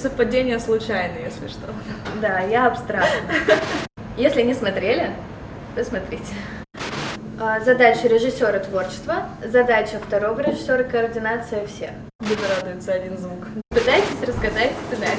Совпадения 0.00 0.60
случайны, 0.60 1.18
если 1.24 1.48
что. 1.48 1.66
Да, 2.22 2.38
я 2.38 2.68
абстракт. 2.68 3.20
Если 4.16 4.42
не 4.42 4.54
смотрели, 4.54 5.10
посмотрите. 5.74 6.34
А, 7.40 7.58
Задача 7.58 8.06
режиссера 8.06 8.60
творчества, 8.60 9.26
задача 9.44 9.98
второго 9.98 10.40
режиссера 10.40 10.84
координация 10.84 11.66
всех. 11.66 11.90
Буду 12.20 12.42
радуется 12.56 12.92
один 12.92 13.18
звук. 13.18 13.48
Пытайтесь 13.70 14.22
рассказать 14.24 14.70
сценарий. 14.86 15.18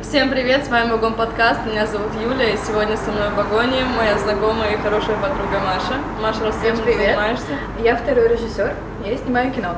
Всем 0.00 0.30
привет, 0.30 0.64
с 0.64 0.68
вами 0.68 0.90
Вагон 0.92 1.12
Подкаст, 1.14 1.66
меня 1.66 1.86
зовут 1.86 2.12
Юля, 2.22 2.54
и 2.54 2.56
сегодня 2.56 2.96
со 2.96 3.10
мной 3.10 3.28
в 3.28 3.34
вагоне 3.34 3.84
моя 3.84 4.16
знакомая 4.16 4.72
и 4.72 4.76
хорошая 4.78 5.16
подруга 5.20 5.58
Маша. 5.60 5.98
Маша, 6.22 6.46
расскажи, 6.46 6.74
чем 6.74 6.86
занимаешься? 6.86 7.58
Я 7.82 7.96
второй 7.96 8.28
режиссер, 8.28 8.74
я 9.04 9.16
снимаю 9.18 9.52
кино. 9.52 9.76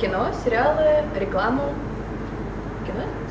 Кино, 0.00 0.30
сериалы, 0.44 1.04
рекламу. 1.18 1.74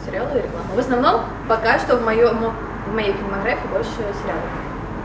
Сериалы 0.05 0.39
и 0.39 0.41
рекламу. 0.41 0.73
В 0.73 0.79
основном 0.79 1.21
пока 1.47 1.79
что 1.79 1.97
в, 1.97 2.03
моем, 2.03 2.53
в 2.87 2.93
моей 2.93 3.13
фильмографии 3.13 3.67
больше 3.67 3.89
сериалов. 3.89 4.43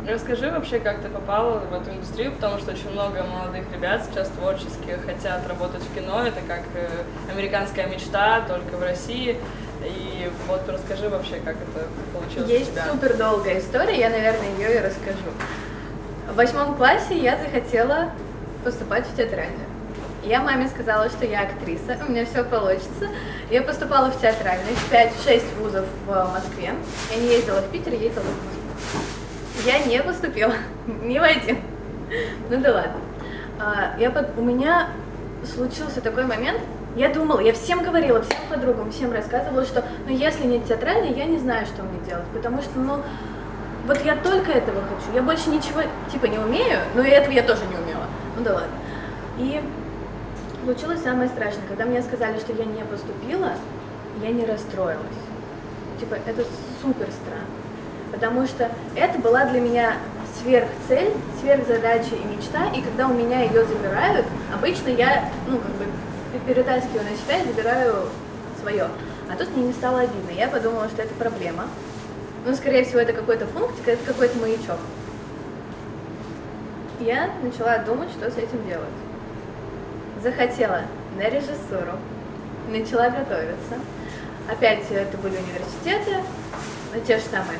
Расскажи 0.08 0.50
вообще, 0.50 0.78
как 0.78 1.00
ты 1.00 1.08
попала 1.08 1.58
в 1.58 1.74
эту 1.74 1.90
индустрию, 1.90 2.30
потому 2.32 2.58
что 2.58 2.70
очень 2.70 2.90
много 2.92 3.24
молодых 3.24 3.64
ребят 3.72 4.06
сейчас 4.08 4.28
творческих 4.28 5.04
хотят 5.04 5.46
работать 5.48 5.82
в 5.82 5.94
кино, 5.94 6.24
это 6.24 6.40
как 6.46 6.60
э, 6.74 6.88
американская 7.32 7.88
мечта, 7.88 8.42
только 8.46 8.76
в 8.76 8.82
России. 8.82 9.36
И 9.84 10.30
вот 10.46 10.62
расскажи 10.68 11.08
вообще, 11.08 11.40
как 11.44 11.56
это 11.56 11.86
получилось 12.14 12.48
Есть 12.48 12.72
супер 12.88 13.16
долгая 13.16 13.58
история, 13.58 13.98
я, 13.98 14.10
наверное, 14.10 14.48
ее 14.58 14.76
и 14.76 14.78
расскажу. 14.78 15.30
В 16.30 16.36
восьмом 16.36 16.76
классе 16.76 17.18
я 17.18 17.36
захотела 17.36 18.10
поступать 18.64 19.06
в 19.06 19.16
театральную. 19.16 19.75
Я 20.26 20.40
маме 20.42 20.68
сказала, 20.68 21.08
что 21.08 21.24
я 21.24 21.42
актриса, 21.42 21.96
у 22.06 22.10
меня 22.10 22.24
все 22.26 22.42
получится. 22.42 23.08
Я 23.48 23.62
поступала 23.62 24.10
в 24.10 24.20
театральный, 24.20 24.72
в 24.74 24.92
5-6 24.92 25.42
вузов 25.60 25.84
в 26.04 26.08
Москве. 26.32 26.72
Я 27.14 27.16
не 27.20 27.28
ездила 27.28 27.60
в 27.60 27.70
Питер, 27.70 27.92
ездила 27.92 28.22
в 28.22 28.26
Москву. 28.26 29.00
Я 29.64 29.78
не 29.84 30.02
поступила, 30.02 30.52
ни 31.04 31.16
в 31.18 31.22
один. 31.22 31.58
Ну 32.50 32.60
да 32.60 32.72
ладно. 32.72 32.94
А, 33.60 33.94
Я 34.00 34.10
под- 34.10 34.36
у 34.36 34.42
меня 34.42 34.88
случился 35.44 36.00
такой 36.00 36.24
момент, 36.24 36.60
я 36.96 37.08
думала, 37.08 37.38
я 37.38 37.52
всем 37.52 37.84
говорила, 37.84 38.20
всем 38.22 38.38
подругам, 38.50 38.90
всем 38.90 39.12
рассказывала, 39.12 39.64
что 39.64 39.84
ну 40.08 40.12
если 40.16 40.44
не 40.44 40.60
театральный, 40.60 41.12
я 41.12 41.26
не 41.26 41.38
знаю, 41.38 41.66
что 41.66 41.82
мне 41.84 42.00
делать, 42.04 42.24
потому 42.34 42.62
что, 42.62 42.78
ну, 42.80 43.00
вот 43.86 44.04
я 44.04 44.16
только 44.16 44.50
этого 44.50 44.80
хочу, 44.82 45.14
я 45.14 45.22
больше 45.22 45.50
ничего, 45.50 45.82
типа, 46.10 46.26
не 46.26 46.38
умею, 46.38 46.80
но 46.96 47.02
и 47.02 47.10
этого 47.10 47.32
я 47.32 47.42
тоже 47.42 47.60
не 47.70 47.76
умела, 47.76 48.04
ну 48.36 48.42
да 48.42 48.54
ладно. 48.54 48.70
И 49.38 49.60
случилось 50.66 51.00
самое 51.00 51.28
страшное, 51.28 51.62
когда 51.68 51.84
мне 51.84 52.02
сказали, 52.02 52.38
что 52.40 52.52
я 52.52 52.64
не 52.64 52.82
поступила, 52.82 53.52
я 54.20 54.30
не 54.30 54.44
расстроилась. 54.44 55.20
Типа, 56.00 56.14
это 56.26 56.44
супер 56.82 57.06
странно, 57.12 57.46
потому 58.10 58.46
что 58.46 58.68
это 58.96 59.16
была 59.20 59.44
для 59.44 59.60
меня 59.60 59.92
сверхцель, 60.42 61.12
сверхзадача 61.40 62.16
и 62.16 62.36
мечта, 62.36 62.66
и 62.74 62.82
когда 62.82 63.06
у 63.06 63.14
меня 63.14 63.42
ее 63.42 63.64
забирают, 63.64 64.26
обычно 64.52 64.88
я, 64.88 65.30
ну, 65.46 65.58
как 65.58 65.70
бы, 65.70 65.86
перетаскиваю 66.46 67.04
на 67.04 67.16
себя 67.16 67.42
и 67.42 67.46
забираю 67.46 68.08
свое. 68.60 68.88
А 69.30 69.36
тут 69.38 69.56
мне 69.56 69.68
не 69.68 69.72
стало 69.72 70.00
обидно. 70.00 70.30
Я 70.36 70.48
подумала, 70.48 70.88
что 70.88 71.02
это 71.02 71.14
проблема. 71.14 71.66
Ну, 72.44 72.54
скорее 72.56 72.84
всего, 72.84 72.98
это 72.98 73.12
какой-то 73.12 73.46
пунктик, 73.46 73.86
это 73.86 74.04
какой-то 74.04 74.36
маячок. 74.40 74.78
Я 76.98 77.30
начала 77.42 77.78
думать, 77.78 78.10
что 78.10 78.28
с 78.30 78.36
этим 78.36 78.66
делать. 78.66 79.05
Захотела 80.22 80.82
на 81.16 81.22
режиссуру, 81.28 81.98
начала 82.68 83.10
готовиться. 83.10 83.74
Опять 84.50 84.90
это 84.90 85.16
были 85.18 85.36
университеты, 85.36 86.22
ну, 86.94 87.00
те 87.06 87.16
же 87.18 87.24
самые. 87.24 87.58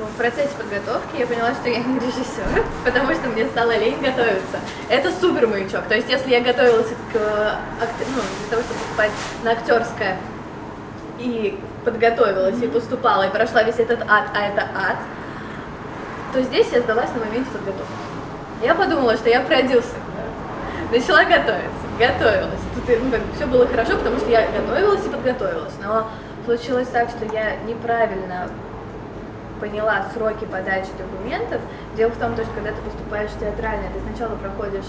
Ну, 0.00 0.06
В 0.06 0.16
процессе 0.16 0.50
подготовки 0.56 1.18
я 1.20 1.26
поняла, 1.26 1.52
что 1.54 1.68
я 1.68 1.78
не 1.78 1.98
режиссер, 1.98 2.64
потому 2.84 3.12
что 3.14 3.28
мне 3.28 3.46
стало 3.46 3.76
лень 3.76 4.00
готовиться. 4.00 4.58
Это 4.88 5.10
супер 5.12 5.46
маячок. 5.46 5.84
То 5.86 5.94
есть, 5.94 6.08
если 6.08 6.30
я 6.30 6.40
готовилась 6.40 6.88
к 7.12 7.16
акте- 7.16 8.06
ну, 8.14 8.22
для 8.40 8.50
того, 8.50 8.62
чтобы 8.62 8.80
поступать 8.80 9.10
на 9.44 9.50
актерское, 9.52 10.16
и 11.20 11.58
подготовилась, 11.84 12.60
и 12.60 12.66
поступала, 12.66 13.24
и 13.28 13.30
прошла 13.30 13.62
весь 13.62 13.78
этот 13.78 14.00
ад, 14.08 14.24
а 14.34 14.46
это 14.46 14.62
ад, 14.62 14.96
то 16.32 16.42
здесь 16.42 16.68
я 16.72 16.80
сдалась 16.80 17.10
на 17.12 17.24
моменте 17.24 17.50
подготовки. 17.52 17.92
Я 18.62 18.74
подумала, 18.74 19.16
что 19.16 19.28
я 19.28 19.40
продюсер. 19.42 19.98
Начала 20.94 21.24
готовиться, 21.24 21.86
готовилась. 21.98 22.60
Тут 22.72 22.84
ну, 23.02 23.10
как 23.10 23.20
все 23.34 23.46
было 23.46 23.66
хорошо, 23.66 23.96
потому 23.98 24.16
что 24.16 24.30
я 24.30 24.46
готовилась 24.52 25.04
и 25.04 25.08
подготовилась. 25.08 25.72
Но 25.82 26.06
случилось 26.44 26.86
так, 26.86 27.08
что 27.10 27.24
я 27.34 27.56
неправильно 27.66 28.48
поняла 29.58 30.06
сроки 30.14 30.44
подачи 30.44 30.90
документов. 30.96 31.60
Дело 31.96 32.10
в 32.10 32.16
том, 32.18 32.34
что 32.34 32.46
когда 32.54 32.70
ты 32.70 32.80
поступаешь 32.82 33.32
в 33.32 33.40
театральное, 33.40 33.90
ты 33.90 33.98
сначала 34.08 34.36
проходишь 34.36 34.86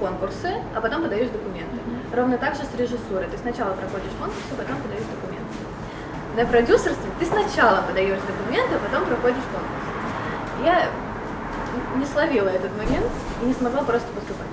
конкурсы, 0.00 0.54
а 0.74 0.80
потом 0.80 1.02
подаешь 1.02 1.28
документы. 1.28 1.76
Ровно 2.10 2.38
так 2.38 2.54
же 2.54 2.62
с 2.62 2.80
режиссурой. 2.80 3.26
Ты 3.30 3.36
сначала 3.36 3.74
проходишь 3.74 4.16
конкурсы, 4.18 4.48
а 4.52 4.62
потом 4.62 4.80
подаешь 4.80 5.04
документы. 5.12 5.44
На 6.36 6.46
продюсерстве 6.46 7.10
ты 7.20 7.26
сначала 7.26 7.82
подаешь 7.82 8.20
документы, 8.26 8.76
а 8.76 8.78
потом 8.78 9.04
проходишь 9.04 9.44
конкурс. 9.52 9.84
Я 10.64 10.88
не 11.94 12.06
словила 12.06 12.48
этот 12.48 12.76
момент 12.76 13.10
и 13.42 13.46
не 13.46 13.54
смогла 13.54 13.82
просто 13.82 14.08
поступать. 14.12 14.46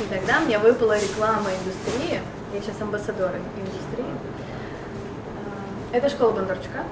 И 0.00 0.14
тогда 0.14 0.40
мне 0.40 0.58
выпала 0.58 0.98
реклама 0.98 1.50
индустрии. 1.50 2.20
Я 2.52 2.60
сейчас 2.60 2.80
амбассадор 2.80 3.32
индустрии. 3.56 4.12
А, 5.92 5.96
Это 5.96 6.08
школа 6.08 6.32
Бондарчука. 6.32 6.84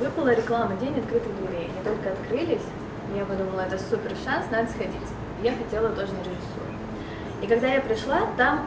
Выпала 0.00 0.34
реклама 0.34 0.76
День 0.76 0.98
открытых 0.98 1.36
дверей. 1.36 1.70
Они 1.74 1.84
только 1.84 2.12
открылись. 2.12 2.62
Я 3.16 3.24
подумала, 3.24 3.62
это 3.62 3.78
супер 3.78 4.12
шанс, 4.24 4.46
надо 4.50 4.70
сходить. 4.70 5.08
Я 5.42 5.52
хотела 5.52 5.88
тоже 5.90 6.12
на 6.12 6.20
режиссуру. 6.20 6.72
И 7.42 7.46
когда 7.46 7.66
я 7.66 7.80
пришла, 7.80 8.20
там, 8.36 8.66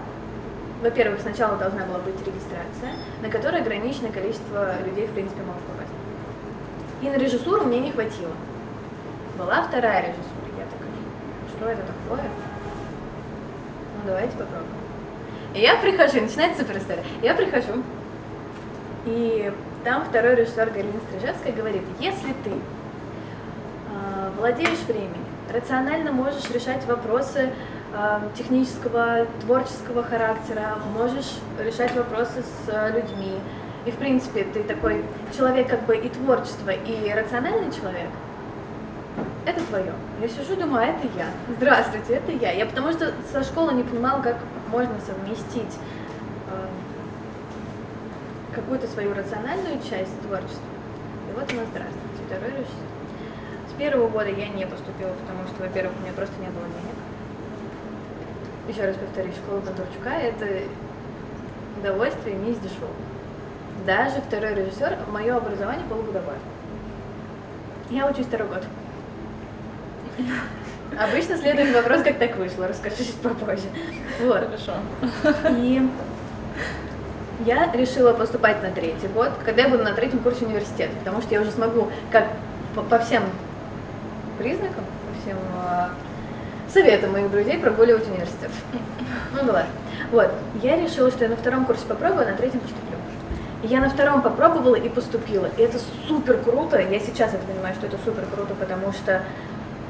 во-первых, 0.82 1.22
сначала 1.22 1.58
должна 1.58 1.86
была 1.86 2.00
быть 2.00 2.20
регистрация, 2.20 2.94
на 3.22 3.30
которой 3.30 3.62
ограниченное 3.62 4.12
количество 4.12 4.76
людей, 4.86 5.08
в 5.08 5.14
принципе, 5.14 5.42
могут 5.42 5.64
попасть. 5.64 5.92
И 7.02 7.10
на 7.10 7.16
режиссуру 7.16 7.64
мне 7.64 7.80
не 7.80 7.92
хватило. 7.92 8.32
Была 9.38 9.64
вторая 9.64 10.02
режиссура. 10.02 10.50
Я 10.58 10.66
такая, 10.66 11.50
что 11.50 11.70
это 11.70 11.82
такое? 11.82 12.30
Ну, 13.98 14.08
давайте 14.08 14.32
попробуем. 14.38 14.86
И 15.54 15.62
я 15.62 15.76
прихожу, 15.78 16.22
начинается 16.22 16.62
супер 16.62 16.78
история. 16.78 17.04
Я 17.22 17.34
прихожу, 17.34 17.84
и 19.06 19.52
там 19.84 20.04
второй 20.04 20.36
режиссер 20.36 20.72
Галина 20.72 21.00
Стрижевская 21.08 21.54
говорит, 21.54 21.84
если 22.00 22.34
ты 22.44 22.52
а, 23.94 24.32
владеешь 24.38 24.80
временем, 24.88 25.24
рационально 25.54 26.12
можешь 26.12 26.50
решать 26.50 26.84
вопросы 26.86 27.52
а, 27.94 28.24
технического, 28.36 29.28
творческого 29.42 30.02
характера, 30.02 30.80
можешь 30.98 31.36
решать 31.64 31.96
вопросы 31.96 32.42
с 32.42 32.70
а, 32.70 32.90
людьми, 32.90 33.40
и 33.86 33.92
в 33.92 33.96
принципе 33.96 34.44
ты 34.44 34.64
такой 34.64 35.06
человек 35.38 35.70
как 35.70 35.84
бы 35.86 35.96
и 35.96 36.10
творчество, 36.10 36.72
и 36.72 37.14
рациональный 37.14 37.72
человек, 37.72 38.10
это 39.46 39.64
твое. 39.64 39.94
Я 40.22 40.28
сижу, 40.28 40.56
думаю, 40.56 40.84
а 40.84 40.86
это 40.88 41.08
я. 41.16 41.28
Здравствуйте, 41.56 42.16
это 42.16 42.32
я. 42.32 42.52
Я 42.52 42.66
потому 42.66 42.92
что 42.92 43.14
со 43.32 43.44
школы 43.44 43.74
не 43.74 43.84
понимала, 43.84 44.22
как 44.22 44.38
можно 44.70 44.96
совместить 45.06 45.78
э, 46.52 46.68
какую-то 48.54 48.88
свою 48.88 49.14
рациональную 49.14 49.78
часть 49.80 50.12
с 50.12 50.26
творчеством. 50.26 50.70
И 51.30 51.40
вот 51.40 51.52
у 51.52 51.56
нас 51.56 51.68
здравствуйте, 51.68 52.24
второй 52.28 52.52
режиссер. 52.52 52.86
С 53.70 53.78
первого 53.78 54.08
года 54.08 54.30
я 54.30 54.48
не 54.50 54.66
поступила, 54.66 55.12
потому 55.12 55.48
что, 55.48 55.64
во-первых, 55.64 55.94
у 56.00 56.02
меня 56.04 56.14
просто 56.14 56.34
не 56.40 56.48
было 56.48 56.66
денег. 56.66 56.96
Еще 58.68 58.86
раз 58.86 58.96
повторюсь, 58.96 59.36
школа 59.36 59.60
Бондарчука– 59.60 60.10
это 60.10 60.64
удовольствие 61.78 62.36
не 62.36 62.52
из 62.52 62.58
дешевого. 62.58 62.94
Даже 63.86 64.22
второй 64.22 64.56
режиссер, 64.56 64.98
мое 65.12 65.38
образование 65.38 65.86
полугодовое. 65.88 66.40
Я 67.92 68.10
учусь 68.10 68.26
второй 68.26 68.48
год. 68.48 68.64
Обычно 70.98 71.38
следует 71.38 71.74
вопрос, 71.74 72.04
как 72.04 72.18
так 72.18 72.38
вышло, 72.38 72.68
расскажу 72.68 72.98
чуть 72.98 73.16
попозже. 73.16 73.68
Вот. 74.22 74.46
Хорошо. 74.46 74.74
И 75.50 75.82
я 77.46 77.70
решила 77.74 78.14
поступать 78.14 78.64
на 78.64 78.72
третий 78.72 79.08
год, 79.08 79.32
когда 79.44 79.64
я 79.64 79.70
буду 79.70 79.84
на 79.84 79.94
третьем 79.94 80.20
курсе 80.20 80.46
университета, 80.46 80.96
потому 81.00 81.22
что 81.22 81.34
я 81.34 81.42
уже 81.42 81.52
смогу, 81.52 81.90
как 82.12 82.28
по, 82.76 82.82
по 82.82 83.00
всем 83.00 83.24
признакам, 84.38 84.86
по 84.86 85.22
всем 85.22 85.38
э, 85.38 86.72
советам 86.72 87.12
моих 87.12 87.30
друзей 87.30 87.58
прогуливать 87.58 88.08
университет. 88.08 88.52
Ну 89.34 89.46
да 89.46 89.54
ладно. 89.54 89.72
Вот, 90.12 90.32
я 90.62 90.80
решила, 90.80 91.12
что 91.12 91.26
я 91.26 91.30
на 91.30 91.36
втором 91.36 91.66
курсе 91.66 91.86
попробую, 91.86 92.28
а 92.28 92.32
на 92.32 92.38
третьем 92.38 92.62
поступлю. 92.62 92.96
И 93.64 93.68
я 93.68 93.82
на 93.82 93.90
втором 93.90 94.22
попробовала 94.22 94.76
и 94.76 94.88
поступила. 94.88 95.50
И 95.58 95.62
это 95.62 95.78
супер 96.08 96.38
круто. 96.38 96.80
Я 96.80 97.00
сейчас 97.00 97.34
это 97.34 97.44
понимаю, 97.46 97.76
что 97.76 97.88
это 97.88 97.98
супер 98.06 98.24
круто, 98.34 98.54
потому 98.54 98.94
что 98.94 99.24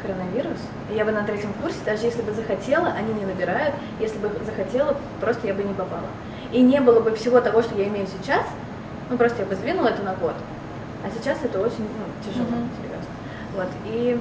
коронавирус, 0.05 0.59
и 0.91 0.95
я 0.95 1.05
бы 1.05 1.11
на 1.11 1.23
третьем 1.23 1.53
курсе, 1.61 1.77
даже 1.85 2.05
если 2.05 2.21
бы 2.21 2.31
захотела, 2.31 2.87
они 2.89 3.13
не 3.13 3.25
набирают, 3.25 3.75
если 3.99 4.17
бы 4.17 4.29
захотела, 4.45 4.95
просто 5.19 5.47
я 5.47 5.53
бы 5.53 5.63
не 5.63 5.73
попала. 5.73 6.07
И 6.51 6.61
не 6.61 6.79
было 6.79 6.99
бы 6.99 7.15
всего 7.15 7.41
того, 7.41 7.61
что 7.61 7.75
я 7.75 7.87
имею 7.87 8.07
сейчас, 8.07 8.45
ну 9.09 9.17
просто 9.17 9.41
я 9.41 9.45
бы 9.45 9.55
сдвинула 9.55 9.87
это 9.87 10.03
на 10.03 10.13
год. 10.15 10.35
А 11.03 11.09
сейчас 11.09 11.39
это 11.43 11.59
очень 11.59 11.81
ну, 11.83 12.31
тяжело, 12.31 12.47
mm-hmm. 12.47 12.69
серьезно. 12.81 13.11
Вот, 13.55 13.67
и 13.85 14.19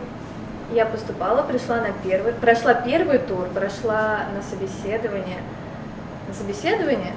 я 0.72 0.86
поступала, 0.86 1.42
пришла 1.42 1.76
на 1.76 1.92
первый, 2.02 2.32
прошла 2.32 2.74
первый 2.74 3.18
тур, 3.18 3.48
прошла 3.48 4.20
на 4.34 4.42
собеседование. 4.42 5.40
На 6.28 6.34
собеседование 6.34 7.12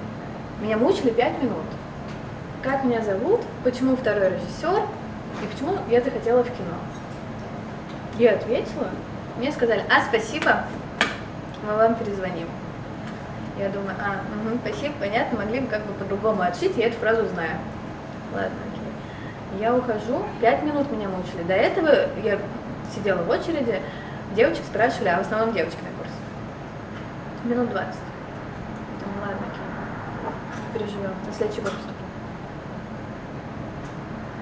меня 0.62 0.78
мучили 0.78 1.10
пять 1.10 1.42
минут. 1.42 1.66
Как 2.64 2.84
меня 2.84 3.02
зовут, 3.02 3.42
почему 3.64 3.96
второй 3.96 4.30
режиссер 4.30 4.84
и 5.44 5.46
почему 5.54 5.78
я 5.90 6.02
захотела 6.02 6.44
в 6.44 6.48
кино. 6.48 6.76
Я 8.18 8.34
ответила, 8.34 8.90
мне 9.38 9.52
сказали, 9.52 9.84
а, 9.92 10.04
спасибо, 10.04 10.64
мы 11.64 11.76
вам 11.76 11.94
перезвоним. 11.96 12.48
Я 13.60 13.70
думаю, 13.70 13.96
а, 14.00 14.22
угу, 14.50 14.58
спасибо, 14.64 14.96
понятно, 15.00 15.38
могли 15.38 15.60
бы 15.60 15.68
как 15.68 15.86
бы 15.86 15.94
по-другому 15.94 16.42
отшить, 16.42 16.76
я 16.78 16.88
эту 16.88 16.98
фразу 16.98 17.28
знаю. 17.28 17.58
Ладно, 18.34 18.58
окей. 18.72 19.62
Я 19.62 19.76
ухожу, 19.76 20.26
пять 20.42 20.64
минут 20.64 20.92
меня 20.92 21.10
мучили. 21.10 21.44
До 21.44 21.54
этого 21.54 21.90
я 22.24 22.40
сидела 22.94 23.22
в 23.22 23.30
очереди, 23.30 23.82
девочек 24.36 24.64
спрашивали, 24.66 25.10
а 25.10 25.18
в 25.18 25.22
основном 25.22 25.54
девочки 25.54 25.80
на 25.84 25.98
курсе. 25.98 26.18
Минут 27.44 27.70
двадцать. 27.70 28.02
Думаю, 29.00 29.22
ладно, 29.22 29.48
окей, 29.52 30.80
переживем, 30.80 31.14
на 31.26 31.34
следующий 31.34 31.62
поступлю. 31.62 31.97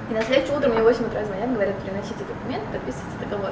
И 0.09 0.13
на 0.13 0.21
следующее 0.21 0.57
утро 0.57 0.69
мне 0.69 0.81
в 0.81 0.83
8 0.83 1.05
утра 1.05 1.25
звонят, 1.25 1.51
говорят, 1.51 1.75
приносите 1.79 2.23
документы, 2.25 2.67
подписывайте 2.71 3.17
договор. 3.21 3.51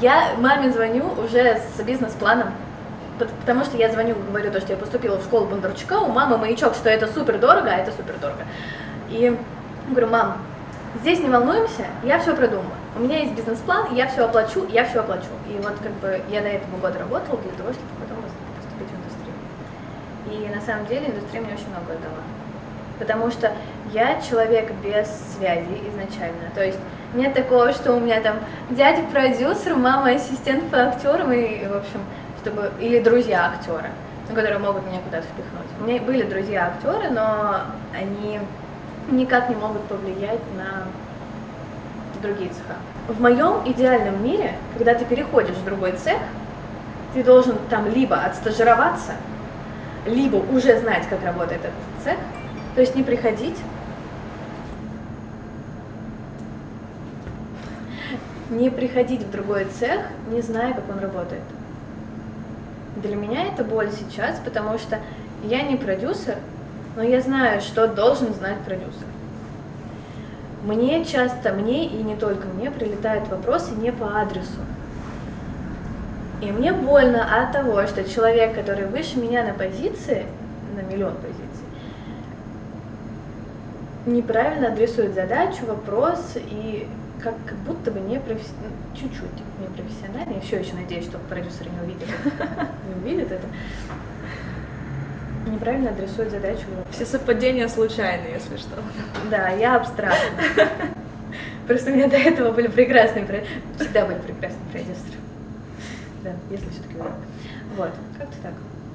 Я 0.00 0.34
маме 0.38 0.72
звоню 0.72 1.04
уже 1.22 1.60
с 1.76 1.82
бизнес-планом, 1.82 2.54
потому 3.18 3.64
что 3.64 3.76
я 3.76 3.92
звоню, 3.92 4.14
говорю 4.14 4.50
то, 4.50 4.60
что 4.60 4.72
я 4.72 4.78
поступила 4.78 5.18
в 5.18 5.22
школу 5.24 5.46
Бондарчука, 5.46 6.00
у 6.00 6.08
мамы 6.08 6.38
маячок, 6.38 6.74
что 6.74 6.88
это 6.88 7.06
супер 7.06 7.38
дорого, 7.38 7.68
а 7.70 7.76
это 7.76 7.92
супер 7.92 8.14
дорого. 8.18 8.44
И 9.10 9.36
говорю, 9.90 10.08
мам, 10.08 10.38
здесь 11.00 11.20
не 11.20 11.28
волнуемся, 11.28 11.86
я 12.02 12.18
все 12.18 12.34
продумала. 12.34 12.72
У 12.96 13.00
меня 13.00 13.18
есть 13.18 13.34
бизнес-план, 13.34 13.94
я 13.94 14.06
все 14.06 14.24
оплачу, 14.24 14.66
я 14.70 14.86
все 14.86 15.00
оплачу. 15.00 15.28
И 15.50 15.60
вот 15.62 15.74
как 15.82 15.92
бы 16.00 16.22
я 16.30 16.40
до 16.40 16.48
этого 16.48 16.78
года 16.78 16.98
работала 16.98 17.38
для 17.42 17.52
того, 17.52 17.72
чтобы 17.72 17.90
потом 18.00 18.24
поступить 18.56 18.88
в 18.88 18.96
индустрию. 18.96 20.48
И 20.48 20.54
на 20.54 20.62
самом 20.62 20.86
деле 20.86 21.08
индустрия 21.08 21.42
мне 21.42 21.52
очень 21.52 21.68
много 21.68 22.00
дала 22.00 22.22
потому 23.02 23.32
что 23.32 23.50
я 23.92 24.20
человек 24.20 24.70
без 24.84 25.08
связи 25.34 25.76
изначально. 25.90 26.50
То 26.54 26.64
есть 26.64 26.78
нет 27.14 27.34
такого, 27.34 27.72
что 27.72 27.94
у 27.94 28.00
меня 28.00 28.20
там 28.20 28.36
дядя 28.70 29.02
продюсер, 29.10 29.74
мама 29.74 30.12
ассистент 30.12 30.70
по 30.70 30.78
актерам 30.86 31.32
и, 31.32 31.66
в 31.66 31.76
общем, 31.76 32.00
чтобы 32.40 32.70
или 32.78 33.00
друзья 33.00 33.52
актера, 33.52 33.90
которые 34.28 34.60
могут 34.60 34.86
меня 34.86 35.00
куда-то 35.00 35.26
впихнуть. 35.26 35.66
У 35.80 35.84
меня 35.84 36.00
были 36.00 36.22
друзья 36.22 36.68
актеры, 36.68 37.10
но 37.10 37.62
они 37.92 38.38
никак 39.10 39.48
не 39.48 39.56
могут 39.56 39.82
повлиять 39.82 40.40
на 40.56 40.86
другие 42.22 42.50
цеха. 42.50 42.76
В 43.08 43.20
моем 43.20 43.62
идеальном 43.66 44.22
мире, 44.24 44.54
когда 44.78 44.94
ты 44.94 45.04
переходишь 45.04 45.56
в 45.56 45.64
другой 45.64 45.92
цех, 45.92 46.18
ты 47.14 47.24
должен 47.24 47.58
там 47.68 47.88
либо 47.88 48.16
отстажироваться, 48.16 49.14
либо 50.06 50.36
уже 50.36 50.78
знать, 50.78 51.08
как 51.08 51.24
работает 51.24 51.62
этот 51.62 52.04
цех, 52.04 52.16
то 52.74 52.80
есть 52.80 52.94
не 52.94 53.02
приходить, 53.02 53.56
не 58.50 58.70
приходить 58.70 59.22
в 59.22 59.30
другой 59.30 59.66
цех, 59.66 60.00
не 60.30 60.40
зная, 60.40 60.74
как 60.74 60.88
он 60.88 60.98
работает. 60.98 61.42
Для 62.96 63.16
меня 63.16 63.46
это 63.46 63.64
боль 63.64 63.90
сейчас, 63.90 64.38
потому 64.44 64.78
что 64.78 65.00
я 65.44 65.62
не 65.62 65.76
продюсер, 65.76 66.36
но 66.96 67.02
я 67.02 67.20
знаю, 67.20 67.60
что 67.60 67.88
должен 67.88 68.32
знать 68.34 68.58
продюсер. 68.60 69.06
Мне 70.64 71.04
часто, 71.04 71.52
мне 71.52 71.86
и 71.86 72.02
не 72.02 72.14
только 72.14 72.46
мне, 72.46 72.70
прилетают 72.70 73.28
вопросы 73.28 73.72
не 73.72 73.90
по 73.90 74.20
адресу. 74.20 74.60
И 76.40 76.52
мне 76.52 76.72
больно 76.72 77.42
от 77.42 77.52
того, 77.52 77.86
что 77.86 78.04
человек, 78.04 78.54
который 78.54 78.86
выше 78.86 79.18
меня 79.18 79.44
на 79.44 79.54
позиции, 79.54 80.26
на 80.76 80.80
миллион 80.80 81.14
позиций, 81.16 81.41
неправильно 84.06 84.68
адресует 84.68 85.14
задачу, 85.14 85.66
вопрос 85.66 86.36
и 86.36 86.86
как, 87.22 87.34
как 87.46 87.56
будто 87.58 87.90
бы 87.90 88.00
не 88.00 88.18
профессионально, 88.18 88.70
ну, 88.70 88.96
чуть-чуть 88.96 89.60
не 89.60 89.66
профессионально. 89.68 90.34
Я 90.34 90.40
все 90.40 90.58
еще 90.58 90.74
надеюсь, 90.74 91.04
что 91.04 91.18
продюсеры 91.18 91.70
не 91.70 91.80
увидят, 91.80 92.08
не 92.88 92.94
увидят 92.94 93.32
это. 93.32 93.46
Неправильно 95.46 95.90
адресует 95.90 96.30
задачу. 96.30 96.62
Все 96.90 97.04
совпадения 97.04 97.68
случайны, 97.68 98.26
если 98.32 98.56
что. 98.56 98.76
Да, 99.30 99.48
я 99.50 99.76
абстрактна. 99.76 100.42
Просто 101.66 101.90
у 101.90 101.94
меня 101.94 102.08
до 102.08 102.16
этого 102.16 102.52
были 102.52 102.68
прекрасные, 102.68 103.44
всегда 103.78 104.06
были 104.06 104.18
прекрасные 104.18 104.64
продюсеры. 104.72 105.18
Да, 106.24 106.30
если 106.50 106.68
все-таки 106.70 106.94
Вот, 107.76 107.90
как-то 108.18 108.36
так. 108.42 108.52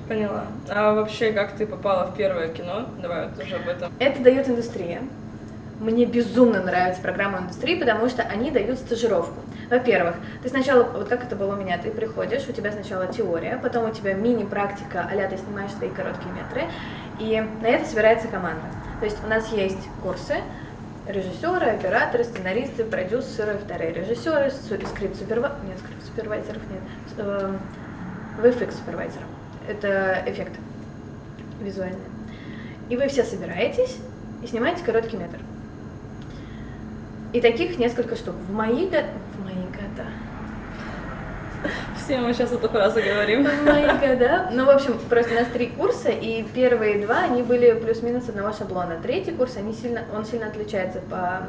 Поняла. 0.07 0.45
А 0.69 0.93
вообще, 0.93 1.33
как 1.33 1.51
ты 1.53 1.67
попала 1.67 2.05
в 2.05 2.15
первое 2.15 2.47
кино? 2.47 2.87
Давай 3.01 3.27
вот 3.27 3.43
уже 3.43 3.55
об 3.55 3.67
этом. 3.67 3.91
Это 3.99 4.21
дает 4.23 4.47
индустрия. 4.47 5.01
Мне 5.79 6.05
безумно 6.05 6.63
нравится 6.63 7.01
программа 7.01 7.39
индустрии, 7.39 7.77
потому 7.77 8.09
что 8.09 8.23
они 8.23 8.49
дают 8.49 8.79
стажировку. 8.79 9.41
Во-первых, 9.69 10.15
ты 10.41 10.49
сначала, 10.49 10.83
вот 10.83 11.07
как 11.09 11.23
это 11.25 11.35
было 11.35 11.55
у 11.55 11.57
меня, 11.57 11.77
ты 11.77 11.91
приходишь, 11.91 12.47
у 12.47 12.51
тебя 12.53 12.71
сначала 12.71 13.05
теория, 13.07 13.59
потом 13.61 13.89
у 13.89 13.93
тебя 13.93 14.13
мини-практика, 14.13 15.07
а 15.11 15.27
ты 15.27 15.37
снимаешь 15.37 15.71
свои 15.71 15.89
короткие 15.89 16.33
метры, 16.33 16.63
и 17.19 17.45
на 17.61 17.67
это 17.67 17.85
собирается 17.85 18.27
команда. 18.27 18.63
То 18.99 19.05
есть 19.05 19.23
у 19.23 19.27
нас 19.27 19.51
есть 19.51 19.89
курсы, 20.01 20.37
режиссеры, 21.07 21.67
операторы, 21.67 22.23
сценаристы, 22.23 22.83
продюсеры, 22.83 23.59
вторые 23.63 23.91
режиссеры, 23.91 24.49
скрипт-супервайзеров, 24.49 25.63
нет, 25.63 25.77
скрипт-супервайзеров 25.79 26.61
нет, 26.71 26.81
VFX-супервайзеров 28.41 29.36
это 29.67 30.23
эффект 30.25 30.53
визуальный. 31.61 31.99
И 32.89 32.95
вы 32.95 33.07
все 33.07 33.23
собираетесь 33.23 33.97
и 34.43 34.47
снимаете 34.47 34.83
короткий 34.83 35.17
метр. 35.17 35.39
И 37.33 37.41
таких 37.41 37.77
несколько 37.77 38.15
штук. 38.15 38.35
В 38.47 38.53
мои, 38.53 38.87
го... 38.87 38.97
в 38.97 39.43
мои 39.43 39.65
года. 39.65 40.07
Все 41.97 42.19
мы 42.19 42.33
сейчас 42.33 42.53
эту 42.53 42.69
фразу 42.69 43.01
говорим. 43.01 43.45
В 43.45 43.65
мои 43.65 43.85
года. 43.85 44.49
Ну, 44.53 44.65
в 44.65 44.69
общем, 44.69 44.97
просто 45.09 45.33
у 45.33 45.35
нас 45.35 45.47
три 45.51 45.67
курса, 45.67 46.09
и 46.09 46.43
первые 46.43 47.05
два, 47.05 47.23
они 47.23 47.43
были 47.43 47.73
плюс-минус 47.73 48.29
одного 48.29 48.53
шаблона. 48.53 48.97
Третий 49.01 49.31
курс, 49.31 49.57
они 49.57 49.73
сильно, 49.73 50.03
он 50.15 50.23
сильно 50.25 50.47
отличается 50.47 51.01
по 51.09 51.47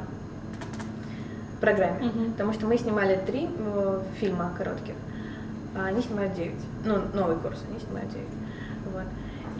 программе. 1.60 2.08
Угу. 2.08 2.30
Потому 2.32 2.52
что 2.52 2.66
мы 2.66 2.76
снимали 2.78 3.20
три 3.25 3.48
э, 3.56 4.00
фильма 4.18 4.52
коротких 4.56 4.94
они 5.75 6.02
снимают 6.02 6.34
9. 6.34 6.54
Ну, 6.84 6.98
новый 7.14 7.37
курс, 7.37 7.58
они 7.68 7.80
снимают 7.80 8.10
9. 8.10 8.25
Вот. 8.92 9.04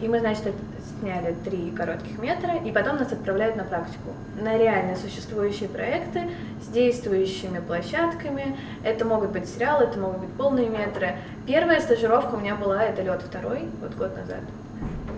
И 0.01 0.07
мы, 0.07 0.19
значит, 0.19 0.53
сняли 0.99 1.35
три 1.43 1.71
коротких 1.71 2.17
метра, 2.19 2.55
и 2.55 2.71
потом 2.71 2.97
нас 2.97 3.11
отправляют 3.11 3.55
на 3.55 3.63
практику, 3.63 4.13
на 4.41 4.57
реально 4.57 4.95
существующие 4.95 5.67
проекты 5.67 6.29
с 6.61 6.67
действующими 6.67 7.59
площадками. 7.59 8.57
Это 8.83 9.05
могут 9.05 9.31
быть 9.31 9.47
сериалы, 9.47 9.85
это 9.85 9.99
могут 9.99 10.19
быть 10.19 10.29
полные 10.31 10.69
метры. 10.69 11.15
Первая 11.45 11.81
стажировка 11.81 12.35
у 12.35 12.39
меня 12.39 12.55
была, 12.55 12.83
это 12.83 13.01
лед 13.01 13.21
второй, 13.21 13.67
вот 13.81 13.93
год 13.95 14.15
назад. 14.15 14.41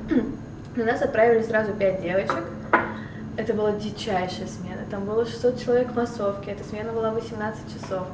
На 0.76 0.86
нас 0.86 1.02
отправили 1.02 1.44
сразу 1.44 1.74
пять 1.74 2.02
девочек. 2.02 2.44
Это 3.38 3.54
была 3.54 3.74
дичайшая 3.74 4.48
смена. 4.48 4.82
Там 4.90 5.06
было 5.06 5.26
600 5.26 5.60
человек 5.60 5.92
в 5.92 5.96
массовке, 5.96 6.52
эта 6.52 6.64
смена 6.64 6.92
была 6.92 7.12
18 7.12 7.74
часов. 7.74 8.08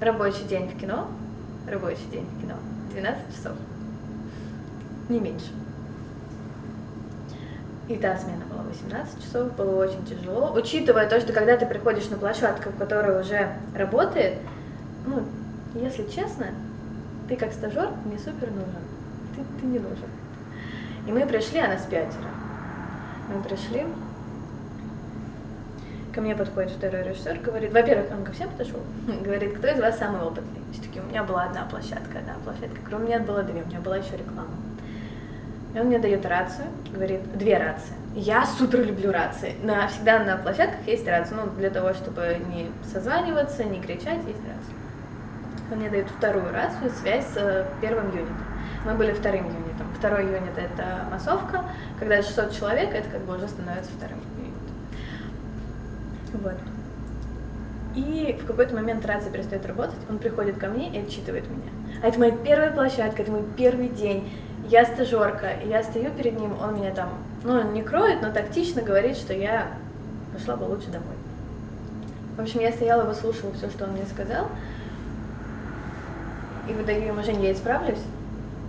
Рабочий 0.00 0.44
день 0.44 0.68
в 0.68 0.78
кино, 0.78 1.08
рабочий 1.68 2.06
день 2.10 2.26
кино. 2.40 2.54
12 2.92 3.34
часов. 3.34 3.52
Не 5.08 5.20
меньше. 5.20 5.52
И 7.88 7.96
та 7.96 8.16
смена 8.16 8.44
была 8.50 8.62
18 8.64 9.22
часов, 9.22 9.54
было 9.54 9.84
очень 9.84 10.04
тяжело. 10.06 10.52
Учитывая 10.52 11.08
то, 11.08 11.20
что 11.20 11.32
когда 11.32 11.56
ты 11.56 11.66
приходишь 11.66 12.08
на 12.08 12.16
площадку, 12.16 12.70
которая 12.78 13.20
уже 13.20 13.52
работает, 13.74 14.38
ну, 15.06 15.22
если 15.74 16.04
честно, 16.08 16.46
ты 17.28 17.36
как 17.36 17.52
стажер 17.52 17.90
не 18.06 18.18
супер 18.18 18.50
нужен. 18.50 18.82
Ты, 19.36 19.42
ты 19.60 19.66
не 19.66 19.78
нужен. 19.78 20.08
И 21.06 21.12
мы 21.12 21.24
пришли, 21.26 21.60
а 21.60 21.68
нас 21.68 21.82
пятеро. 21.82 22.30
Мы 23.32 23.40
пришли, 23.42 23.86
ко 26.16 26.22
мне 26.22 26.34
подходит 26.34 26.70
второй 26.70 27.02
режиссер, 27.02 27.40
говорит, 27.40 27.72
во-первых, 27.74 28.06
он 28.10 28.24
ко 28.24 28.32
всем 28.32 28.48
подошел, 28.48 28.80
говорит, 29.22 29.58
кто 29.58 29.68
из 29.68 29.78
вас 29.78 29.98
самый 29.98 30.22
опытный? 30.22 30.62
Все-таки 30.72 30.98
у 30.98 31.02
меня 31.02 31.22
была 31.22 31.44
одна 31.44 31.66
площадка, 31.66 32.18
одна 32.18 32.36
площадка, 32.42 32.80
кроме 32.88 33.08
меня 33.08 33.18
было 33.20 33.42
две, 33.42 33.62
у 33.62 33.66
меня 33.66 33.80
была 33.80 33.98
еще 33.98 34.16
реклама. 34.16 34.48
И 35.74 35.78
он 35.78 35.88
мне 35.88 35.98
дает 35.98 36.24
рацию, 36.24 36.68
говорит, 36.90 37.20
две 37.36 37.58
рации. 37.58 37.92
Я 38.14 38.46
супер 38.46 38.82
люблю 38.82 39.12
рации. 39.12 39.56
На, 39.62 39.88
всегда 39.88 40.20
на 40.20 40.38
площадках 40.38 40.86
есть 40.86 41.06
рация, 41.06 41.36
ну, 41.36 41.50
для 41.50 41.68
того, 41.68 41.92
чтобы 41.92 42.38
не 42.48 42.70
созваниваться, 42.90 43.64
не 43.64 43.78
кричать, 43.78 44.24
есть 44.26 44.40
рация. 44.40 44.74
Он 45.70 45.76
мне 45.76 45.90
дает 45.90 46.08
вторую 46.08 46.50
рацию, 46.50 46.90
связь 46.98 47.26
с 47.26 47.36
э, 47.36 47.66
первым 47.82 48.06
юнитом. 48.06 48.38
Мы 48.86 48.94
были 48.94 49.12
вторым 49.12 49.44
юнитом. 49.44 49.86
Второй 49.98 50.24
юнит— 50.24 50.56
это 50.56 51.04
массовка. 51.10 51.64
Когда 51.98 52.22
600 52.22 52.52
человек, 52.52 52.94
это 52.94 53.10
как 53.10 53.20
бы 53.22 53.36
уже 53.36 53.48
становится 53.48 53.90
вторым. 53.98 54.20
Вот. 56.42 56.54
И 57.94 58.38
в 58.40 58.46
какой-то 58.46 58.74
момент 58.74 59.06
рация 59.06 59.32
перестает 59.32 59.64
работать, 59.66 59.96
он 60.10 60.18
приходит 60.18 60.58
ко 60.58 60.68
мне 60.68 60.90
и 60.90 60.98
отчитывает 60.98 61.48
меня. 61.48 61.70
А 62.02 62.08
это 62.08 62.18
моя 62.18 62.32
первая 62.32 62.70
площадка, 62.70 63.22
это 63.22 63.32
мой 63.32 63.42
первый 63.56 63.88
день. 63.88 64.30
Я 64.68 64.84
стажерка, 64.84 65.52
я 65.64 65.82
стою 65.82 66.10
перед 66.10 66.38
ним, 66.38 66.52
он 66.60 66.76
меня 66.76 66.92
там, 66.92 67.10
ну, 67.44 67.70
не 67.72 67.82
кроет, 67.82 68.20
но 68.20 68.32
тактично 68.32 68.82
говорит, 68.82 69.16
что 69.16 69.32
я 69.32 69.68
пошла 70.34 70.56
бы 70.56 70.64
лучше 70.64 70.88
домой. 70.88 71.14
В 72.36 72.40
общем, 72.42 72.60
я 72.60 72.70
стояла, 72.72 73.04
выслушивала 73.04 73.54
все, 73.54 73.70
что 73.70 73.84
он 73.84 73.92
мне 73.92 74.04
сказал, 74.04 74.48
и 76.68 76.72
выдаю 76.72 77.06
ему, 77.06 77.22
Жень, 77.22 77.42
я 77.42 77.52
исправлюсь. 77.52 78.02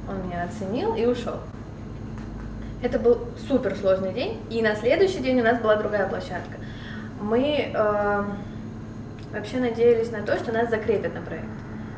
Он 0.08 0.26
меня 0.26 0.44
оценил 0.44 0.96
и 0.96 1.06
ушел. 1.06 1.40
Это 2.82 3.00
был 3.00 3.26
супер 3.48 3.76
сложный 3.76 4.14
день, 4.14 4.40
и 4.50 4.62
на 4.62 4.76
следующий 4.76 5.20
день 5.20 5.42
у 5.42 5.44
нас 5.44 5.60
была 5.60 5.76
другая 5.76 6.08
площадка. 6.08 6.58
Мы 7.22 7.72
э, 7.74 8.24
вообще 9.34 9.58
надеялись 9.60 10.12
на 10.12 10.22
то, 10.22 10.38
что 10.38 10.52
нас 10.52 10.70
закрепят 10.70 11.14
на 11.14 11.22
проект. 11.22 11.46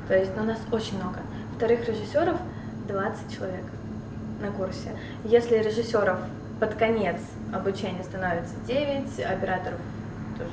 То 0.07 0.17
есть 0.17 0.31
ну, 0.35 0.43
нас 0.43 0.59
очень 0.71 0.97
много. 0.97 1.19
Вторых 1.55 1.87
режиссеров 1.87 2.37
20 2.87 3.35
человек 3.35 3.65
на 4.41 4.51
курсе. 4.51 4.91
Если 5.23 5.57
режиссеров 5.57 6.19
под 6.59 6.75
конец 6.75 7.17
обучения 7.53 8.03
становится 8.03 8.55
9, 8.67 9.19
операторов 9.19 9.79
тоже 10.37 10.51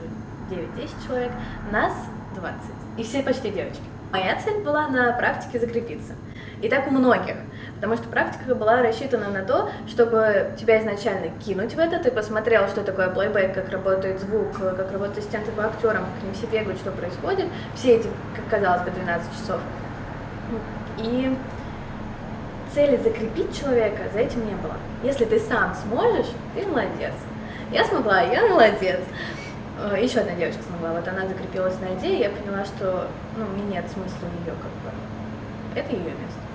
9-10 0.51 1.07
человек, 1.07 1.33
нас 1.71 1.93
20. 2.35 2.61
И 2.99 3.03
все 3.03 3.23
почти 3.23 3.51
девочки. 3.51 3.83
Моя 4.13 4.41
цель 4.41 4.63
была 4.63 4.89
на 4.89 5.13
практике 5.13 5.59
закрепиться. 5.59 6.15
И 6.63 6.69
так 6.69 6.87
у 6.87 6.91
многих. 6.91 7.37
Потому 7.77 7.97
что 7.97 8.09
практика 8.09 8.55
была 8.55 8.83
рассчитана 8.83 9.29
на 9.29 9.43
то, 9.43 9.71
чтобы 9.87 10.53
тебя 10.59 10.81
изначально 10.81 11.31
кинуть 11.45 11.75
в 11.75 11.79
это, 11.79 11.99
ты 11.99 12.11
посмотрел, 12.11 12.69
что 12.69 12.83
такое 12.83 13.09
плейбэк, 13.09 13.55
как 13.55 13.71
работает 13.71 14.19
звук, 14.21 14.57
как 14.59 14.91
работают 14.93 15.19
ассистенты 15.19 15.53
по 15.53 15.67
актерам, 15.67 16.05
как 16.05 16.25
они 16.25 16.33
все 16.33 16.47
бегают, 16.47 16.79
что 16.81 16.91
происходит. 16.91 17.47
Все 17.75 17.97
эти, 17.97 18.09
как 18.35 18.49
казалось 18.49 18.83
бы, 18.83 18.91
12 18.91 19.33
часов. 19.33 19.61
И 20.99 21.37
цели 22.73 22.97
закрепить 22.97 23.59
человека 23.59 24.03
за 24.13 24.21
этим 24.21 24.47
не 24.47 24.55
было. 24.55 24.75
Если 25.03 25.25
ты 25.25 25.39
сам 25.39 25.75
сможешь, 25.75 26.31
ты 26.55 26.67
молодец. 26.67 27.13
Я 27.71 27.85
смогла, 27.85 28.23
я 28.23 28.47
молодец. 28.47 29.01
Э, 29.79 29.97
Еще 30.01 30.21
одна 30.21 30.33
девочка 30.33 30.63
смогла, 30.63 30.93
вот 30.93 31.07
она 31.07 31.27
закрепилась 31.27 31.79
на 31.81 31.95
идее, 31.99 32.21
я 32.21 32.31
поняла, 32.31 32.65
что 32.65 33.09
ну, 33.37 33.45
нет 33.71 33.85
смысла 33.91 34.27
ее 34.45 34.55
как 34.55 34.73
бы. 34.83 35.79
Это 35.79 35.91
ее 35.93 36.05
место. 36.05 36.46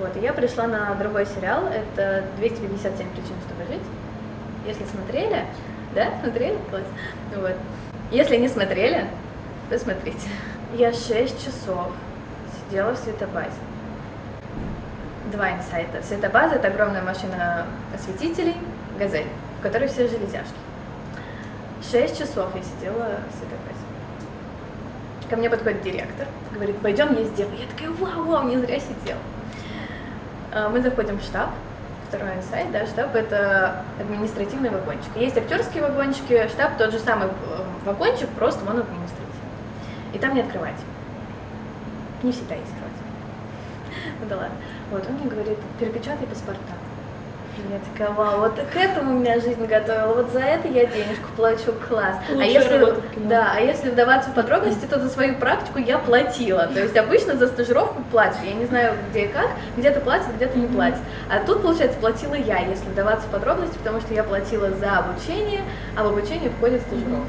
Вот, 0.00 0.16
и 0.16 0.20
я 0.20 0.32
пришла 0.32 0.66
на 0.66 0.94
другой 0.94 1.26
сериал, 1.26 1.64
это 1.66 2.24
257 2.38 3.10
причин, 3.10 3.34
чтобы 3.46 3.70
жить. 3.70 3.86
Если 4.66 4.84
смотрели, 4.86 5.44
да, 5.94 6.08
смотрели? 6.22 6.56
Класс. 6.70 6.84
Вот. 7.36 7.54
Если 8.10 8.36
не 8.36 8.48
смотрели, 8.48 9.04
посмотрите. 9.68 10.26
Я 10.74 10.94
6 10.94 11.44
часов 11.44 11.88
сидела 12.54 12.92
в 12.92 12.96
светобазе. 12.96 13.50
Два 15.32 15.52
инсайта. 15.52 16.02
Светобаза— 16.02 16.54
это 16.56 16.68
огромная 16.68 17.02
машина 17.02 17.66
осветителей, 17.94 18.56
газель, 18.98 19.26
в 19.58 19.62
которой 19.62 19.88
все 19.88 20.08
железяшки. 20.08 20.54
Шесть 21.90 22.18
часов 22.18 22.54
я 22.54 22.62
сидела 22.62 23.18
в 23.28 23.36
светобазе. 23.36 23.84
Ко 25.28 25.36
мне 25.36 25.50
подходит 25.50 25.82
директор, 25.82 26.26
говорит, 26.52 26.78
пойдем 26.78 27.16
я 27.18 27.24
сделаю. 27.24 27.56
Я 27.58 27.66
такая, 27.68 27.90
вау, 27.90 28.24
вау, 28.24 28.48
не 28.48 28.56
зря 28.56 28.80
сидела. 28.80 29.20
А, 30.52 30.68
мы 30.68 30.82
заходим 30.82 31.18
в 31.18 31.22
штаб, 31.22 31.50
второй 32.08 32.34
инсайт, 32.36 32.72
да, 32.72 32.84
штаб 32.86 33.14
это 33.14 33.84
административный 34.00 34.70
вагончик. 34.70 35.14
Есть 35.14 35.36
актерские 35.36 35.82
вагончики, 35.82 36.48
штаб 36.48 36.76
тот 36.76 36.90
же 36.90 36.98
самый 36.98 37.28
э, 37.28 37.30
вагончик, 37.84 38.28
просто 38.30 38.68
он 38.68 38.80
административный. 38.80 39.30
И 40.12 40.18
там 40.18 40.34
не 40.34 40.40
открывать. 40.40 40.74
Не 42.24 42.32
всегда 42.32 42.56
есть 42.56 42.72
кровать. 42.72 42.90
Ну 44.20 44.28
да 44.28 44.36
ладно. 44.36 44.56
Вот, 44.90 45.06
он 45.08 45.14
мне 45.14 45.30
говорит, 45.30 45.58
перепечатай 45.78 46.26
паспорта. 46.26 46.79
Я 47.68 47.78
такая, 47.92 48.14
вау, 48.14 48.40
вот 48.40 48.54
к 48.54 48.76
этому 48.76 49.18
меня 49.18 49.40
жизнь 49.40 49.64
готовила, 49.66 50.14
вот 50.14 50.32
за 50.32 50.40
это 50.40 50.68
я 50.68 50.86
денежку 50.86 51.28
плачу, 51.36 51.72
класс. 51.88 52.16
а 52.28 52.44
если, 52.44 52.94
да, 53.28 53.52
а 53.56 53.60
если 53.60 53.90
вдаваться 53.90 54.30
в 54.30 54.34
подробности, 54.34 54.86
то 54.86 54.98
за 54.98 55.08
свою 55.08 55.34
практику 55.36 55.78
я 55.78 55.98
платила. 55.98 56.66
То 56.68 56.80
есть 56.80 56.96
обычно 56.96 57.36
за 57.36 57.48
стажировку 57.48 58.02
платят, 58.10 58.38
я 58.44 58.54
не 58.54 58.66
знаю 58.66 58.94
где 59.10 59.26
и 59.26 59.28
как, 59.28 59.50
где-то 59.76 60.00
платят, 60.00 60.34
где-то 60.36 60.58
не 60.58 60.66
платят. 60.66 61.00
А 61.28 61.44
тут, 61.44 61.62
получается, 61.62 61.98
платила 61.98 62.34
я, 62.34 62.58
если 62.60 62.88
вдаваться 62.88 63.26
в 63.26 63.30
подробности, 63.30 63.76
потому 63.78 64.00
что 64.00 64.14
я 64.14 64.24
платила 64.24 64.70
за 64.70 64.98
обучение, 64.98 65.60
а 65.96 66.04
в 66.04 66.06
обучение 66.08 66.50
входит 66.50 66.80
стажировка. 66.82 67.26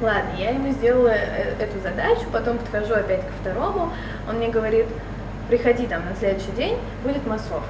Ладно, 0.00 0.30
я 0.38 0.50
ему 0.50 0.72
сделала 0.72 1.08
э, 1.08 1.54
эту 1.58 1.78
задачу, 1.80 2.22
потом 2.32 2.56
подхожу 2.56 2.94
опять 2.94 3.20
ко 3.20 3.32
второму, 3.42 3.92
он 4.28 4.36
мне 4.36 4.48
говорит, 4.48 4.86
приходи 5.48 5.86
там 5.86 6.02
на 6.08 6.16
следующий 6.16 6.52
день, 6.52 6.78
будет 7.04 7.26
массовка. 7.26 7.68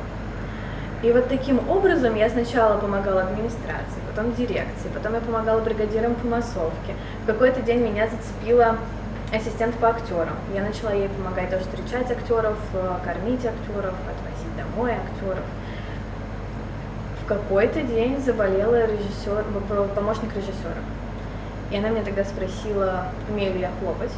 И 1.02 1.10
вот 1.12 1.28
таким 1.28 1.66
образом 1.70 2.14
я 2.14 2.28
сначала 2.28 2.78
помогала 2.78 3.22
администрации, 3.22 4.00
потом 4.06 4.34
дирекции, 4.34 4.90
потом 4.94 5.14
я 5.14 5.20
помогала 5.20 5.60
бригадирам 5.60 6.14
по 6.14 6.26
массовке. 6.26 6.94
В 7.22 7.26
какой-то 7.26 7.62
день 7.62 7.80
меня 7.80 8.06
зацепила 8.06 8.76
ассистент 9.32 9.74
по 9.76 9.88
актерам. 9.88 10.34
Я 10.54 10.62
начала 10.62 10.92
ей 10.92 11.08
помогать 11.08 11.48
тоже 11.48 11.64
встречать 11.64 12.10
актеров, 12.10 12.58
э, 12.74 12.96
кормить 13.02 13.46
актеров, 13.46 13.94
отвозить 13.94 14.56
домой 14.58 14.92
актеров. 14.92 15.44
В 17.22 17.26
какой-то 17.26 17.80
день 17.80 18.20
заболела 18.20 18.84
режиссер, 18.84 19.44
помощник 19.94 20.36
режиссера. 20.36 20.82
И 21.70 21.78
она 21.78 21.88
меня 21.88 22.02
тогда 22.02 22.24
спросила, 22.24 23.06
умею 23.30 23.54
ли 23.54 23.60
я 23.60 23.70
хлопать. 23.80 24.12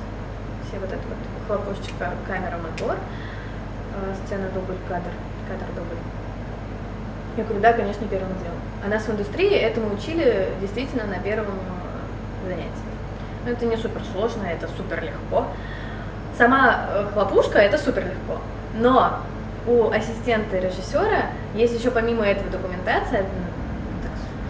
Все 0.66 0.80
вот 0.80 0.88
это 0.88 1.02
вот 1.06 1.18
хлопушечка, 1.46 2.10
камера, 2.26 2.58
мотор, 2.58 2.96
э, 2.96 4.14
сцена, 4.24 4.48
дубль, 4.48 4.78
кадр, 4.88 5.10
кадр, 5.48 5.66
дубль. 5.76 6.11
Я 7.36 7.44
говорю, 7.44 7.60
да, 7.60 7.72
конечно, 7.72 8.06
первым 8.06 8.28
делом. 8.28 8.60
А 8.84 8.88
нас 8.88 9.04
в 9.04 9.10
индустрии 9.10 9.50
этому 9.50 9.94
учили 9.94 10.48
действительно 10.60 11.04
на 11.04 11.18
первом 11.18 11.54
э, 11.54 12.48
занятии. 12.48 12.70
Ну, 13.44 13.52
это 13.52 13.64
не 13.64 13.76
супер 13.76 14.02
сложно, 14.12 14.42
это 14.44 14.68
супер 14.76 15.02
легко. 15.02 15.46
Сама 16.36 16.86
э, 16.88 17.06
хлопушка 17.12 17.58
это 17.58 17.78
супер 17.78 18.04
легко. 18.04 18.38
Но 18.74 19.20
у 19.66 19.90
ассистента 19.90 20.58
режиссера 20.58 21.30
есть 21.54 21.78
еще 21.78 21.90
помимо 21.90 22.24
этого 22.24 22.50
документация, 22.50 23.24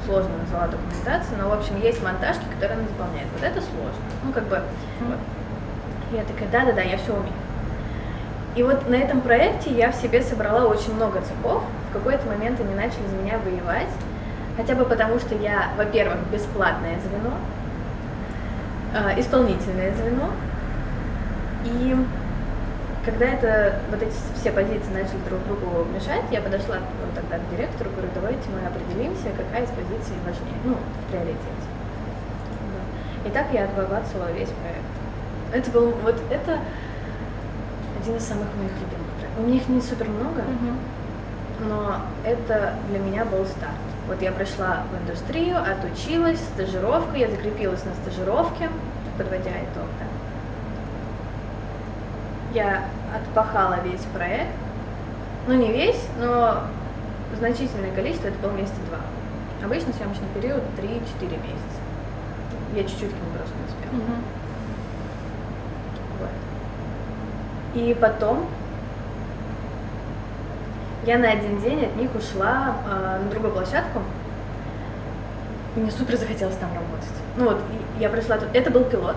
сложно 0.06 0.30
назвала 0.38 0.68
документация, 0.68 1.38
но 1.38 1.48
в 1.48 1.52
общем 1.52 1.80
есть 1.80 2.02
монтажки, 2.02 2.44
которые 2.54 2.78
она 2.78 2.88
заполняет. 2.88 3.28
Вот 3.34 3.42
это 3.42 3.60
сложно. 3.60 4.02
Ну, 4.24 4.32
как 4.32 4.44
бы, 4.44 4.60
вот. 5.00 5.18
Я 6.12 6.24
такая, 6.24 6.48
да-да-да, 6.50 6.82
я 6.82 6.98
все 6.98 7.12
умею. 7.12 7.32
И 8.54 8.62
вот 8.62 8.88
на 8.88 8.96
этом 8.96 9.22
проекте 9.22 9.70
я 9.70 9.90
в 9.90 9.94
себе 9.94 10.22
собрала 10.22 10.66
очень 10.66 10.94
много 10.94 11.20
цепов. 11.22 11.62
В 11.90 11.92
какой-то 11.94 12.26
момент 12.26 12.60
они 12.60 12.74
начали 12.74 13.06
за 13.08 13.16
меня 13.16 13.38
воевать. 13.38 13.88
Хотя 14.56 14.74
бы 14.74 14.84
потому, 14.84 15.18
что 15.18 15.34
я, 15.34 15.70
во-первых, 15.78 16.18
бесплатное 16.30 16.98
звено, 17.00 17.34
э, 18.94 19.20
исполнительное 19.20 19.94
звено. 19.94 20.28
И 21.64 21.96
когда 23.04 23.26
это, 23.26 23.80
вот 23.90 24.02
эти 24.02 24.12
все 24.36 24.52
позиции 24.52 24.92
начали 24.92 25.18
друг 25.28 25.42
другу 25.46 25.86
мешать, 25.94 26.22
я 26.30 26.42
подошла 26.42 26.76
ну, 26.76 27.08
тогда 27.14 27.38
к 27.38 27.50
директору, 27.50 27.90
говорю, 27.90 28.08
давайте 28.14 28.42
мы 28.50 28.66
определимся, 28.66 29.28
какая 29.36 29.64
из 29.64 29.70
позиций 29.70 30.14
важнее, 30.26 30.58
ну, 30.64 30.74
в 30.74 31.10
приоритете. 31.10 31.66
Да. 32.68 33.28
И 33.28 33.32
так 33.32 33.46
я 33.52 33.64
отбабацала 33.64 34.30
весь 34.32 34.50
проект. 34.50 34.92
Это 35.52 35.70
был, 35.70 35.92
вот 36.02 36.16
это 36.30 36.58
один 38.02 38.16
из 38.16 38.24
самых 38.24 38.48
моих 38.56 38.72
любимых 38.72 39.06
проектов. 39.18 39.38
У 39.38 39.42
меня 39.46 39.56
их 39.56 39.68
не 39.68 39.80
супер 39.80 40.08
много, 40.08 40.42
но 41.60 41.96
это 42.24 42.74
для 42.90 42.98
меня 42.98 43.24
был 43.24 43.46
старт. 43.46 43.74
Вот 44.08 44.20
я 44.20 44.32
пришла 44.32 44.82
в 44.90 45.02
индустрию, 45.02 45.56
отучилась, 45.58 46.40
стажировка, 46.40 47.16
я 47.16 47.30
закрепилась 47.30 47.84
на 47.84 47.94
стажировке, 47.94 48.68
подводя 49.16 49.50
итог, 49.50 49.86
да. 50.00 50.06
Я 52.52 52.84
отпахала 53.14 53.78
весь 53.84 54.02
проект, 54.12 54.50
ну 55.46 55.54
не 55.54 55.72
весь, 55.72 56.04
но 56.18 56.64
значительное 57.38 57.94
количество, 57.94 58.28
это 58.28 58.38
был 58.40 58.50
месяца 58.50 58.80
два. 58.88 58.98
Обычно 59.64 59.92
съемочный 59.92 60.26
период 60.34 60.62
3-4 60.76 60.90
месяца. 61.20 61.78
Я 62.74 62.82
чуть-чуть 62.82 63.10
к 63.10 63.14
нему 63.14 63.30
просто 63.32 63.54
не 63.56 63.64
успела. 63.64 63.94
Вот. 64.08 64.41
И 67.74 67.96
потом 68.00 68.46
я 71.04 71.18
на 71.18 71.30
один 71.30 71.60
день 71.60 71.84
от 71.84 71.96
них 71.96 72.14
ушла 72.14 72.76
э, 72.86 73.18
на 73.24 73.30
другую 73.30 73.52
площадку. 73.52 74.00
И 75.74 75.80
мне 75.80 75.90
супер 75.90 76.16
захотелось 76.16 76.56
там 76.56 76.68
работать. 76.74 77.08
Ну 77.36 77.44
вот, 77.46 77.58
я 77.98 78.08
пришла 78.08 78.36
тут. 78.36 78.48
Это 78.52 78.70
был 78.70 78.84
пилот. 78.84 79.16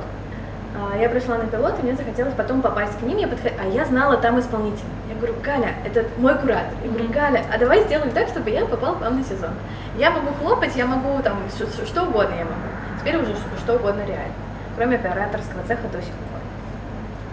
А, 0.77 0.97
я 0.97 1.07
пришла 1.09 1.37
на 1.37 1.45
пилот, 1.45 1.79
и 1.79 1.83
мне 1.83 1.95
захотелось 1.95 2.33
потом 2.33 2.61
попасть 2.61 2.97
к 2.99 3.01
ним, 3.01 3.17
я 3.17 3.27
подход... 3.27 3.51
а 3.61 3.65
я 3.65 3.85
знала 3.85 4.17
там 4.17 4.39
исполнителя. 4.39 4.89
Я 5.07 5.15
говорю, 5.15 5.35
Галя, 5.41 5.73
это 5.85 6.05
мой 6.17 6.35
куратор. 6.35 6.73
Я 6.83 6.89
говорю, 6.89 7.09
Галя, 7.13 7.45
а 7.53 7.57
давай 7.57 7.83
сделаем 7.83 8.11
так, 8.11 8.27
чтобы 8.27 8.49
я 8.49 8.65
попал 8.65 8.95
к 8.95 9.01
вам 9.01 9.17
на 9.17 9.23
сезон. 9.23 9.51
Я 9.97 10.11
могу 10.11 10.33
хлопать, 10.33 10.75
я 10.75 10.85
могу 10.85 11.21
там 11.23 11.37
что, 11.55 11.85
что 11.85 12.03
угодно 12.03 12.33
я 12.35 12.43
могу. 12.43 12.99
Теперь 12.99 13.17
уже 13.17 13.33
что, 13.35 13.57
что 13.63 13.75
угодно 13.75 14.01
реально. 14.05 14.33
Кроме 14.75 14.97
операторского 14.97 15.63
цеха 15.65 15.87
до 15.87 16.01
сих 16.01 16.11
пор. 16.11 16.24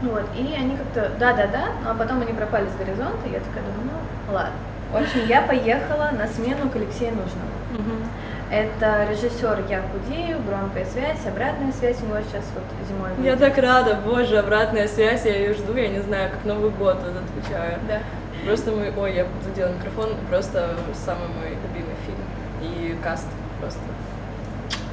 Вот, 0.02 0.24
и 0.36 0.54
они 0.54 0.76
как-то, 0.76 1.10
да-да-да, 1.18 1.66
ну, 1.84 1.90
а 1.90 1.94
потом 1.94 2.20
они 2.22 2.32
пропали 2.32 2.66
с 2.68 2.74
горизонта, 2.76 3.26
и 3.26 3.32
я 3.32 3.40
такая 3.40 3.62
думаю, 3.62 3.90
ну, 4.26 4.34
ладно. 4.34 4.52
В 4.92 4.96
общем, 4.96 5.26
я 5.26 5.42
поехала 5.42 6.10
на 6.12 6.26
смену 6.26 6.68
к 6.68 6.76
Алексею 6.76 7.12
Нужному. 7.14 8.06
Это 8.50 9.06
режиссер 9.10 9.64
Я 9.70 9.80
худею, 9.80 10.38
громкая 10.46 10.84
связь, 10.84 11.24
обратная 11.26 11.72
связь 11.72 11.96
у 12.02 12.06
него 12.06 12.18
сейчас 12.20 12.44
вот 12.54 12.64
зимой. 12.86 13.08
Я 13.24 13.36
так 13.36 13.56
рада, 13.56 13.98
боже, 14.04 14.36
обратная 14.36 14.88
связь, 14.88 15.24
я 15.24 15.34
ее 15.34 15.54
жду, 15.54 15.74
я 15.74 15.88
не 15.88 16.00
знаю, 16.00 16.30
как 16.30 16.44
Новый 16.44 16.70
год 16.70 16.98
вот 17.02 17.14
отвечаю. 17.16 17.78
Да. 17.88 18.00
Просто 18.44 18.72
мы, 18.72 18.92
ой, 18.94 19.14
я 19.14 19.26
задела 19.44 19.70
микрофон, 19.70 20.10
просто 20.28 20.74
самый 21.06 21.28
мой 21.28 21.56
любимый 21.62 21.96
фильм 22.04 22.18
и 22.60 22.94
каст 23.02 23.26
просто. 23.58 23.80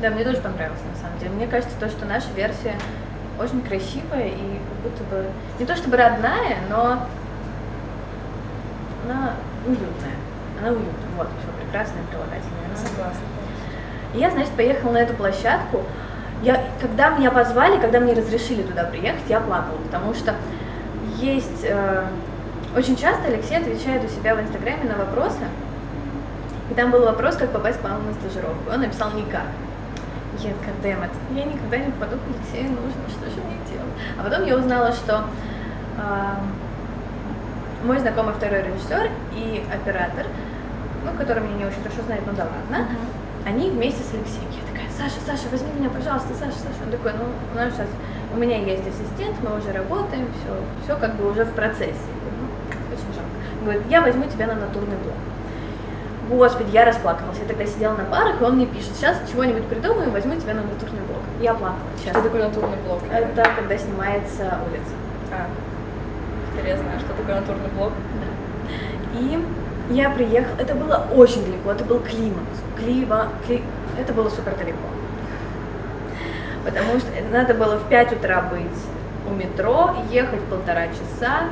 Да, 0.01 0.09
мне 0.11 0.23
тоже 0.23 0.37
понравилось 0.37 0.79
на 0.93 1.01
самом 1.01 1.19
деле. 1.19 1.31
Мне 1.31 1.47
кажется, 1.47 1.75
то, 1.81 1.89
что 1.89 2.05
наша 2.05 2.27
версия 2.37 2.75
очень 3.39 3.62
красивая 3.62 4.27
и 4.27 4.60
как 4.69 4.91
будто 4.91 5.03
бы 5.05 5.25
не 5.60 5.65
то 5.65 5.75
чтобы 5.75 5.98
родная, 5.98 6.58
но 6.69 7.08
она 9.05 9.34
уютная. 9.65 10.15
Она 10.60 10.69
уютная. 10.69 11.10
Вот, 11.17 11.27
все 11.39 11.63
прекрасное 11.63 12.03
прилагательное. 12.10 12.75
Согласна. 12.75 13.22
И 14.13 14.19
я, 14.19 14.29
значит, 14.31 14.51
поехала 14.51 14.91
на 14.91 14.98
эту 14.98 15.13
площадку. 15.13 15.84
Я, 16.41 16.63
когда 16.79 17.10
меня 17.10 17.31
позвали, 17.31 17.79
когда 17.79 18.00
мне 18.00 18.13
разрешили 18.13 18.63
туда 18.63 18.86
приехать, 18.86 19.24
я 19.27 19.39
плакала, 19.39 19.77
потому 19.86 20.13
что 20.13 20.36
есть... 21.17 21.65
Э, 21.65 22.05
очень 22.75 22.96
часто 22.96 23.27
Алексей 23.27 23.58
отвечает 23.58 24.05
у 24.05 24.08
себя 24.08 24.36
в 24.36 24.41
Инстаграме 24.41 24.84
на 24.84 24.96
вопросы, 24.96 25.41
и 26.69 26.74
там 26.75 26.91
был 26.91 27.03
вопрос, 27.03 27.36
как 27.36 27.51
попасть 27.51 27.79
к 27.79 27.84
вам 27.84 28.05
на 28.05 28.13
стажировку. 28.13 28.72
Он 28.72 28.81
написал 28.81 29.12
никак. 29.13 29.43
Я 30.41 30.53
такая, 30.53 31.10
я 31.36 31.43
никогда 31.43 31.77
не 31.77 31.91
попаду 31.91 32.15
к 32.15 32.22
Алексею, 32.29 32.72
нужно, 32.72 33.03
что 33.10 33.29
же 33.29 33.41
мне 33.43 33.60
делать? 33.67 33.93
А 34.17 34.24
потом 34.24 34.46
я 34.46 34.55
узнала, 34.55 34.93
что 34.93 35.25
э, 35.98 36.36
мой 37.84 38.00
знакомый 38.00 38.34
второй 38.34 38.63
режиссер 38.63 39.10
и 39.34 39.63
оператор, 39.74 40.27
ну, 41.03 41.12
который 41.17 41.43
меня 41.43 41.58
не 41.58 41.65
очень 41.65 41.81
хорошо 41.84 42.03
знает, 42.03 42.22
ну 42.25 42.31
да 42.38 42.48
ладно, 42.48 42.88
uh-huh. 42.88 43.50
они 43.50 43.69
вместе 43.69 44.01
с 44.01 44.13
Алексеем. 44.13 44.48
Я 44.55 44.63
такая, 44.72 44.88
Саша, 44.96 45.19
Саша, 45.25 45.50
возьми 45.51 45.72
меня, 45.77 45.89
пожалуйста, 45.89 46.34
Саша, 46.34 46.55
Саша. 46.55 46.84
Он 46.86 46.91
такой, 46.91 47.12
ну, 47.19 47.25
у 47.53 47.55
нас 47.55 47.74
сейчас, 47.74 47.88
у 48.34 48.38
меня 48.38 48.60
есть 48.60 48.88
ассистент, 48.88 49.36
мы 49.43 49.58
уже 49.58 49.74
работаем, 49.74 50.27
все, 50.39 50.55
все 50.86 50.96
как 51.00 51.15
бы 51.15 51.29
уже 51.29 51.43
в 51.43 51.51
процессе. 51.51 52.08
Ну, 52.39 52.48
очень 52.96 53.13
жалко. 53.13 53.36
Говорит, 53.62 53.84
я 53.89 54.01
возьму 54.01 54.24
тебя 54.25 54.48
на 54.48 54.55
натурный 54.55 54.96
блок. 55.03 55.19
Господи, 56.29 56.69
я 56.71 56.86
расплакалась. 56.86 57.39
Я 57.39 57.46
тогда 57.48 57.65
сидела 57.65 57.96
на 57.96 58.03
парах, 58.03 58.39
и 58.39 58.44
он 58.44 58.57
мне 58.57 58.68
пишет, 58.68 58.92
сейчас 58.96 59.18
чего-нибудь 59.31 59.65
придумаем, 59.65 60.11
возьму 60.11 60.35
тебя 60.35 60.53
на 60.53 60.61
натурный 60.61 61.01
блок. 61.07 61.24
Я 61.42 61.55
плакала. 61.55 61.79
Сейчас. 61.98 62.11
Что 62.11 62.22
такое 62.22 62.48
натурный 62.48 62.77
блок? 62.85 63.01
Это 63.11 63.50
когда 63.55 63.77
снимается 63.77 64.59
улица. 64.70 64.94
А, 65.31 65.48
интересно, 66.53 66.85
что 67.00 67.13
такое 67.13 67.42
натурный 67.42 67.70
блок? 67.75 67.94
Да. 68.22 69.20
И 69.20 69.44
я 69.89 70.11
приехала, 70.11 70.55
это 70.59 70.75
было 70.75 71.07
очень 71.15 71.44
далеко, 71.46 71.72
это 71.72 71.83
был 71.83 72.00
климакс. 72.00 72.61
Клива, 72.77 73.29
кли... 73.48 73.63
Это 74.00 74.13
было 74.13 74.29
супер 74.29 74.55
далеко. 74.55 74.77
Потому 76.63 77.00
что 77.00 77.07
надо 77.31 77.55
было 77.55 77.77
в 77.77 77.89
5 77.89 78.13
утра 78.13 78.42
быть 78.44 78.68
у 79.27 79.33
метро, 79.33 79.96
ехать 80.11 80.42
полтора 80.44 80.87
часа, 80.89 81.46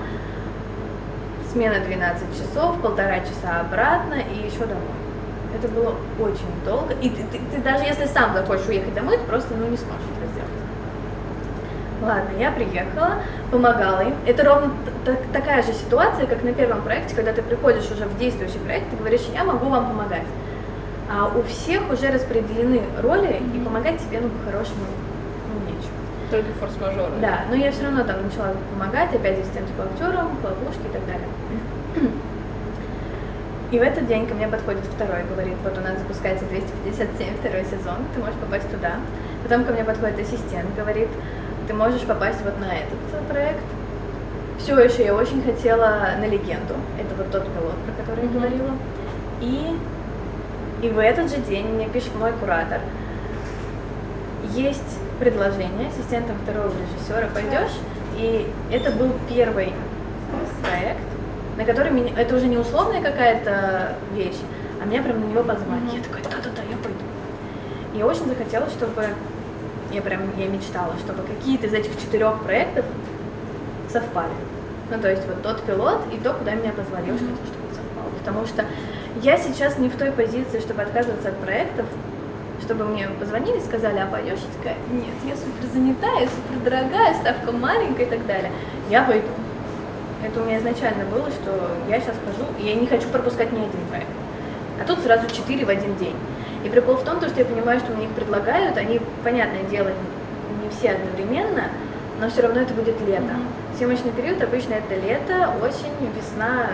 смена 1.57 1.79
12 1.79 2.37
часов, 2.37 2.79
полтора 2.81 3.19
часа 3.21 3.61
обратно 3.61 4.13
и 4.13 4.45
еще 4.45 4.59
домой. 4.59 4.93
Это 5.57 5.67
было 5.69 5.95
очень 6.19 6.51
долго. 6.63 6.93
И 7.01 7.09
ты, 7.09 7.23
ты, 7.31 7.39
ты 7.51 7.61
даже 7.63 7.83
если 7.83 8.05
сам 8.05 8.33
захочешь 8.33 8.67
уехать 8.67 8.93
домой, 8.93 9.17
ты 9.17 9.23
просто 9.23 9.55
ну, 9.55 9.67
не 9.67 9.77
сможешь 9.77 10.05
это 10.17 10.31
сделать. 10.31 10.51
Ладно, 12.03 12.29
я 12.39 12.51
приехала, 12.51 13.23
помогала 13.49 14.01
им. 14.01 14.13
Это 14.27 14.43
ровно 14.43 14.71
такая 15.33 15.63
же 15.63 15.73
ситуация, 15.73 16.27
как 16.27 16.43
на 16.43 16.53
первом 16.53 16.83
проекте, 16.83 17.15
когда 17.15 17.33
ты 17.33 17.41
приходишь 17.41 17.89
уже 17.89 18.05
в 18.05 18.19
действующий 18.19 18.59
проект, 18.59 18.91
ты 18.91 18.97
говоришь, 18.97 19.25
я 19.33 19.43
могу 19.43 19.67
вам 19.67 19.87
помогать. 19.87 20.27
А 21.09 21.31
у 21.35 21.41
всех 21.41 21.91
уже 21.91 22.11
распределены 22.11 22.81
роли, 23.01 23.41
и 23.55 23.59
помогать 23.59 23.97
тебе, 23.97 24.19
ну, 24.21 24.29
по-хорошему. 24.29 24.85
Только 26.29 26.51
форс-мажоры. 26.59 27.13
Да, 27.21 27.45
но 27.49 27.55
я 27.55 27.71
все 27.71 27.83
равно 27.83 28.03
там 28.03 28.23
начала 28.23 28.53
помогать, 28.73 29.13
опять 29.13 29.39
ассистент 29.39 29.69
по 29.77 29.83
актерам, 29.83 30.35
по 30.37 30.47
ловушке 30.47 30.87
и 30.87 30.91
так 30.91 31.05
далее. 31.05 31.27
И 33.71 33.79
в 33.79 33.81
этот 33.81 34.07
день 34.07 34.25
ко 34.27 34.33
мне 34.33 34.47
подходит 34.47 34.83
второй, 34.85 35.23
говорит, 35.29 35.55
вот 35.63 35.77
у 35.77 35.81
нас 35.81 35.99
запускается 35.99 36.45
257 36.45 37.35
второй 37.39 37.65
сезон, 37.65 37.97
ты 38.13 38.19
можешь 38.21 38.35
попасть 38.35 38.69
туда. 38.71 38.93
Потом 39.43 39.65
ко 39.65 39.73
мне 39.73 39.83
подходит 39.83 40.19
ассистент, 40.19 40.73
говорит, 40.75 41.09
ты 41.67 41.73
можешь 41.73 42.03
попасть 42.03 42.39
вот 42.45 42.57
на 42.59 42.71
этот 42.73 43.27
проект. 43.27 43.63
Все 44.57 44.79
еще 44.79 45.05
я 45.05 45.13
очень 45.13 45.43
хотела 45.43 46.15
на 46.17 46.25
легенду. 46.25 46.75
Это 46.97 47.13
вот 47.17 47.29
тот 47.31 47.43
пилот, 47.43 47.75
про 47.85 47.93
который 48.01 48.25
я 48.25 48.31
говорила. 48.31 48.71
И, 49.41 49.77
и 50.81 50.89
в 50.89 50.97
этот 50.97 51.29
же 51.29 51.37
день 51.37 51.67
мне 51.67 51.89
пишет 51.89 52.15
мой 52.15 52.31
куратор. 52.33 52.79
Есть 54.53 54.96
предложение 55.19 55.89
ассистентом 55.89 56.37
второго 56.43 56.71
режиссера, 56.71 57.27
пойдешь? 57.33 57.75
И 58.17 58.47
это 58.71 58.91
был 58.91 59.11
первый 59.29 59.73
проект, 60.61 61.01
на 61.57 61.65
который 61.65 61.91
меня, 61.91 62.11
это 62.17 62.35
уже 62.35 62.47
не 62.47 62.57
условная 62.57 63.01
какая-то 63.01 63.95
вещь, 64.13 64.37
а 64.81 64.85
меня 64.85 65.01
прям 65.01 65.21
на 65.21 65.25
него 65.25 65.43
позвали. 65.43 65.81
Mm-hmm. 65.81 65.97
Я 65.97 66.03
такая, 66.03 66.23
да-да-да, 66.23 66.61
я 66.69 66.77
пойду. 66.77 66.99
Я 67.93 68.05
очень 68.05 68.27
захотела, 68.27 68.69
чтобы, 68.69 69.07
я 69.91 70.01
прям, 70.01 70.21
я 70.37 70.47
мечтала, 70.47 70.93
чтобы 71.03 71.23
какие-то 71.23 71.67
из 71.67 71.73
этих 71.73 71.99
четырех 71.99 72.41
проектов 72.43 72.85
совпали. 73.89 74.33
Ну, 74.89 74.99
то 74.99 75.09
есть 75.09 75.25
вот 75.27 75.41
тот 75.41 75.63
пилот 75.63 76.01
и 76.13 76.17
то, 76.17 76.33
куда 76.33 76.53
меня 76.53 76.71
позвали. 76.71 77.07
Я 77.07 77.13
очень 77.13 77.27
хотела, 77.27 77.47
чтобы 77.47 77.67
это 77.67 77.75
совпало. 77.75 78.09
Потому 78.19 78.45
что 78.45 78.65
я 79.21 79.37
сейчас 79.37 79.77
не 79.79 79.89
в 79.89 79.97
той 79.97 80.11
позиции, 80.11 80.59
чтобы 80.59 80.83
отказываться 80.83 81.29
от 81.29 81.37
проектов, 81.37 81.85
чтобы 82.67 82.83
мне 82.83 83.07
позвонили, 83.17 83.59
сказали, 83.61 83.97
а 83.97 84.07
пойдешь? 84.07 84.39
Я 84.39 84.57
такая, 84.57 84.75
нет, 84.91 85.15
я 85.25 85.35
супер 85.37 85.65
занята, 85.71 86.19
я 86.19 86.27
супер 86.27 86.59
дорогая, 86.65 87.13
ставка 87.13 87.53
маленькая 87.53 88.05
и 88.05 88.09
так 88.09 88.25
далее. 88.27 88.51
Я 88.89 89.03
пойду. 89.03 89.27
Это 90.21 90.41
у 90.41 90.43
меня 90.43 90.57
изначально 90.57 91.05
было, 91.05 91.31
что 91.31 91.71
я 91.87 92.01
сейчас 92.01 92.15
хожу, 92.25 92.45
и 92.59 92.67
я 92.67 92.75
не 92.75 92.85
хочу 92.85 93.07
пропускать 93.07 93.53
ни 93.53 93.59
один 93.59 93.79
проект. 93.89 94.09
А 94.81 94.85
тут 94.85 94.99
сразу 94.99 95.27
четыре 95.33 95.63
в 95.63 95.69
один 95.69 95.95
день. 95.95 96.15
И 96.65 96.69
прикол 96.69 96.95
в 96.95 97.05
том, 97.05 97.21
что 97.21 97.39
я 97.39 97.45
понимаю, 97.45 97.79
что 97.79 97.93
мне 97.93 98.07
их 98.07 98.11
предлагают, 98.11 98.75
они, 98.75 98.99
понятное 99.23 99.63
дело, 99.63 99.87
не 100.61 100.69
все 100.69 100.91
одновременно, 100.91 101.69
но 102.19 102.29
все 102.29 102.41
равно 102.41 102.59
это 102.59 102.73
будет 102.73 102.99
лето. 102.99 103.23
Mm-hmm. 103.23 103.77
Съемочный 103.77 104.11
период 104.11 104.41
обычно 104.43 104.73
это 104.73 104.93
лето, 104.95 105.53
осень, 105.63 105.93
весна. 106.17 106.71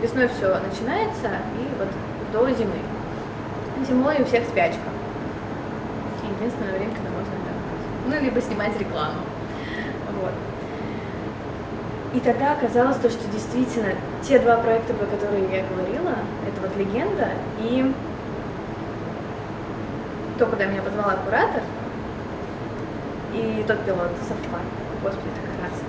Весной 0.00 0.28
все 0.28 0.58
начинается, 0.60 1.28
и 1.60 1.68
вот 1.78 1.88
до 2.32 2.50
зимы. 2.56 2.78
Зимой 3.86 4.22
у 4.22 4.24
всех 4.24 4.44
спячка 4.44 4.95
единственное 6.38 6.72
время, 6.76 6.92
когда 6.94 7.10
можно 7.10 7.32
отдохнуть. 7.32 8.06
Ну, 8.06 8.20
либо 8.20 8.40
снимать 8.40 8.78
рекламу. 8.78 9.20
Вот. 10.20 10.32
И 12.14 12.20
тогда 12.20 12.52
оказалось 12.52 12.96
то, 12.96 13.10
что 13.10 13.28
действительно 13.30 13.92
те 14.22 14.38
два 14.38 14.56
проекта, 14.56 14.94
про 14.94 15.06
которые 15.06 15.42
я 15.50 15.64
говорила, 15.66 16.14
это 16.46 16.60
вот 16.62 16.76
«Легенда» 16.76 17.30
и 17.60 17.92
то, 20.38 20.46
куда 20.46 20.66
меня 20.66 20.82
позвала 20.82 21.16
куратор, 21.24 21.62
и 23.34 23.64
тот 23.66 23.84
пилот 23.84 24.10
совпали. 24.26 24.64
Господи, 25.02 25.28
как 25.44 25.70
раз 25.70 25.80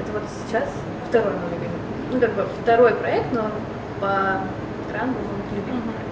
Это 0.00 0.12
вот 0.12 0.22
сейчас 0.46 0.68
второй 1.08 1.32
мой 1.32 1.50
любимый. 1.50 1.78
Ну, 2.10 2.20
как 2.20 2.32
бы 2.32 2.48
второй 2.62 2.94
проект, 2.94 3.32
но 3.32 3.50
по 4.00 4.40
рангу 4.92 5.18
мой 5.20 5.56
любимый 5.56 6.03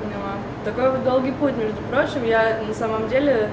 проект 0.00 0.64
такой 0.64 0.90
вот 0.90 1.04
долгий 1.04 1.32
путь, 1.32 1.56
между 1.56 1.80
прочим. 1.90 2.24
Я 2.24 2.58
на 2.66 2.74
самом 2.74 3.08
деле 3.08 3.48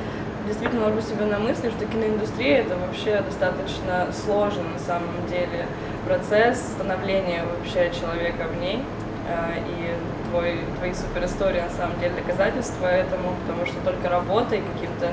действительно 0.48 0.86
ловлю 0.86 1.02
себя 1.02 1.26
на 1.26 1.40
мысли, 1.40 1.70
что 1.70 1.86
киноиндустрия 1.86 2.60
это 2.60 2.76
вообще 2.76 3.22
достаточно 3.22 4.08
сложный 4.12 4.70
на 4.74 4.80
самом 4.80 5.28
деле 5.30 5.68
процесс 6.06 6.60
становления 6.60 7.44
вообще 7.46 7.92
человека 7.92 8.48
в 8.52 8.60
ней. 8.60 8.84
А, 9.30 9.54
и 9.56 9.96
твой, 10.30 10.60
твои 10.80 10.94
суперистории 10.94 11.62
на 11.62 11.70
самом 11.70 11.98
деле 12.00 12.14
доказательства 12.16 12.88
этому, 12.88 13.36
потому 13.46 13.66
что 13.66 13.80
только 13.86 14.10
работой 14.10 14.62
каким-то 14.74 15.12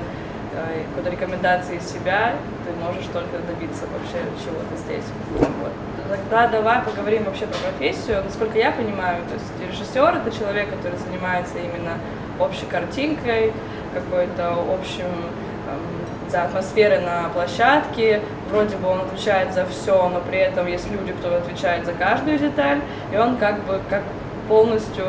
а, 0.57 0.83
какой-то 0.89 1.11
рекомендацией 1.11 1.81
себя 1.81 2.35
ты 2.67 2.73
можешь 2.85 3.07
только 3.13 3.39
добиться 3.47 3.85
вообще 3.87 4.19
чего-то 4.43 4.77
здесь. 4.77 5.05
Тогда 6.11 6.49
давай 6.49 6.83
поговорим 6.83 7.23
вообще 7.23 7.47
про 7.47 7.57
профессию. 7.59 8.25
Насколько 8.25 8.59
я 8.59 8.73
понимаю, 8.73 9.19
то 9.29 9.35
есть 9.35 9.79
режиссер 9.79 10.17
это 10.17 10.37
человек, 10.37 10.69
который 10.69 10.99
занимается 10.99 11.55
именно 11.59 11.99
общей 12.41 12.67
картинкой, 12.67 13.53
какой-то 13.95 14.57
общим 14.75 15.05
эм, 15.05 16.29
за 16.29 16.43
атмосферой 16.43 17.01
на 17.03 17.29
площадке, 17.29 18.23
вроде 18.51 18.77
бы 18.79 18.89
он 18.89 19.03
отвечает 19.03 19.55
за 19.55 19.65
все, 19.67 20.09
но 20.09 20.21
при 20.21 20.39
этом 20.39 20.67
есть 20.67 20.91
люди, 20.91 21.13
кто 21.13 21.37
отвечает 21.37 21.87
за 21.87 21.93
каждую 21.93 22.41
деталь, 22.41 22.81
и 23.15 23.17
он 23.17 23.37
как 23.37 23.63
бы 23.65 23.81
как 23.89 24.03
полностью 24.49 25.05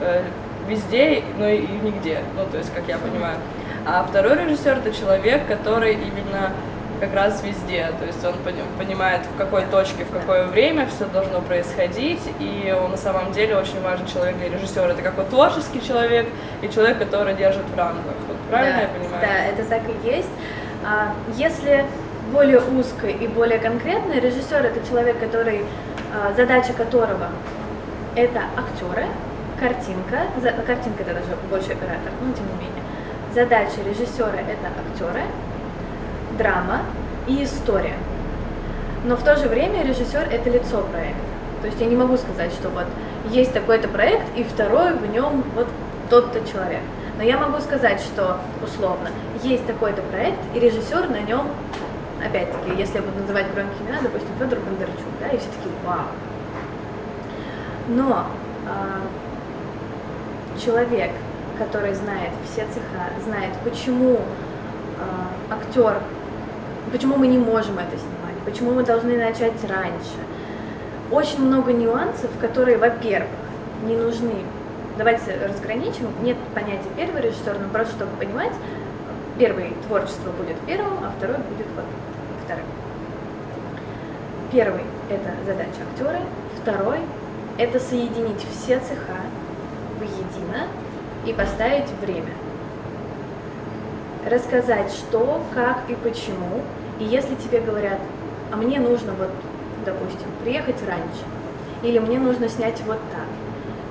э, 0.00 0.22
везде, 0.68 1.24
но 1.38 1.48
и 1.48 1.66
нигде, 1.66 2.20
ну 2.36 2.46
то 2.48 2.58
есть, 2.58 2.72
как 2.72 2.84
я 2.86 2.98
понимаю. 2.98 3.38
А 3.84 4.06
второй 4.08 4.44
режиссер 4.44 4.78
это 4.78 4.92
человек, 4.92 5.48
который 5.48 5.94
именно 5.94 6.52
как 7.00 7.14
раз 7.14 7.42
везде, 7.42 7.90
то 7.98 8.06
есть 8.06 8.24
он 8.24 8.34
понимает, 8.78 9.22
в 9.26 9.36
какой 9.36 9.64
точке, 9.66 10.04
в 10.04 10.10
какое 10.10 10.46
время 10.46 10.86
все 10.86 11.06
должно 11.06 11.40
происходить, 11.40 12.20
и 12.40 12.74
он 12.78 12.90
на 12.92 12.96
самом 12.96 13.32
деле 13.32 13.56
очень 13.56 13.80
важный 13.82 14.08
человек 14.08 14.36
для 14.36 14.50
режиссера. 14.50 14.86
Это 14.86 15.02
как 15.02 15.16
вот 15.16 15.28
творческий 15.28 15.80
человек 15.80 16.26
и 16.62 16.68
человек, 16.68 16.98
который 16.98 17.34
держит 17.34 17.64
в 17.64 17.76
рамках. 17.76 18.14
Вот 18.28 18.36
правильно 18.48 18.76
да, 18.76 18.82
я 18.82 18.88
понимаю? 18.88 19.26
Да, 19.26 19.44
это 19.46 19.68
так 19.68 19.82
и 19.88 20.08
есть. 20.08 20.30
А, 20.84 21.14
если 21.36 21.84
более 22.32 22.60
узко 22.60 23.06
и 23.06 23.26
более 23.28 23.58
конкретно, 23.58 24.14
режиссер 24.14 24.64
это 24.64 24.86
человек, 24.88 25.18
который, 25.18 25.64
а, 26.14 26.32
задача 26.34 26.72
которого 26.72 27.28
это 28.14 28.42
актеры, 28.56 29.06
картинка, 29.58 30.26
картинка 30.66 31.02
это 31.02 31.14
даже 31.14 31.36
больше 31.50 31.72
оператор, 31.72 32.12
но 32.20 32.32
тем 32.32 32.46
не 32.46 32.66
менее. 32.66 32.82
Задача 33.34 33.82
режиссера 33.84 34.38
это 34.38 34.68
актеры, 34.90 35.22
драма 36.36 36.80
и 37.26 37.44
история. 37.44 37.96
Но 39.04 39.16
в 39.16 39.22
то 39.22 39.36
же 39.36 39.48
время 39.48 39.84
режиссер 39.84 40.28
это 40.30 40.50
лицо 40.50 40.82
проекта. 40.82 41.20
То 41.62 41.68
есть 41.68 41.80
я 41.80 41.86
не 41.86 41.96
могу 41.96 42.16
сказать, 42.16 42.52
что 42.52 42.68
вот 42.68 42.86
есть 43.30 43.52
такой-то 43.52 43.88
проект, 43.88 44.24
и 44.36 44.44
второй 44.44 44.94
в 44.94 45.10
нем 45.10 45.42
вот 45.54 45.68
тот-то 46.10 46.40
человек. 46.50 46.80
Но 47.16 47.22
я 47.22 47.38
могу 47.38 47.60
сказать, 47.60 48.00
что 48.00 48.38
условно 48.62 49.10
есть 49.42 49.66
такой-то 49.66 50.02
проект, 50.02 50.38
и 50.54 50.60
режиссер 50.60 51.08
на 51.08 51.20
нем, 51.20 51.46
опять-таки, 52.24 52.78
если 52.78 52.96
я 52.96 53.02
буду 53.02 53.20
называть 53.20 53.46
громкие 53.54 53.86
имена, 53.86 54.02
допустим, 54.02 54.28
Федор 54.38 54.58
Бондарчук, 54.60 55.06
да, 55.20 55.28
и 55.28 55.38
все 55.38 55.46
таки 55.46 55.70
вау. 55.84 56.06
Но 57.88 58.26
э, 58.66 60.60
человек, 60.62 61.12
который 61.58 61.94
знает 61.94 62.30
все 62.44 62.66
цеха, 62.66 63.10
знает, 63.24 63.52
почему 63.64 64.16
э, 64.16 65.52
актер 65.52 66.02
почему 66.92 67.16
мы 67.16 67.26
не 67.26 67.38
можем 67.38 67.78
это 67.78 67.96
снимать, 67.96 68.36
почему 68.44 68.72
мы 68.72 68.84
должны 68.84 69.16
начать 69.16 69.62
раньше. 69.68 70.18
Очень 71.10 71.46
много 71.46 71.72
нюансов, 71.72 72.30
которые, 72.40 72.78
во-первых, 72.78 73.30
не 73.84 73.96
нужны. 73.96 74.34
Давайте 74.98 75.38
разграничим. 75.46 76.08
Нет 76.22 76.36
понятия 76.54 76.88
первый 76.96 77.22
режиссер, 77.22 77.58
но 77.60 77.68
просто 77.68 77.94
чтобы 77.94 78.16
понимать, 78.16 78.52
первый 79.38 79.72
творчество 79.86 80.30
будет 80.32 80.56
первым, 80.66 81.04
а 81.04 81.12
второй 81.16 81.36
будет 81.36 81.66
вот 81.76 81.84
вторым. 82.44 82.64
Первый– 84.50 84.82
это 85.10 85.34
задача 85.44 85.82
актера, 85.92 86.20
второй– 86.62 86.98
это 87.58 87.78
соединить 87.78 88.44
все 88.50 88.78
цеха 88.80 89.20
воедино 89.98 90.68
и 91.26 91.32
поставить 91.32 91.90
время– 92.00 92.32
рассказать, 94.26 94.90
что, 94.92 95.40
как 95.54 95.78
и 95.88 95.94
почему. 95.94 96.62
И 96.98 97.04
если 97.04 97.34
тебе 97.36 97.60
говорят, 97.60 98.00
а 98.52 98.56
мне 98.56 98.80
нужно 98.80 99.12
вот, 99.14 99.30
допустим, 99.84 100.28
приехать 100.42 100.76
раньше, 100.86 101.24
или 101.82 101.98
мне 101.98 102.18
нужно 102.18 102.48
снять 102.48 102.80
вот 102.86 102.98
так, 103.12 103.26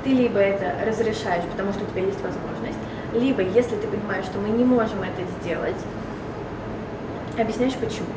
ты 0.04 0.12
либо 0.12 0.39
это 0.39 0.74
разрешаешь, 0.86 1.43
потому 1.52 1.71
что 1.74 1.84
у 1.84 1.88
тебя 1.88 2.04
есть 2.04 2.21
возможность, 2.21 2.78
либо, 3.13 3.41
если 3.41 3.76
ты 3.76 3.88
понимаешь, 3.88 4.26
что 4.26 4.39
мы 4.39 4.50
не 4.50 4.63
можем 4.63 5.02
это 5.02 5.21
сделать, 5.39 5.78
объясняешь 7.38 7.76
почему. 7.76 8.08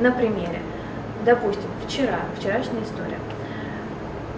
На 0.00 0.12
примере, 0.12 0.60
допустим, 1.24 1.68
вчера, 1.86 2.20
вчерашняя 2.38 2.82
история. 2.82 3.18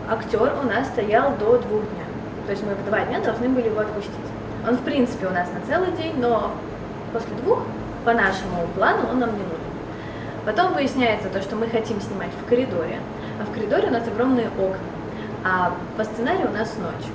Актер 0.09 0.53
у 0.63 0.67
нас 0.67 0.89
стоял 0.89 1.37
до 1.37 1.59
двух 1.59 1.83
дня. 1.83 2.05
То 2.47 2.53
есть 2.53 2.65
мы 2.65 2.75
в 2.75 2.85
два 2.87 3.05
дня 3.05 3.21
должны 3.21 3.49
были 3.49 3.67
его 3.67 3.81
отпустить. 3.81 4.32
Он, 4.67 4.77
в 4.77 4.83
принципе, 4.83 5.27
у 5.27 5.31
нас 5.31 5.49
на 5.53 5.61
целый 5.67 5.93
день, 5.97 6.15
но 6.19 6.53
после 7.13 7.35
двух, 7.37 7.61
по 8.05 8.13
нашему 8.13 8.67
плану, 8.75 9.09
он 9.11 9.19
нам 9.19 9.31
не 9.31 9.43
нужен. 9.43 9.59
Потом 10.45 10.75
выясняется 10.75 11.29
то, 11.29 11.41
что 11.41 11.57
мы 11.57 11.69
хотим 11.69 12.01
снимать 12.01 12.31
в 12.41 12.49
коридоре, 12.49 13.01
а 13.41 13.45
в 13.45 13.53
коридоре 13.53 13.89
у 13.89 13.93
нас 13.93 14.07
огромные 14.07 14.49
окна, 14.49 14.79
а 15.45 15.73
по 15.97 16.05
сценарию 16.05 16.49
у 16.49 16.53
нас 16.53 16.77
ночь. 16.79 17.09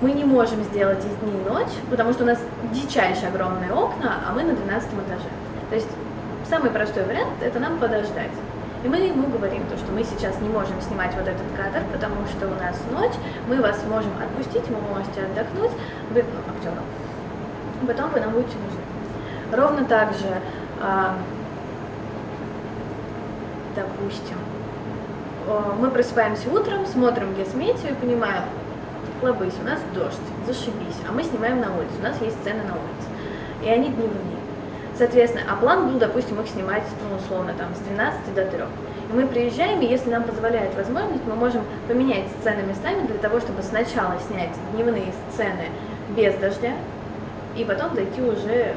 Мы 0.00 0.12
не 0.12 0.24
можем 0.24 0.62
сделать 0.64 1.04
из 1.04 1.14
дней 1.16 1.42
ночь, 1.46 1.72
потому 1.90 2.12
что 2.12 2.24
у 2.24 2.26
нас 2.26 2.38
дичайшие 2.72 3.28
огромные 3.28 3.72
окна, 3.72 4.20
а 4.26 4.32
мы 4.32 4.42
на 4.42 4.54
12 4.54 4.88
этаже. 4.88 5.28
То 5.68 5.74
есть 5.74 5.88
самый 6.48 6.70
простой 6.70 7.04
вариант– 7.04 7.34
это 7.42 7.58
нам 7.58 7.78
подождать. 7.78 8.30
И 8.82 8.88
мы 8.88 8.96
ему 8.96 9.28
говорим, 9.28 9.66
то, 9.66 9.76
что 9.76 9.92
мы 9.92 10.02
сейчас 10.04 10.40
не 10.40 10.48
можем 10.48 10.80
снимать 10.80 11.14
вот 11.14 11.28
этот 11.28 11.46
кадр, 11.54 11.84
потому 11.92 12.26
что 12.26 12.46
у 12.46 12.54
нас 12.54 12.76
ночь, 12.90 13.12
мы 13.46 13.60
вас 13.60 13.84
можем 13.88 14.10
отпустить, 14.18 14.66
вы 14.68 14.76
можете 14.80 15.22
отдохнуть, 15.22 15.72
вы, 16.10 16.22
ну, 16.22 16.54
актеру. 16.54 16.82
Потом 17.86 18.10
вы 18.10 18.20
нам 18.20 18.30
будете 18.30 18.56
нужны. 18.56 18.80
Ровно 19.52 19.84
так 19.84 20.12
же, 20.14 20.40
а, 20.80 21.16
допустим, 23.76 24.36
мы 25.78 25.90
просыпаемся 25.90 26.48
утром, 26.50 26.86
смотрим 26.86 27.34
гесметию 27.34 27.92
и 27.92 27.94
понимаем, 27.94 28.44
лобысь, 29.22 29.54
у 29.60 29.64
нас 29.64 29.80
дождь, 29.94 30.20
зашибись, 30.46 30.96
а 31.08 31.12
мы 31.12 31.22
снимаем 31.22 31.60
на 31.60 31.74
улице, 31.76 31.92
у 31.98 32.02
нас 32.02 32.20
есть 32.22 32.38
сцены 32.40 32.62
на 32.64 32.74
улице, 32.74 33.08
и 33.62 33.68
они 33.68 33.88
дневные. 33.88 34.39
Соответственно, 35.00 35.44
а 35.50 35.56
план 35.56 35.88
был, 35.88 35.98
допустим, 35.98 36.38
их 36.42 36.46
снимать, 36.46 36.82
ну, 37.08 37.16
условно, 37.16 37.54
там, 37.56 37.74
с 37.74 37.78
12 37.78 38.34
до 38.34 38.44
3. 38.44 38.58
И 38.60 39.12
мы 39.14 39.26
приезжаем, 39.26 39.80
и 39.80 39.86
если 39.86 40.10
нам 40.10 40.24
позволяет 40.24 40.74
возможность, 40.74 41.24
мы 41.26 41.36
можем 41.36 41.62
поменять 41.88 42.26
сцены 42.38 42.64
местами 42.64 43.06
для 43.06 43.16
того, 43.16 43.40
чтобы 43.40 43.62
сначала 43.62 44.16
снять 44.28 44.50
дневные 44.74 45.06
сцены 45.32 45.70
без 46.14 46.34
дождя, 46.34 46.72
и 47.56 47.64
потом 47.64 47.94
дойти 47.94 48.20
уже 48.20 48.74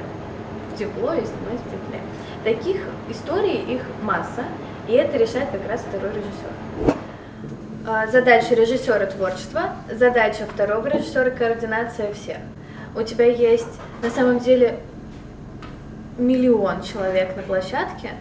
в 0.73 0.77
тепло 0.79 1.11
и 1.11 1.25
снимать 1.25 1.59
в 1.59 1.69
тепле. 1.69 1.99
Таких 2.45 2.77
историй 3.09 3.75
их 3.75 3.81
масса, 4.01 4.45
и 4.87 4.93
это 4.93 5.17
решает 5.17 5.49
как 5.51 5.69
раз 5.69 5.81
второй 5.81 6.11
режиссер. 6.11 6.95
А, 7.85 8.07
задача 8.07 8.55
режиссера 8.55 9.07
творчества, 9.07 9.71
задача 9.91 10.45
второго 10.45 10.87
режиссера 10.87 11.31
координация 11.31 12.13
всех. 12.13 12.37
У 12.95 13.01
тебя 13.01 13.25
есть 13.25 13.67
на 14.01 14.09
самом 14.09 14.39
деле 14.39 14.79
миллион 16.17 16.81
человек 16.81 17.35
на 17.35 17.43
площадке, 17.43 18.11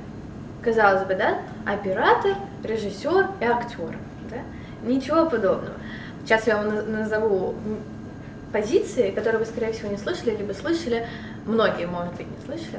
казалось 0.63 1.05
бы, 1.07 1.15
да, 1.15 1.39
оператор, 1.67 2.35
режиссер 2.63 3.29
и 3.41 3.45
актер. 3.45 3.97
Да? 4.31 4.39
Ничего 4.83 5.29
подобного. 5.29 5.75
Сейчас 6.25 6.47
я 6.47 6.57
вам 6.57 6.93
назову 6.93 7.55
позиции, 8.53 9.11
которые 9.11 9.41
вы, 9.41 9.47
скорее 9.47 9.73
всего, 9.73 9.91
не 9.91 9.97
слышали, 9.97 10.37
либо 10.37 10.53
слышали, 10.53 11.07
многие, 11.47 11.87
может 11.87 12.15
быть, 12.15 12.27
не 12.27 12.45
слышали. 12.45 12.79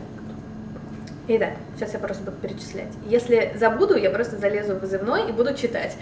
И 1.28 1.38
да, 1.38 1.52
сейчас 1.76 1.94
я 1.94 2.00
просто 2.00 2.24
буду 2.24 2.38
перечислять. 2.38 2.92
Если 3.06 3.54
забуду, 3.56 3.96
я 3.96 4.10
просто 4.10 4.38
залезу 4.38 4.76
в 4.76 4.80
вызывной 4.80 5.30
и 5.30 5.32
буду 5.32 5.54
читать. 5.56 5.98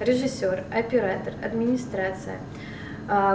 Режиссер, 0.00 0.64
оператор, 0.72 1.34
администрация, 1.44 2.36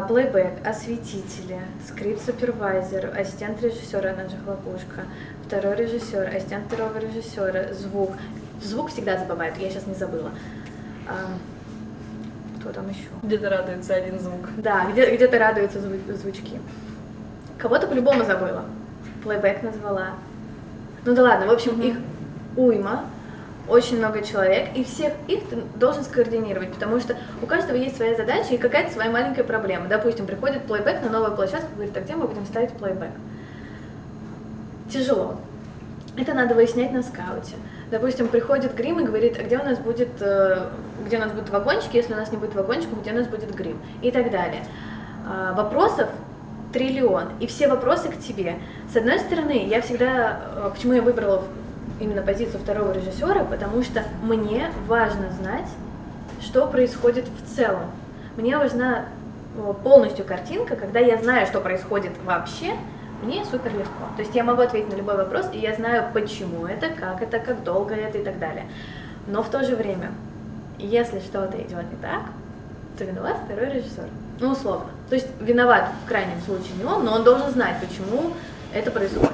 плейбэк, 0.08 0.66
осветители, 0.66 1.60
скрипт-супервайзер, 1.88 3.16
ассистент 3.16 3.62
режиссера, 3.62 4.16
же 4.16 4.36
хлопушка, 4.44 5.04
второй 5.46 5.76
режиссер, 5.76 6.36
ассистент 6.36 6.66
второго 6.66 6.98
режиссера, 6.98 7.74
звук. 7.74 8.12
Звук 8.64 8.90
всегда 8.90 9.18
забывают, 9.18 9.56
я 9.58 9.70
сейчас 9.70 9.86
не 9.86 9.94
забыла. 9.94 10.32
А, 11.08 11.14
кто 12.60 12.72
там 12.72 12.90
еще? 12.90 13.08
Где-то 13.22 13.50
радуется 13.50 13.94
один 13.94 14.20
звук. 14.20 14.50
Да, 14.58 14.86
где- 14.92 15.16
где-то 15.16 15.38
радуются 15.38 15.78
зву- 15.78 16.14
звучки. 16.14 16.60
Кого-то 17.60 17.86
по-любому 17.86 18.26
забыла. 18.26 18.66
Плейбэк 19.24 19.62
назвала. 19.62 20.16
Ну 21.06 21.14
да 21.14 21.22
ладно, 21.22 21.46
в 21.46 21.52
общем, 21.52 21.80
mm-hmm. 21.80 21.88
их 21.88 21.98
уйма 22.56 23.06
очень 23.68 23.98
много 23.98 24.22
человек, 24.22 24.70
и 24.76 24.84
всех 24.84 25.14
их 25.28 25.48
ты 25.50 25.58
должен 25.76 26.04
скоординировать, 26.04 26.74
потому 26.74 27.00
что 27.00 27.16
у 27.42 27.46
каждого 27.46 27.76
есть 27.76 27.98
своя 27.98 28.16
задача 28.16 28.54
и 28.54 28.58
какая-то 28.58 28.92
своя 28.94 29.10
маленькая 29.10 29.44
проблема. 29.44 29.88
Допустим, 29.88 30.26
приходит 30.26 30.64
плейбэк 30.64 31.04
на 31.04 31.10
новую 31.10 31.36
площадку, 31.36 31.76
говорит, 31.76 31.96
а 31.96 32.02
где 32.02 32.16
мы 32.16 32.28
будем 32.28 32.46
ставить 32.46 32.72
плейбэк? 32.72 33.12
Тяжело. 34.92 35.36
Это 36.16 36.34
надо 36.34 36.56
выяснять 36.56 36.92
на 36.92 37.04
скауте. 37.04 37.56
Допустим, 37.92 38.28
приходит 38.28 38.74
грим 38.74 39.00
и 39.00 39.04
говорит, 39.04 39.38
а 39.40 39.44
где 39.44 39.58
у 39.58 39.64
нас 39.64 39.78
будет, 39.78 40.10
э, 40.20 40.70
где 41.06 41.18
у 41.18 41.20
нас 41.20 41.32
будут 41.32 41.50
вагончики, 41.50 41.96
если 41.98 42.14
у 42.14 42.18
нас 42.18 42.32
не 42.32 42.38
будет 42.38 42.56
вагончиков, 42.56 43.00
где 43.02 43.12
у 43.12 43.16
нас 43.16 43.28
будет 43.28 43.54
грим 43.54 43.80
и 44.02 44.12
так 44.12 44.32
далее. 44.32 44.64
А, 45.26 45.54
вопросов 45.54 46.10
триллион, 46.74 47.30
и 47.40 47.48
все 47.48 47.68
вопросы 47.68 48.10
к 48.10 48.20
тебе. 48.20 48.56
С 48.92 48.96
одной 48.96 49.20
стороны, 49.20 49.68
я 49.68 49.82
всегда, 49.82 50.40
э, 50.56 50.70
почему 50.74 50.94
я 50.94 51.02
выбрала 51.02 51.44
именно 52.00 52.22
позицию 52.22 52.60
второго 52.60 52.92
режиссера, 52.92 53.44
потому 53.44 53.84
что 53.84 54.04
мне 54.22 54.72
важно 54.88 55.32
знать, 55.32 55.68
что 56.42 56.68
происходит 56.68 57.26
в 57.28 57.56
целом. 57.56 57.86
Мне 58.36 58.58
важна 58.58 59.06
полностью 59.84 60.26
картинка, 60.26 60.76
когда 60.76 61.00
я 61.00 61.18
знаю, 61.18 61.48
что 61.48 61.60
происходит 61.62 62.12
вообще, 62.24 62.74
мне 63.24 63.44
супер 63.46 63.74
легко. 63.74 64.06
То 64.16 64.22
есть 64.22 64.36
я 64.36 64.44
могу 64.44 64.62
ответить 64.62 64.92
на 64.92 64.96
любой 64.96 65.18
вопрос, 65.18 65.48
и 65.52 65.58
я 65.58 65.74
знаю, 65.74 66.06
почему 66.14 66.68
это, 66.68 66.90
как 66.90 67.22
это, 67.22 67.40
как 67.40 67.64
долго 67.64 67.96
это 67.96 68.20
и 68.20 68.24
так 68.24 68.38
далее. 68.38 68.68
Но 69.26 69.42
в 69.42 69.50
то 69.50 69.64
же 69.64 69.76
время, 69.76 70.12
если 70.78 71.20
что-то 71.20 71.58
идет 71.58 71.92
не 71.92 71.98
так, 72.02 72.24
то 72.98 73.04
виноват 73.04 73.38
второй 73.46 73.72
режиссер. 73.72 74.08
Ну, 74.40 74.52
условно. 74.52 74.88
То 75.10 75.16
есть 75.16 75.28
виноват 75.40 75.90
в 76.06 76.08
крайнем 76.08 76.40
случае 76.46 76.76
не 76.78 76.86
он, 76.86 77.04
но 77.06 77.14
он 77.14 77.24
должен 77.24 77.50
знать, 77.50 77.78
почему 77.80 78.34
это 78.72 78.92
происходит. 78.92 79.32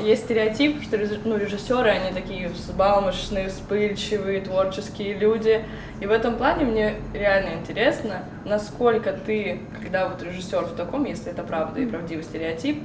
Есть 0.00 0.24
стереотип, 0.24 0.82
что 0.82 0.98
ну, 1.24 1.36
режиссеры, 1.36 1.88
они 1.90 2.12
такие 2.12 2.48
взбалмошные, 2.48 3.48
вспыльчивые, 3.50 4.40
творческие 4.40 5.14
люди. 5.14 5.64
И 6.00 6.06
в 6.06 6.10
этом 6.10 6.34
плане 6.34 6.64
мне 6.64 6.94
реально 7.14 7.60
интересно, 7.60 8.24
насколько 8.44 9.12
ты, 9.12 9.60
когда 9.80 10.08
вот 10.08 10.20
режиссер 10.20 10.64
в 10.64 10.74
таком, 10.74 11.04
если 11.04 11.30
это 11.30 11.44
правда 11.44 11.78
и 11.80 11.86
правдивый 11.86 12.24
стереотип, 12.24 12.82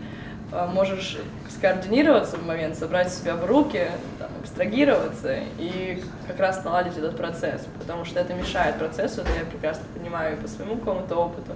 э, 0.52 0.68
можешь 0.68 1.18
скоординироваться 1.50 2.38
в 2.38 2.46
момент, 2.46 2.78
собрать 2.78 3.12
себя 3.12 3.36
в 3.36 3.48
руки, 3.48 3.88
там, 4.20 4.30
абстрагироваться 4.40 5.40
и 5.58 6.04
как 6.28 6.40
раз 6.40 6.64
наладить 6.64 6.98
этот 7.00 7.18
процесс, 7.18 7.66
потому 7.80 8.06
что 8.06 8.20
это 8.20 8.36
мешает 8.36 8.76
процессу, 8.78 9.22
это 9.22 9.32
я 9.40 9.46
прекрасно 9.46 9.86
понимаю 9.98 10.38
и 10.38 10.40
по 10.40 10.48
своему 10.48 10.76
какому-то 10.78 11.16
опыту. 11.16 11.54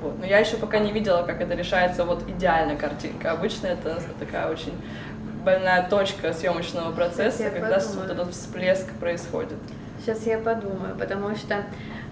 Вот. 0.00 0.18
Но 0.18 0.26
я 0.26 0.38
еще 0.38 0.56
пока 0.56 0.78
не 0.78 0.92
видела, 0.92 1.22
как 1.22 1.40
это 1.40 1.54
решается 1.54 2.04
вот 2.04 2.28
идеально 2.28 2.76
картинка. 2.76 3.32
Обычно 3.32 3.68
это 3.68 4.00
такая 4.18 4.50
очень 4.50 4.72
больная 5.44 5.88
точка 5.88 6.32
съемочного 6.32 6.92
процесса, 6.92 7.50
когда 7.50 7.78
подумаю. 7.78 8.00
вот 8.00 8.10
этот 8.10 8.32
всплеск 8.32 8.88
происходит. 9.00 9.58
Сейчас 10.00 10.26
я 10.26 10.38
подумаю, 10.38 10.96
потому 10.98 11.34
что 11.36 11.64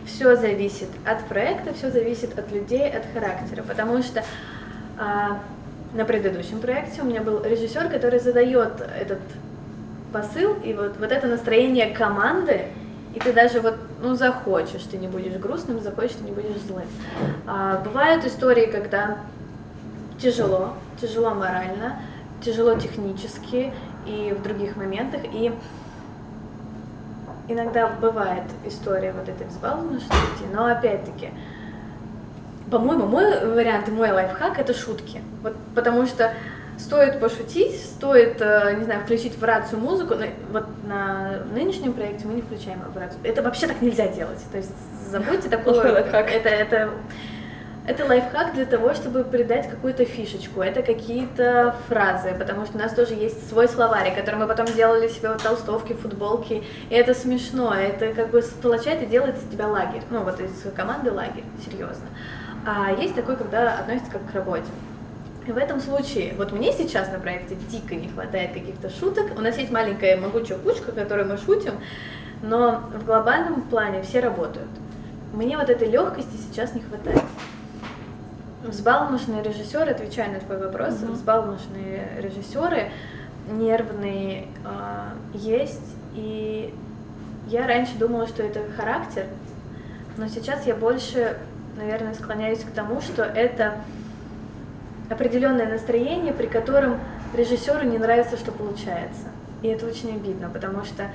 все 0.07 0.37
зависит 0.37 0.89
от 1.07 1.25
проекта, 1.27 1.75
все 1.75 1.91
зависит 1.91 2.39
от 2.39 2.51
людей, 2.53 2.91
от 2.91 3.05
характера, 3.13 3.63
потому 3.63 4.03
что 4.03 4.25
а, 4.99 5.41
на 5.95 6.05
предыдущем 6.05 6.61
проекте 6.61 7.03
у 7.03 7.05
меня 7.05 7.21
был 7.21 7.43
режиссер, 7.43 7.89
который 7.89 8.21
задает 8.21 8.81
этот 8.99 9.21
посыл 10.13 10.55
и 10.65 10.73
вот, 10.73 10.99
вот 10.99 11.13
это 11.13 11.27
настроение 11.27 11.87
команды, 11.95 12.67
и 13.15 13.21
ты 13.21 13.33
даже 13.33 13.61
вот, 13.61 13.77
ну, 14.03 14.15
захочешь, 14.15 14.83
ты 14.91 14.97
не 14.97 15.09
будешь 15.09 15.35
грустным, 15.35 15.81
захочешь, 15.81 16.17
ты 16.17 16.25
не 16.25 16.33
будешь 16.33 16.61
злым. 16.67 16.87
А, 17.47 17.81
бывают 17.81 18.25
истории, 18.25 18.67
когда 18.67 19.19
тяжело, 20.19 20.75
тяжело 21.01 21.31
морально, 21.31 22.01
тяжело 22.43 22.75
технически 22.75 23.73
и 24.07 24.35
в 24.39 24.43
других 24.43 24.77
моментах, 24.77 25.21
и 25.25 25.53
иногда 27.49 27.89
бывает 27.89 28.45
история 28.65 29.13
вот 29.13 29.29
этой 29.29 29.47
взбалмошности, 29.47 30.45
но 30.53 30.67
опять-таки, 30.67 31.31
по-моему, 32.71 33.07
мой 33.07 33.47
вариант 33.47 33.89
и 33.89 33.91
мой 33.91 34.11
лайфхак— 34.11 34.59
это 34.61 34.73
шутки. 34.73 35.23
Вот 35.43 35.55
потому 35.75 36.07
что 36.07 36.33
стоит 36.81 37.21
пошутить, 37.21 37.79
стоит, 37.81 38.41
э, 38.41 38.75
не 38.79 38.85
знаю, 38.85 39.03
включить 39.03 39.37
в 39.39 39.45
рацию 39.45 39.79
музыку. 39.79 40.15
Но 40.15 40.27
вот 40.51 40.65
на 40.87 41.43
нынешнем 41.53 41.93
проекте 41.93 42.27
мы 42.27 42.35
не 42.35 42.43
включаем 42.43 42.81
в 42.81 42.97
рацию. 42.97 43.21
Это 43.23 43.43
вообще 43.43 43.67
так 43.67 43.81
нельзя 43.83 44.09
делать. 44.09 44.41
То 44.51 44.59
есть 44.59 44.73
забудьте 45.09 45.49
такое. 45.51 45.83
Это, 45.83 46.49
это, 46.49 46.91
это 47.87 48.07
лайфхак 48.07 48.55
для 48.55 48.65
того, 48.65 48.95
чтобы 48.95 49.25
придать 49.25 49.69
какую-то 49.69 50.05
фишечку. 50.05 50.63
Это 50.63 50.83
какие-то 50.83 51.77
фразы, 51.89 52.35
потому 52.39 52.65
что 52.65 52.79
у 52.79 52.81
нас 52.81 52.95
тоже 52.95 53.15
есть 53.15 53.49
свой 53.49 53.69
словарь, 53.69 54.15
который 54.15 54.37
мы 54.37 54.47
потом 54.47 54.67
делали 54.67 55.09
себе 55.09 55.29
вот 55.29 55.43
толстовки, 55.43 55.93
футболки. 55.93 56.65
И 56.89 56.95
это 56.95 57.15
смешно. 57.15 57.75
Это 57.75 58.15
как 58.15 58.31
бы 58.31 58.43
сплочает 58.43 59.03
и 59.03 59.07
делает 59.07 59.37
из 59.37 59.45
тебя 59.51 59.69
лагерь. 59.69 60.03
Ну 60.11 60.23
вот 60.25 60.41
из 60.41 60.65
команды 60.75 61.13
лагерь, 61.13 61.45
серьезно. 61.65 62.07
А 62.67 62.93
есть 62.93 63.15
такой, 63.15 63.37
когда 63.37 63.79
относится 63.79 64.13
как 64.13 64.31
к 64.31 64.35
работе. 64.35 64.67
И 65.51 65.53
в 65.53 65.57
этом 65.57 65.81
случае, 65.81 66.35
вот 66.37 66.53
мне 66.53 66.73
сейчас 66.73 67.11
на 67.11 67.19
проекте 67.19 67.57
дико 67.69 67.97
не 67.97 68.07
хватает 68.07 68.53
каких-то 68.53 68.89
шуток. 68.89 69.33
У 69.37 69.41
нас 69.41 69.59
есть 69.59 69.73
маленькая 69.73 70.17
могучая 70.17 70.59
кучка, 70.59 70.93
которой 70.93 71.25
мы 71.25 71.39
шутим, 71.39 71.75
но 72.41 72.85
в 72.95 73.05
глобальном 73.05 73.63
плане 73.63 74.01
все 74.03 74.21
работают. 74.21 74.69
Мне 75.33 75.57
вот 75.57 75.69
этой 75.69 75.91
легкости 75.91 76.37
сейчас 76.37 76.73
не 76.77 76.83
хватает. 76.83 77.23
Взбалмошные 78.63 79.43
режиссеры, 79.43 79.91
отвечая 79.91 80.31
на 80.31 80.39
твой 80.39 80.59
вопрос, 80.59 80.95
mm-hmm. 80.95 81.13
взбалмошные 81.15 82.09
режиссеры, 82.19 82.93
нервные 83.51 84.47
э, 84.65 85.09
есть, 85.35 85.97
и 86.15 86.73
я 87.49 87.67
раньше 87.67 87.99
думала, 87.99 88.29
что 88.29 88.45
это 88.45 88.61
характер, 88.77 89.27
но 90.17 90.29
сейчас 90.29 90.65
я 90.65 90.77
больше, 90.77 91.39
наверное, 91.77 92.15
склоняюсь 92.15 92.61
к 92.61 92.71
тому, 92.71 93.01
что 93.01 93.25
это 93.25 93.79
определенное 95.11 95.69
настроение, 95.69 96.33
при 96.33 96.47
котором 96.47 96.99
режиссеру 97.35 97.85
не 97.85 97.99
нравится, 97.99 98.37
что 98.37 98.53
получается. 98.53 99.29
И 99.63 99.69
это 99.69 99.87
очень 99.87 100.15
обидно, 100.15 100.49
потому 100.49 100.85
что 100.85 101.11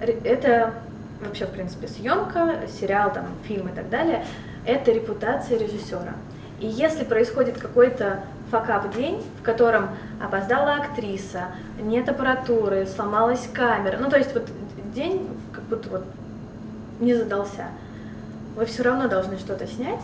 это 0.00 0.72
вообще, 1.20 1.46
в 1.46 1.50
принципе, 1.50 1.88
съемка, 1.88 2.60
сериал, 2.80 3.12
там, 3.12 3.26
фильм 3.46 3.68
и 3.68 3.72
так 3.72 3.90
далее, 3.90 4.24
это 4.64 4.92
репутация 4.92 5.58
режиссера. 5.58 6.14
И 6.60 6.66
если 6.66 7.04
происходит 7.04 7.58
какой-то 7.58 8.20
факап 8.50 8.94
день, 8.94 9.22
в 9.40 9.42
котором 9.42 9.90
опоздала 10.22 10.76
актриса, 10.76 11.46
нет 11.80 12.08
аппаратуры, 12.08 12.86
сломалась 12.86 13.48
камера, 13.52 13.98
ну 13.98 14.08
то 14.08 14.18
есть 14.18 14.32
вот 14.34 14.48
день 14.94 15.28
как 15.52 15.64
будто 15.64 15.88
вот 15.90 16.04
не 17.00 17.14
задался, 17.14 17.66
вы 18.56 18.66
все 18.66 18.82
равно 18.82 19.08
должны 19.08 19.38
что-то 19.38 19.66
снять. 19.66 20.00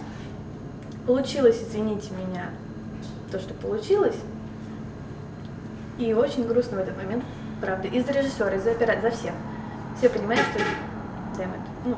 Получилось, 1.07 1.62
извините 1.62 2.11
меня, 2.14 2.46
то, 3.30 3.38
что 3.38 3.54
получилось. 3.54 4.16
И 5.98 6.12
очень 6.12 6.46
грустно 6.46 6.78
в 6.78 6.80
этот 6.80 6.96
момент, 6.96 7.24
правда, 7.60 7.88
из 7.88 8.06
режиссера, 8.08 8.54
из 8.54 8.66
оператора, 8.66 9.10
за 9.10 9.16
всех. 9.16 9.32
Все 9.96 10.08
понимают, 10.08 10.42
что 10.52 10.60
damn 11.42 11.50
ну, 11.84 11.96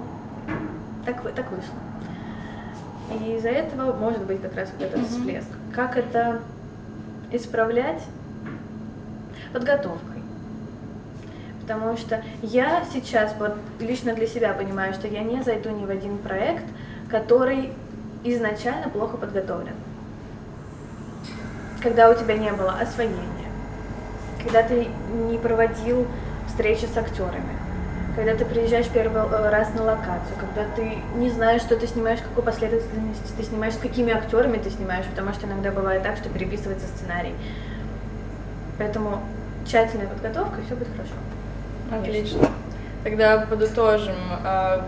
так, 1.05 1.23
так 1.35 1.51
вышло. 1.51 1.75
И 3.21 3.37
из-за 3.37 3.49
этого 3.49 3.93
может 3.93 4.25
быть 4.25 4.41
как 4.41 4.55
раз 4.55 4.71
вот 4.73 4.83
этот 4.83 5.01
mm-hmm. 5.01 5.09
всплеск. 5.09 5.49
Как 5.75 5.97
это 5.97 6.41
исправлять? 7.33 8.03
Подготовкой. 9.53 10.23
Потому 11.63 11.97
что 11.97 12.23
я 12.43 12.85
сейчас 12.93 13.35
вот 13.39 13.55
лично 13.81 14.15
для 14.15 14.27
себя 14.27 14.53
понимаю, 14.53 14.95
что 14.95 15.09
я 15.09 15.23
не 15.23 15.43
зайду 15.43 15.71
ни 15.71 15.85
в 15.85 15.91
один 15.91 16.19
проект, 16.19 16.65
который 17.09 17.73
изначально 18.25 18.89
плохо 18.89 19.17
подготовлен 19.17 19.75
когда 21.83 22.11
у 22.11 22.15
тебя 22.15 22.37
не 22.37 22.53
было 22.53 22.73
освоения, 22.73 23.49
когда 24.43 24.63
ты 24.63 24.89
не 25.29 25.39
проводил 25.39 26.07
встречи 26.49 26.87
с 26.87 26.97
актерами, 26.97 27.59
когда 28.17 28.35
ты 28.35 28.45
приезжаешь 28.45 28.89
первый 28.89 29.23
э, 29.23 29.51
раз 29.51 29.73
на 29.75 29.85
локацию, 29.85 30.37
когда 30.39 30.65
ты 30.75 30.99
не 31.17 31.31
знаешь, 31.31 31.63
что 31.63 31.77
ты 31.77 31.87
снимаешь, 31.87 32.21
какой 32.21 32.43
последовательности 32.43 33.33
ты 33.37 33.43
снимаешь, 33.45 33.75
с 33.75 33.79
какими 33.79 34.13
актерами 34.13 34.59
ты 34.59 34.71
снимаешь, 34.71 35.07
потому 35.07 35.33
что 35.33 35.47
иногда 35.47 35.71
бывает 35.71 36.03
так, 36.03 36.17
что 36.17 36.29
переписывается 36.29 36.87
сценарий. 36.89 37.35
Поэтому 38.79 39.23
тщательная 39.67 40.07
подготовка, 40.07 40.61
и 40.61 40.65
все 40.65 40.75
будет 40.75 40.89
хорошо. 40.93 41.13
Отлично. 41.93 42.49
Тогда 43.05 43.47
подытожим. 43.49 44.17
А, 44.45 44.87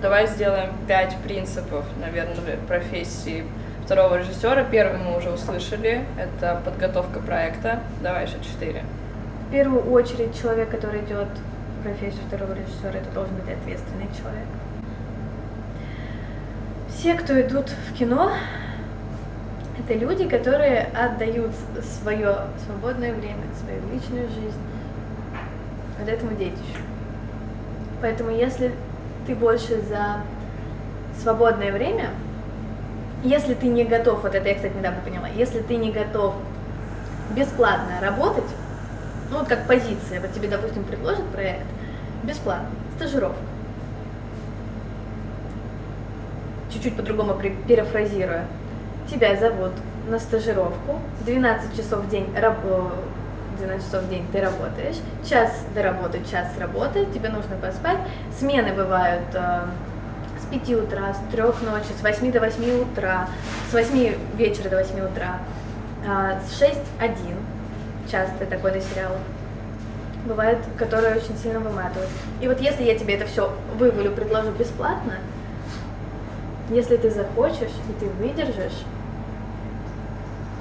давай 0.00 0.26
сделаем 0.26 0.70
пять 0.88 1.16
принципов, 1.18 1.84
наверное, 2.00 2.56
профессии 2.66 3.44
второго 3.84 4.18
режиссера. 4.18 4.64
Первый 4.64 4.98
мы 4.98 5.18
уже 5.18 5.30
услышали, 5.30 6.04
это 6.18 6.60
подготовка 6.64 7.20
проекта. 7.20 7.80
Давай 8.02 8.26
еще 8.26 8.36
четыре. 8.42 8.84
В 9.48 9.52
первую 9.52 9.90
очередь 9.92 10.40
человек, 10.40 10.70
который 10.70 11.00
идет 11.00 11.28
в 11.78 11.82
профессию 11.82 12.22
второго 12.26 12.52
режиссера, 12.52 12.98
это 12.98 13.10
должен 13.12 13.34
быть 13.34 13.52
ответственный 13.52 14.08
человек. 14.16 14.48
Все, 16.88 17.14
кто 17.14 17.40
идут 17.40 17.70
в 17.88 17.94
кино, 17.94 18.32
это 19.78 19.94
люди, 19.94 20.28
которые 20.28 20.82
отдают 20.94 21.52
свое 21.82 22.36
свободное 22.64 23.12
время, 23.12 23.42
свою 23.60 23.80
личную 23.92 24.28
жизнь 24.28 24.60
вот 25.98 26.08
этому 26.08 26.32
детищу. 26.36 26.78
Поэтому 28.00 28.30
если 28.30 28.72
ты 29.26 29.34
больше 29.34 29.80
за 29.82 30.18
свободное 31.20 31.72
время, 31.72 32.10
если 33.22 33.54
ты 33.54 33.66
не 33.66 33.84
готов, 33.84 34.22
вот 34.22 34.34
это 34.34 34.48
я, 34.48 34.54
кстати, 34.54 34.74
недавно 34.76 35.00
поняла, 35.00 35.28
если 35.28 35.60
ты 35.60 35.76
не 35.76 35.92
готов 35.92 36.34
бесплатно 37.34 38.00
работать, 38.00 38.50
ну 39.30 39.38
вот 39.38 39.48
как 39.48 39.66
позиция, 39.66 40.20
вот 40.20 40.32
тебе, 40.32 40.48
допустим, 40.48 40.84
предложат 40.84 41.24
проект, 41.28 41.66
бесплатно, 42.22 42.68
стажировка. 42.96 43.38
Чуть-чуть 46.72 46.96
по-другому 46.96 47.34
перефразируя. 47.66 48.44
Тебя 49.10 49.36
зовут 49.36 49.72
на 50.08 50.18
стажировку, 50.18 51.00
12 51.24 51.76
часов 51.76 52.04
в 52.04 52.08
день, 52.08 52.26
12 52.34 53.84
часов 53.84 54.02
в 54.02 54.08
день 54.08 54.26
ты 54.32 54.40
работаешь, 54.40 54.96
час 55.28 55.64
до 55.74 55.82
работы, 55.82 56.20
час 56.30 56.48
с 56.56 56.60
работы, 56.60 57.06
тебе 57.06 57.28
нужно 57.28 57.56
поспать. 57.56 57.98
Смены 58.38 58.72
бывают 58.72 59.24
э, 59.34 59.60
5 60.52 60.70
утра, 60.74 61.14
с 61.14 61.32
3 61.32 61.42
ночи, 61.42 61.92
с 61.98 62.02
8 62.02 62.30
до 62.30 62.40
8 62.40 62.82
утра, 62.82 63.28
с 63.70 63.72
8 63.72 64.14
вечера 64.36 64.68
до 64.68 64.76
8 64.76 65.00
утра. 65.00 65.38
А, 66.06 66.38
с 66.40 66.60
6.1 66.60 67.36
часто 68.10 68.44
такой 68.46 68.72
на 68.72 68.80
сериалах. 68.80 69.20
Бывает, 70.26 70.58
которые 70.76 71.16
очень 71.16 71.36
сильно 71.38 71.58
выматывают. 71.58 72.10
И 72.40 72.48
вот 72.48 72.60
если 72.60 72.84
я 72.84 72.98
тебе 72.98 73.14
это 73.14 73.26
все 73.26 73.52
вывалю, 73.78 74.12
предложу 74.12 74.50
бесплатно, 74.50 75.14
если 76.68 76.96
ты 76.96 77.10
захочешь 77.10 77.72
и 77.88 78.00
ты 78.00 78.06
выдержишь, 78.06 78.84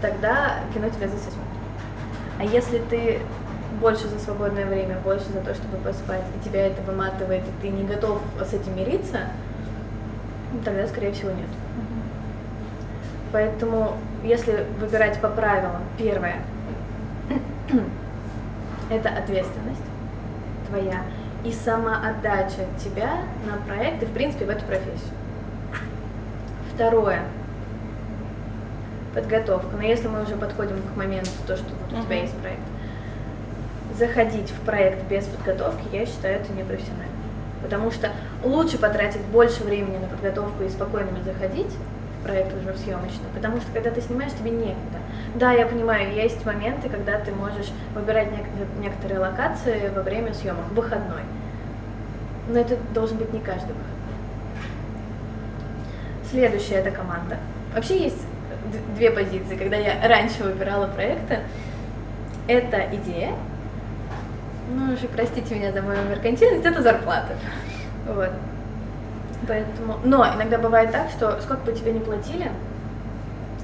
тогда 0.01 0.59
кино 0.73 0.89
тебя 0.89 1.07
засосет. 1.07 1.37
А 2.39 2.43
если 2.43 2.79
ты 2.79 3.19
больше 3.79 4.07
за 4.07 4.19
свободное 4.19 4.65
время, 4.65 4.97
больше 5.03 5.25
за 5.33 5.41
то, 5.41 5.53
чтобы 5.53 5.77
поспать, 5.77 6.23
и 6.35 6.43
тебя 6.47 6.67
это 6.67 6.81
выматывает, 6.81 7.43
и 7.43 7.61
ты 7.61 7.69
не 7.69 7.83
готов 7.83 8.19
с 8.39 8.53
этим 8.53 8.75
мириться, 8.75 9.27
тогда, 10.63 10.87
скорее 10.87 11.11
всего, 11.13 11.31
нет. 11.31 11.49
Поэтому, 13.31 13.97
если 14.23 14.65
выбирать 14.79 15.19
по 15.21 15.29
правилам, 15.29 15.81
первое– 15.97 16.37
это 18.89 19.09
ответственность 19.09 19.81
твоя 20.67 21.03
и 21.43 21.51
самоотдача 21.51 22.65
тебя 22.83 23.21
на 23.45 23.57
проект 23.65 24.03
и, 24.03 24.05
в 24.05 24.11
принципе, 24.11 24.45
в 24.45 24.49
эту 24.49 24.65
профессию. 24.65 25.13
Второе– 26.73 27.21
подготовка. 29.13 29.75
Но 29.75 29.83
если 29.83 30.07
мы 30.07 30.23
уже 30.23 30.35
подходим 30.35 30.81
к 30.81 30.97
моменту, 30.97 31.29
то, 31.47 31.55
что 31.55 31.65
вот 31.69 31.99
у 31.99 32.03
тебя 32.03 32.21
есть 32.21 32.37
проект, 32.37 32.61
заходить 33.97 34.49
в 34.49 34.59
проект 34.65 35.07
без 35.07 35.25
подготовки, 35.25 35.83
я 35.91 36.05
считаю, 36.05 36.41
это 36.41 36.51
непрофессионально. 36.53 37.10
Потому 37.61 37.91
что 37.91 38.11
лучше 38.43 38.77
потратить 38.77 39.21
больше 39.21 39.63
времени 39.63 39.97
на 39.97 40.07
подготовку 40.07 40.63
и 40.63 40.69
спокойно 40.69 41.09
заходить 41.23 41.71
в 42.19 42.23
проект 42.23 42.53
уже 42.55 42.73
в 42.73 42.77
съемочный, 42.77 43.27
потому 43.33 43.61
что 43.61 43.71
когда 43.71 43.91
ты 43.91 44.01
снимаешь, 44.01 44.31
тебе 44.33 44.51
некогда. 44.51 44.99
Да, 45.35 45.51
я 45.51 45.65
понимаю, 45.65 46.13
есть 46.13 46.45
моменты, 46.45 46.89
когда 46.89 47.19
ты 47.19 47.31
можешь 47.31 47.71
выбирать 47.95 48.27
некоторые 48.79 49.19
локации 49.19 49.91
во 49.95 50.01
время 50.01 50.33
съемок, 50.33 50.69
выходной. 50.71 51.21
Но 52.49 52.59
это 52.59 52.77
должен 52.93 53.17
быть 53.17 53.31
не 53.33 53.39
каждый 53.39 53.73
выходной. 53.73 53.87
Следующая 56.29 56.75
это 56.75 56.91
команда. 56.91 57.37
Вообще 57.73 58.03
есть 58.03 58.21
две 58.95 59.11
позиции, 59.11 59.55
когда 59.55 59.77
я 59.77 60.07
раньше 60.07 60.43
выбирала 60.43 60.87
проекты. 60.87 61.39
Это 62.47 62.87
идея, 62.95 63.33
ну 64.75 64.93
уже 64.93 65.07
простите 65.07 65.55
меня 65.55 65.71
за 65.71 65.81
мою 65.81 66.03
меркантильность, 66.09 66.65
это 66.65 66.81
зарплата. 66.81 67.33
Вот. 68.07 68.31
Поэтому, 69.47 69.97
но 70.03 70.25
иногда 70.35 70.57
бывает 70.57 70.91
так, 70.91 71.09
что 71.09 71.39
сколько 71.41 71.63
бы 71.63 71.73
тебе 71.73 71.93
не 71.93 71.99
платили, 71.99 72.51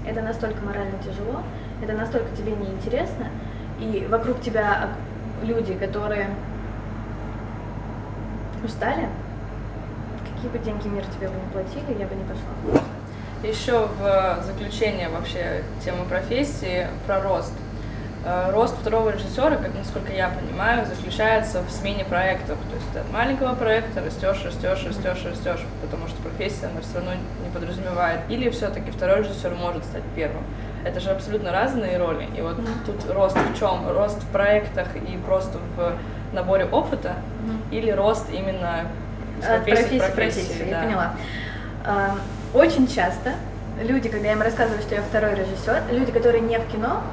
это 0.08 0.22
настолько 0.22 0.64
морально 0.66 0.98
тяжело, 1.04 1.44
это 1.84 1.94
настолько 1.94 2.36
тебе 2.36 2.54
неинтересно, 2.54 3.28
и 3.80 4.08
вокруг 4.10 4.42
тебя 4.42 4.90
люди, 5.44 5.74
которые 5.74 6.30
устали, 8.64 9.08
какие 10.34 10.50
бы 10.50 10.60
деньги 10.60 10.88
мир 10.88 11.04
тебе 11.16 11.28
бы 11.28 11.36
не 11.36 11.52
платили, 11.52 12.00
я 12.00 12.08
бы 12.08 12.16
не 12.16 12.24
пошла. 12.24 12.82
Еще 13.44 13.88
в 14.00 14.44
заключение 14.44 15.10
вообще 15.10 15.64
темы 15.86 16.06
профессии 16.06 16.88
про 17.06 17.22
рост. 17.22 17.54
Э, 18.26 18.52
рост 18.52 18.76
второго 18.78 19.12
режиссера, 19.12 19.56
как 19.56 19.74
насколько 19.76 20.12
я 20.12 20.30
понимаю, 20.30 20.86
заключается 20.86 21.62
в 21.62 21.70
смене 21.70 22.04
проектов. 22.04 22.58
То 22.70 22.76
есть 22.76 22.92
ты 22.92 23.00
от 23.00 23.12
маленького 23.12 23.56
проекта 23.56 24.02
растешь, 24.02 24.44
растешь, 24.44 24.86
растешь, 24.86 25.26
растешь, 25.26 25.66
потому 25.82 26.08
что 26.08 26.22
профессия, 26.22 26.68
она 26.68 26.82
все 26.82 26.96
равно 26.96 27.12
не 27.14 27.50
подразумевает. 27.54 28.22
Или 28.30 28.50
все-таки 28.50 28.92
второй 28.92 29.20
режиссер 29.20 29.54
может 29.56 29.86
стать 29.86 30.04
первым. 30.16 30.44
Это 30.84 31.00
же 31.00 31.10
абсолютно 31.10 31.52
разные 31.52 31.98
роли. 31.98 32.28
И 32.38 32.42
вот 32.42 32.58
mm-hmm. 32.58 32.86
тут 32.86 33.12
рост 33.12 33.38
в 33.38 33.60
чем? 33.60 33.88
Рост 33.90 34.22
в 34.22 34.28
проектах 34.28 34.88
и 34.96 35.18
просто 35.26 35.60
в 35.76 35.94
наборе 36.34 36.66
опыта, 36.66 37.10
mm-hmm. 37.10 37.78
или 37.78 37.92
рост 37.92 38.26
именно 38.32 38.88
с 39.42 39.46
профессии, 39.46 40.00
профессии, 40.00 40.16
профессии, 40.16 40.70
да. 40.70 40.78
я 40.78 40.84
поняла. 40.84 41.14
А, 41.86 42.16
очень 42.54 42.88
часто 42.88 43.34
люди, 43.82 44.10
когда 44.10 44.28
я 44.28 44.34
им 44.34 44.42
рассказываю, 44.42 44.82
что 44.82 44.96
я 44.96 45.02
второй 45.02 45.36
режиссер, 45.36 45.84
люди, 45.92 46.12
которые 46.12 46.42
не 46.42 46.58
в 46.58 46.68
кино, 46.72 47.04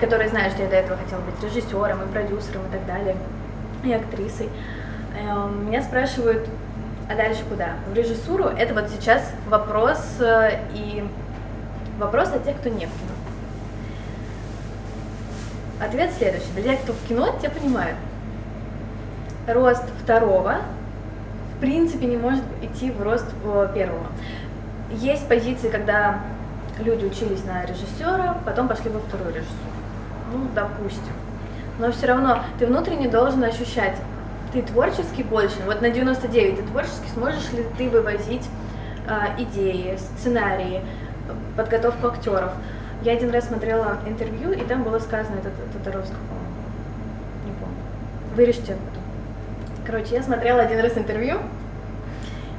которые 0.00 0.30
знают, 0.30 0.54
что 0.54 0.62
я 0.62 0.68
до 0.68 0.76
этого 0.76 0.98
хотела 0.98 1.20
быть 1.20 1.42
режиссером 1.42 2.02
и 2.02 2.12
продюсером 2.12 2.62
и 2.66 2.72
так 2.72 2.86
далее, 2.86 3.16
и 3.84 3.92
актрисой, 3.92 4.48
эм, 5.18 5.66
меня 5.66 5.82
спрашивают, 5.82 6.48
а 7.08 7.14
дальше 7.14 7.42
куда? 7.48 7.74
В 7.90 7.94
режиссуру 7.94 8.44
это 8.44 8.72
вот 8.72 8.88
сейчас 8.88 9.30
вопрос 9.48 9.98
э, 10.20 10.60
и 10.72 11.04
вопрос 11.98 12.28
от 12.28 12.44
тех, 12.44 12.56
кто 12.56 12.68
не 12.68 12.86
в 12.86 12.90
кино. 12.90 13.12
Ответ 15.84 16.12
следующий. 16.16 16.50
Для 16.54 16.62
тех, 16.62 16.80
кто 16.82 16.92
в 16.92 17.08
кино, 17.08 17.34
те 17.40 17.50
понимают. 17.50 17.96
Рост 19.46 19.84
второго 20.02 20.58
в 21.56 21.60
принципе 21.60 22.06
не 22.06 22.16
может 22.16 22.44
идти 22.62 22.90
в 22.90 23.02
рост 23.02 23.26
первого. 23.74 24.06
Есть 24.90 25.26
позиции, 25.28 25.68
когда 25.68 26.20
люди 26.78 27.04
учились 27.04 27.44
на 27.44 27.64
режиссера, 27.64 28.38
потом 28.44 28.68
пошли 28.68 28.90
во 28.90 29.00
вторую 29.00 29.34
режиссуру 29.34 29.79
ну, 30.32 30.46
допустим. 30.54 31.12
Но 31.78 31.92
все 31.92 32.06
равно 32.06 32.40
ты 32.58 32.66
внутренне 32.66 33.08
должен 33.08 33.42
ощущать, 33.44 33.96
ты 34.52 34.62
творческий 34.62 35.22
больше, 35.22 35.56
вот 35.64 35.80
на 35.80 35.90
99 35.90 36.56
ты 36.56 36.62
творчески 36.62 37.08
сможешь 37.14 37.52
ли 37.52 37.64
ты 37.78 37.88
вывозить 37.88 38.48
э, 39.08 39.42
идеи, 39.42 39.96
сценарии, 39.96 40.82
подготовку 41.56 42.08
актеров. 42.08 42.52
Я 43.02 43.12
один 43.12 43.30
раз 43.30 43.46
смотрела 43.46 43.98
интервью, 44.06 44.52
и 44.52 44.60
там 44.64 44.82
было 44.82 44.98
сказано, 44.98 45.36
это 45.36 45.50
Татаровского, 45.72 46.18
не 47.46 47.52
помню, 47.52 47.76
вырежьте 48.36 48.74
потом. 48.74 49.02
Короче, 49.86 50.16
я 50.16 50.22
смотрела 50.22 50.60
один 50.60 50.80
раз 50.80 50.98
интервью, 50.98 51.38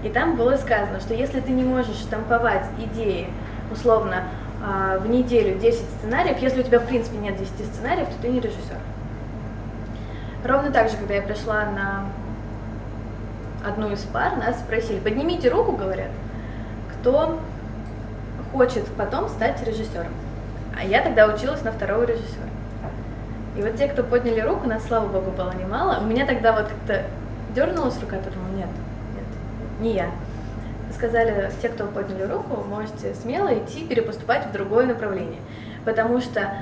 и 0.03 0.09
там 0.09 0.35
было 0.35 0.57
сказано, 0.57 0.99
что 0.99 1.13
если 1.13 1.41
ты 1.41 1.51
не 1.51 1.63
можешь 1.63 1.97
штамповать 1.97 2.65
идеи, 2.79 3.27
условно, 3.71 4.23
в 4.61 5.07
неделю 5.07 5.57
10 5.57 5.79
сценариев, 5.97 6.37
если 6.39 6.61
у 6.61 6.63
тебя 6.63 6.79
в 6.79 6.85
принципе 6.85 7.17
нет 7.17 7.35
10 7.35 7.51
сценариев, 7.73 8.07
то 8.07 8.21
ты 8.21 8.27
не 8.27 8.39
режиссер. 8.39 8.77
Ровно 10.43 10.71
так 10.71 10.89
же, 10.89 10.97
когда 10.97 11.15
я 11.15 11.21
пришла 11.21 11.65
на 11.65 12.05
одну 13.67 13.91
из 13.91 14.01
пар, 14.01 14.37
нас 14.37 14.59
спросили, 14.59 14.99
поднимите 14.99 15.49
руку, 15.49 15.71
говорят, 15.71 16.09
кто 16.93 17.39
хочет 18.51 18.85
потом 18.95 19.29
стать 19.29 19.65
режиссером. 19.65 20.13
А 20.77 20.83
я 20.83 21.01
тогда 21.01 21.27
училась 21.27 21.63
на 21.63 21.71
второго 21.71 22.03
режиссера. 22.03 22.45
И 23.57 23.61
вот 23.61 23.75
те, 23.75 23.87
кто 23.87 24.03
подняли 24.03 24.39
руку, 24.41 24.67
нас, 24.67 24.85
слава 24.85 25.07
богу, 25.07 25.31
было 25.31 25.53
немало. 25.55 25.99
У 26.01 26.05
меня 26.05 26.25
тогда 26.25 26.53
вот 26.53 26.67
как-то 26.67 27.03
дернулась 27.53 27.99
рука, 27.99 28.15
я 28.15 28.21
думала, 28.21 28.55
нет, 28.55 28.69
нет, 29.15 29.25
не 29.81 29.93
я 29.93 30.09
сказали, 31.01 31.51
те, 31.61 31.69
кто 31.69 31.87
подняли 31.87 32.23
руку, 32.31 32.63
можете 32.69 33.15
смело 33.15 33.51
идти 33.57 33.83
перепоступать 33.83 34.45
в 34.45 34.51
другое 34.51 34.85
направление. 34.85 35.39
Потому 35.83 36.21
что 36.21 36.53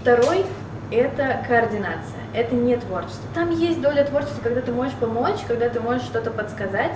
второй– 0.00 0.44
это 0.90 1.44
координация, 1.46 2.20
это 2.34 2.56
не 2.56 2.76
творчество. 2.76 3.24
Там 3.32 3.50
есть 3.50 3.80
доля 3.80 4.04
творчества, 4.04 4.42
когда 4.42 4.60
ты 4.60 4.72
можешь 4.72 4.94
помочь, 4.94 5.38
когда 5.46 5.68
ты 5.68 5.78
можешь 5.78 6.02
что-то 6.02 6.32
подсказать. 6.32 6.94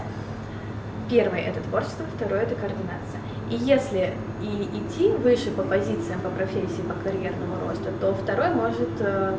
Первое– 1.08 1.40
это 1.46 1.60
творчество, 1.60 2.04
второе– 2.16 2.40
это 2.42 2.56
координация. 2.56 3.20
И 3.48 3.54
если 3.54 4.12
и 4.42 4.68
идти 4.78 5.10
выше 5.12 5.52
по 5.52 5.62
позициям, 5.62 6.20
по 6.22 6.30
профессии, 6.30 6.82
по 6.82 6.94
карьерному 7.04 7.54
росту, 7.68 7.90
то 8.00 8.14
второй 8.14 8.50
может 8.50 8.90
э, 8.98 9.34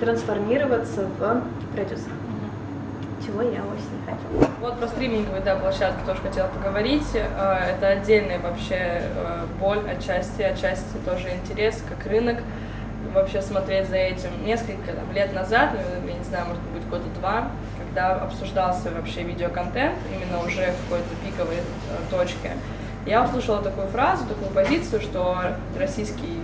трансформироваться 0.00 1.02
в 1.18 1.42
продюсера 1.74 2.12
чего 3.34 3.42
я 3.42 3.62
очень 3.62 4.00
хочу. 4.06 4.50
Вот 4.60 4.78
про 4.78 4.86
стриминговые 4.86 5.42
да, 5.42 5.56
площадки 5.56 6.04
тоже 6.06 6.20
хотела 6.20 6.46
поговорить. 6.48 7.06
Э, 7.14 7.74
это 7.76 7.88
отдельная 7.88 8.38
вообще 8.38 8.76
э, 8.78 9.46
боль 9.60 9.80
отчасти, 9.90 10.42
отчасти 10.42 10.96
тоже 11.04 11.30
интерес, 11.30 11.82
как 11.88 12.06
рынок 12.06 12.38
вообще 13.12 13.42
смотреть 13.42 13.88
за 13.88 13.96
этим. 13.96 14.30
Несколько 14.44 14.92
там, 14.92 15.12
лет 15.12 15.32
назад, 15.34 15.70
ну, 15.72 16.08
я 16.08 16.14
не 16.14 16.24
знаю, 16.24 16.46
может 16.46 16.62
быть, 16.72 16.86
года 16.88 17.04
два, 17.18 17.48
когда 17.78 18.14
обсуждался 18.14 18.90
вообще 18.90 19.22
видеоконтент, 19.22 19.96
именно 20.12 20.44
уже 20.44 20.72
в 20.72 20.84
какой-то 20.84 21.14
пиковой 21.24 21.56
э, 21.56 22.10
точке, 22.10 22.52
я 23.06 23.24
услышала 23.24 23.62
такую 23.62 23.88
фразу, 23.88 24.24
такую 24.26 24.50
позицию, 24.50 25.00
что 25.00 25.38
российский 25.78 26.40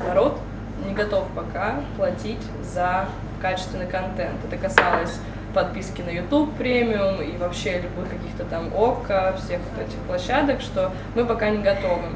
народ 0.00 0.38
не 0.86 0.92
готов 0.92 1.24
пока 1.34 1.76
платить 1.96 2.42
за 2.62 3.06
качественный 3.40 3.86
контент. 3.86 4.36
Это 4.44 4.56
касалось 4.56 5.18
подписки 5.54 6.02
на 6.02 6.10
YouTube 6.10 6.54
премиум 6.56 7.20
и 7.20 7.36
вообще 7.36 7.80
любых 7.80 8.10
каких-то 8.10 8.44
там 8.44 8.72
ОККО, 8.74 9.36
всех 9.38 9.60
вот 9.70 9.86
этих 9.86 9.98
площадок, 10.06 10.60
что 10.60 10.90
мы 11.14 11.24
пока 11.24 11.50
не 11.50 11.62
готовы. 11.62 12.08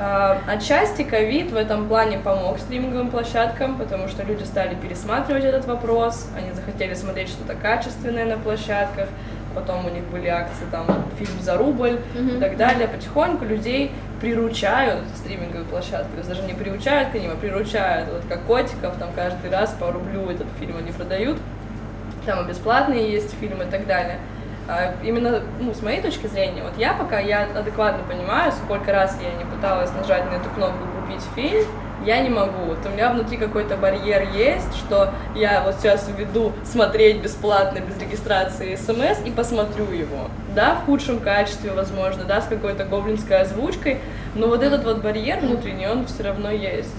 А, 0.00 0.38
отчасти 0.46 1.02
ковид 1.02 1.50
в 1.50 1.56
этом 1.56 1.88
плане 1.88 2.18
помог 2.18 2.58
стриминговым 2.60 3.10
площадкам, 3.10 3.76
потому 3.76 4.06
что 4.06 4.22
люди 4.22 4.44
стали 4.44 4.76
пересматривать 4.76 5.44
этот 5.44 5.66
вопрос, 5.66 6.28
они 6.36 6.52
захотели 6.52 6.94
смотреть 6.94 7.28
что-то 7.30 7.54
качественное 7.54 8.24
на 8.24 8.38
площадках, 8.38 9.08
потом 9.56 9.86
у 9.86 9.90
них 9.90 10.04
были 10.04 10.28
акции 10.28 10.66
там 10.70 10.86
фильм 11.18 11.40
за 11.40 11.56
рубль 11.56 11.98
mm-hmm. 12.14 12.36
и 12.36 12.40
так 12.40 12.56
далее. 12.56 12.86
Потихоньку 12.86 13.44
людей 13.44 13.90
приручают 14.20 15.02
стриминговые 15.16 15.64
площадки, 15.64 16.10
то 16.12 16.18
есть 16.18 16.28
даже 16.28 16.42
не 16.42 16.54
приучают 16.54 17.10
к 17.10 17.14
ним, 17.14 17.32
а 17.32 17.36
приручают, 17.36 18.08
вот 18.12 18.22
как 18.28 18.42
котиков, 18.42 18.96
там 18.98 19.10
каждый 19.16 19.50
раз 19.50 19.74
по 19.80 19.90
рублю 19.90 20.30
этот 20.30 20.46
фильм 20.60 20.76
они 20.76 20.92
продают, 20.92 21.38
там 22.28 22.46
бесплатные 22.46 23.10
есть 23.10 23.34
фильмы 23.40 23.64
и 23.64 23.68
так 23.68 23.86
далее. 23.86 24.18
А 24.68 24.92
именно, 25.02 25.40
ну, 25.60 25.72
с 25.72 25.80
моей 25.80 26.02
точки 26.02 26.26
зрения, 26.26 26.62
вот 26.62 26.76
я 26.76 26.92
пока, 26.92 27.18
я 27.18 27.48
адекватно 27.56 28.04
понимаю, 28.06 28.52
сколько 28.52 28.92
раз 28.92 29.16
я 29.22 29.32
не 29.42 29.50
пыталась 29.50 29.90
нажать 29.94 30.26
на 30.26 30.34
эту 30.34 30.50
кнопку 30.50 30.86
«Купить 31.00 31.24
фильм», 31.34 31.66
я 32.04 32.20
не 32.20 32.28
могу. 32.28 32.66
Вот 32.66 32.78
у 32.84 32.90
меня 32.90 33.10
внутри 33.10 33.38
какой-то 33.38 33.78
барьер 33.78 34.28
есть, 34.34 34.76
что 34.76 35.10
я 35.34 35.62
вот 35.62 35.76
сейчас 35.76 36.06
введу 36.14 36.52
смотреть 36.64 37.22
бесплатно, 37.22 37.78
без 37.78 37.98
регистрации 37.98 38.76
смс 38.76 39.20
и 39.24 39.30
посмотрю 39.30 39.90
его. 39.90 40.28
Да, 40.54 40.74
в 40.74 40.84
худшем 40.84 41.20
качестве, 41.20 41.72
возможно, 41.72 42.24
да, 42.24 42.42
с 42.42 42.46
какой-то 42.46 42.84
гоблинской 42.84 43.40
озвучкой, 43.40 44.00
но 44.34 44.48
вот 44.48 44.62
этот 44.62 44.84
вот 44.84 44.98
барьер 44.98 45.40
внутренний, 45.40 45.88
он 45.88 46.04
все 46.04 46.24
равно 46.24 46.50
есть. 46.50 46.94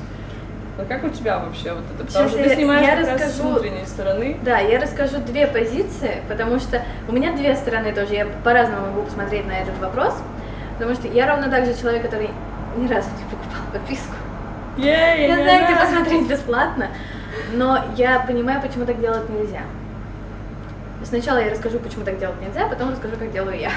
А 0.81 0.85
как 0.85 1.03
у 1.03 1.09
тебя 1.09 1.39
вообще 1.39 1.73
вот 1.73 1.83
это? 1.93 2.05
Потому 2.05 2.29
Сейчас 2.29 2.31
что 2.31 2.43
ты 2.49 2.55
снимаешь 2.55 2.85
я 2.87 2.95
как 2.95 3.05
раз 3.07 3.13
расскажу. 3.21 3.33
с 3.33 3.39
внутренней 3.41 3.85
стороны. 3.85 4.37
Да, 4.43 4.59
я 4.59 4.79
расскажу 4.79 5.17
две 5.19 5.45
позиции, 5.47 6.21
потому 6.29 6.57
что 6.59 6.81
у 7.07 7.11
меня 7.11 7.33
две 7.35 7.55
стороны 7.55 7.91
тоже. 7.93 8.13
Я 8.15 8.27
по-разному 8.43 8.87
могу 8.87 9.01
посмотреть 9.03 9.45
на 9.45 9.51
этот 9.53 9.77
вопрос, 9.79 10.15
потому 10.77 10.95
что 10.95 11.07
я 11.09 11.27
ровно 11.27 11.49
так 11.49 11.65
же 11.65 11.75
человек, 11.77 12.03
который 12.03 12.29
ни 12.77 12.87
разу 12.87 13.09
не 13.17 13.23
покупал 13.25 13.61
подписку. 13.73 14.13
Ей, 14.77 15.27
Я 15.27 15.35
не 15.35 15.43
знаю, 15.43 15.65
где 15.65 15.75
посмотреть 15.75 16.29
бесплатно, 16.29 16.87
но 17.53 17.83
я 17.97 18.19
понимаю, 18.21 18.61
почему 18.61 18.85
так 18.85 19.01
делать 19.01 19.27
нельзя. 19.29 19.61
Сначала 21.03 21.39
я 21.39 21.49
расскажу, 21.51 21.79
почему 21.79 22.05
так 22.05 22.19
делать 22.19 22.39
нельзя, 22.41 22.67
потом 22.67 22.91
расскажу, 22.91 23.15
как 23.17 23.31
делаю 23.33 23.59
я. 23.59 23.71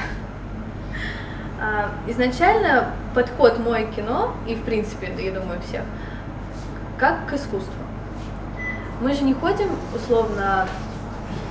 А, 1.60 1.90
Изначально 2.08 2.90
подход 3.14 3.58
мой 3.58 3.86
кино, 3.94 4.34
и 4.46 4.54
в 4.54 4.62
принципе, 4.62 5.08
я 5.18 5.30
думаю, 5.32 5.60
всех, 5.66 5.82
как 7.02 7.26
к 7.26 7.32
искусству. 7.32 7.82
Мы 9.00 9.12
же 9.12 9.24
не 9.24 9.34
ходим, 9.34 9.66
условно, 9.92 10.68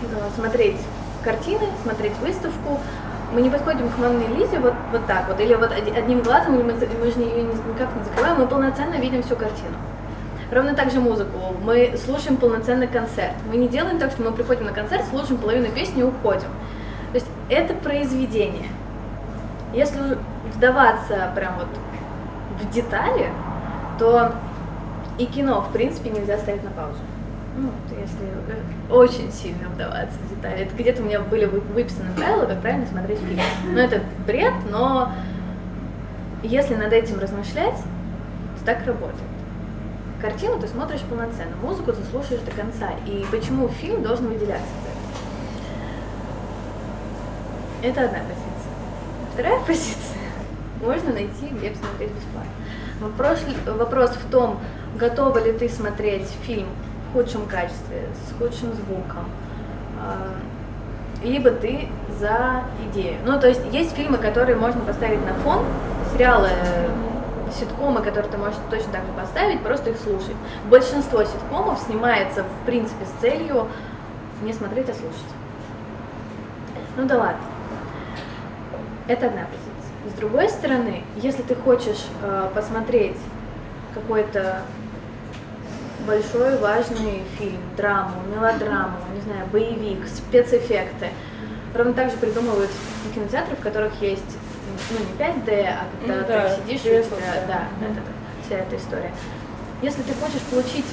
э, 0.02 0.30
смотреть 0.34 0.78
картины, 1.26 1.68
смотреть 1.84 2.18
выставку, 2.20 2.80
мы 3.34 3.42
не 3.42 3.50
подходим 3.50 3.90
к 3.90 3.98
Монне 3.98 4.28
Лизе 4.28 4.60
вот, 4.60 4.74
вот 4.94 5.06
так 5.08 5.28
вот, 5.28 5.42
или 5.42 5.54
вот 5.56 5.74
одним 5.74 6.22
глазом, 6.22 6.56
или 6.56 6.64
мы, 6.64 6.72
мы 6.72 7.12
же 7.12 7.20
ее 7.20 7.44
никак 7.44 7.94
не 7.98 8.04
закрываем, 8.06 8.40
мы 8.40 8.48
полноценно 8.48 8.96
видим 8.96 9.24
всю 9.24 9.36
картину. 9.36 9.76
Ровно 10.54 10.74
так 10.74 10.90
же 10.90 11.02
музыку. 11.02 11.38
Мы 11.62 11.98
слушаем 12.06 12.38
полноценный 12.38 12.88
концерт. 12.88 13.36
Мы 13.50 13.58
не 13.58 13.68
делаем 13.68 14.00
так, 14.00 14.12
что 14.12 14.22
мы 14.22 14.32
приходим 14.32 14.66
на 14.66 14.72
концерт, 14.72 15.04
слушаем 15.10 15.38
половину 15.38 15.68
песни 15.68 16.00
и 16.00 16.04
уходим. 16.04 16.48
То 17.12 17.16
есть 17.16 17.28
это 17.50 17.74
произведение. 17.74 18.70
Если 19.74 20.00
вдаваться 20.56 21.30
прям 21.36 21.56
вот 21.58 21.68
в 22.62 22.74
детали, 22.74 23.30
то 24.00 24.34
и 25.18 25.26
кино, 25.26 25.62
в 25.62 25.72
принципе, 25.74 26.10
нельзя 26.10 26.38
ставить 26.38 26.64
на 26.64 26.72
паузу. 26.72 27.00
Ну, 27.58 27.70
если 27.90 28.18
э, 28.48 28.94
очень 28.94 29.32
сильно 29.32 29.68
вдаваться 29.70 30.18
в 30.20 30.30
детали. 30.30 30.62
Это 30.62 30.76
где-то 30.76 31.02
у 31.02 31.06
меня 31.06 31.20
были 31.20 31.46
вы- 31.46 31.60
выписаны 31.60 32.14
правила, 32.16 32.46
как 32.46 32.62
правильно 32.62 32.86
смотреть 32.88 33.20
фильм. 33.20 33.40
Ну, 33.72 33.78
это 33.78 34.02
бред, 34.26 34.54
но 34.70 35.12
если 36.44 36.76
над 36.76 36.94
этим 36.94 37.20
размышлять, 37.20 37.76
то 38.60 38.66
так 38.66 38.86
работает. 38.86 39.20
Картину 40.22 40.60
ты 40.60 40.68
смотришь 40.68 41.02
полноценно, 41.02 41.56
музыку 41.62 41.92
ты 41.94 42.04
слушаешь 42.10 42.42
до 42.42 42.52
конца. 42.52 42.92
И 43.06 43.26
почему 43.32 43.68
фильм 43.68 44.02
должен 44.02 44.28
выделяться? 44.28 44.66
Это 47.84 48.06
одна 48.06 48.20
позиция. 48.20 49.34
Вторая 49.34 49.60
позиция. 49.66 50.18
Можно 50.82 51.14
найти, 51.14 51.48
где 51.48 51.72
посмотреть 51.72 52.12
бесплатно. 52.12 52.52
Вопрос, 53.02 53.40
вопрос 53.66 54.12
в 54.12 54.30
том, 54.30 54.60
готова 54.96 55.44
ли 55.44 55.54
ты 55.54 55.68
смотреть 55.70 56.28
фильм 56.44 56.68
в 57.10 57.14
худшем 57.14 57.48
качестве, 57.48 58.08
с 58.28 58.38
худшим 58.38 58.74
звуком, 58.74 59.26
а, 60.00 60.36
либо 61.24 61.50
ты 61.50 61.88
за 62.20 62.64
идею. 62.86 63.18
Ну, 63.26 63.40
то 63.40 63.48
есть 63.48 63.62
есть 63.72 63.96
фильмы, 63.96 64.20
которые 64.20 64.56
можно 64.56 64.82
поставить 64.82 65.26
на 65.26 65.34
фон, 65.34 65.66
сериалы, 66.14 66.50
ситкомы, 67.60 68.04
которые 68.04 68.32
ты 68.32 68.38
можешь 68.38 68.60
точно 68.70 68.92
так 68.92 69.02
же 69.02 69.14
поставить, 69.14 69.62
просто 69.62 69.90
их 69.90 69.98
слушать. 69.98 70.36
Большинство 70.70 71.24
ситкомов 71.24 71.80
снимается, 71.80 72.44
в 72.44 72.66
принципе, 72.68 73.06
с 73.06 73.22
целью 73.22 73.68
не 74.44 74.54
смотреть, 74.54 74.90
а 74.90 74.94
слушать. 74.94 75.32
Ну 76.98 77.08
да 77.08 77.18
ладно. 77.18 77.42
Это 79.08 79.26
одна 79.26 79.42
позиция. 79.46 79.71
С 80.10 80.14
другой 80.14 80.50
стороны, 80.50 81.04
если 81.18 81.44
ты 81.44 81.56
хочешь 81.56 82.06
э, 82.24 82.50
посмотреть 82.56 83.18
какой-то 83.94 84.62
большой 86.08 86.58
важный 86.58 87.24
фильм, 87.38 87.60
драму, 87.78 88.16
мелодраму, 88.34 88.98
не 89.14 89.22
знаю, 89.22 89.46
боевик, 89.52 90.08
спецэффекты, 90.08 91.10
ровно 91.76 91.94
так 91.94 92.10
же 92.10 92.18
придумывают 92.18 92.72
кинотеатры, 93.14 93.56
в 93.56 93.60
которых 93.60 93.94
есть 94.02 94.24
ну 94.90 94.98
не 95.00 95.24
5D, 95.24 95.68
а 95.68 95.84
когда 96.00 96.16
Ну 96.16 96.22
ты 96.24 96.28
да, 96.34 96.56
сидишь, 96.56 96.86
и 96.86 97.00
у 97.00 97.04
тебя- 97.04 97.18
да. 97.48 97.64
да, 97.80 97.86
это, 97.86 98.02
вся 98.46 98.56
эта 98.58 98.76
история. 98.78 99.12
Если 99.84 100.02
ты 100.02 100.14
хочешь 100.14 100.42
получить 100.50 100.86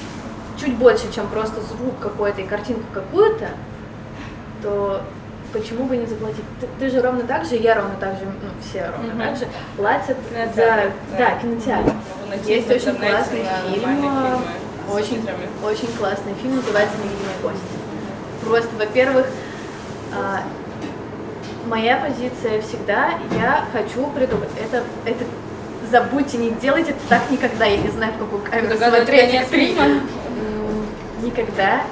чуть 0.61 0.75
больше, 0.77 1.11
чем 1.13 1.29
просто 1.29 1.61
звук 1.63 1.99
какой-то 2.01 2.43
и 2.43 2.47
картинку 2.47 2.85
какую-то, 2.93 3.49
то 4.63 5.03
почему 5.53 5.85
бы 5.85 5.97
не 5.97 6.07
заплатить? 6.07 6.45
Ты, 6.61 6.67
ты 6.79 6.91
же 6.91 7.01
ровно 7.01 7.23
так 7.25 7.45
же, 7.45 7.57
я 7.57 7.75
ровно 7.75 7.95
так 8.01 8.15
же, 8.15 8.25
ну, 8.25 8.49
все 8.61 8.91
ровно 8.91 9.15
Мгм. 9.15 9.19
так 9.21 9.37
же 9.37 9.49
платят 9.77 10.17
Кинотеатр, 10.31 10.55
за... 10.55 11.17
да. 11.17 11.19
Да, 11.19 11.39
кинотеатр. 11.41 11.93
Найти 12.29 12.53
Есть 12.53 12.71
очень 12.71 12.95
классный 12.97 13.45
фильм, 13.71 14.05
э, 14.05 14.37
очень, 14.93 15.29
очень 15.63 15.89
классный 15.99 16.35
фильм, 16.43 16.57
называется 16.57 16.97
«Невидимый 16.99 17.35
гость». 17.43 17.63
Просто, 18.45 18.69
во-первых, 18.79 19.27
а, 20.15 20.43
моя 21.67 21.97
позиция 21.99 22.61
всегда, 22.63 23.11
я 23.39 23.65
хочу 23.73 24.07
придумать, 24.09 24.51
это, 24.63 24.85
это 25.05 25.25
забудьте, 25.91 26.39
не 26.39 26.51
делайте 26.51 26.91
это 26.93 27.01
так 27.09 27.31
никогда, 27.31 27.65
я 27.67 27.79
не 27.79 27.89
знаю, 27.89 28.13
в 28.15 28.19
какую 28.19 28.43
камеру 28.43 28.75
смотреть. 28.77 29.33
Никогда, 31.23 31.83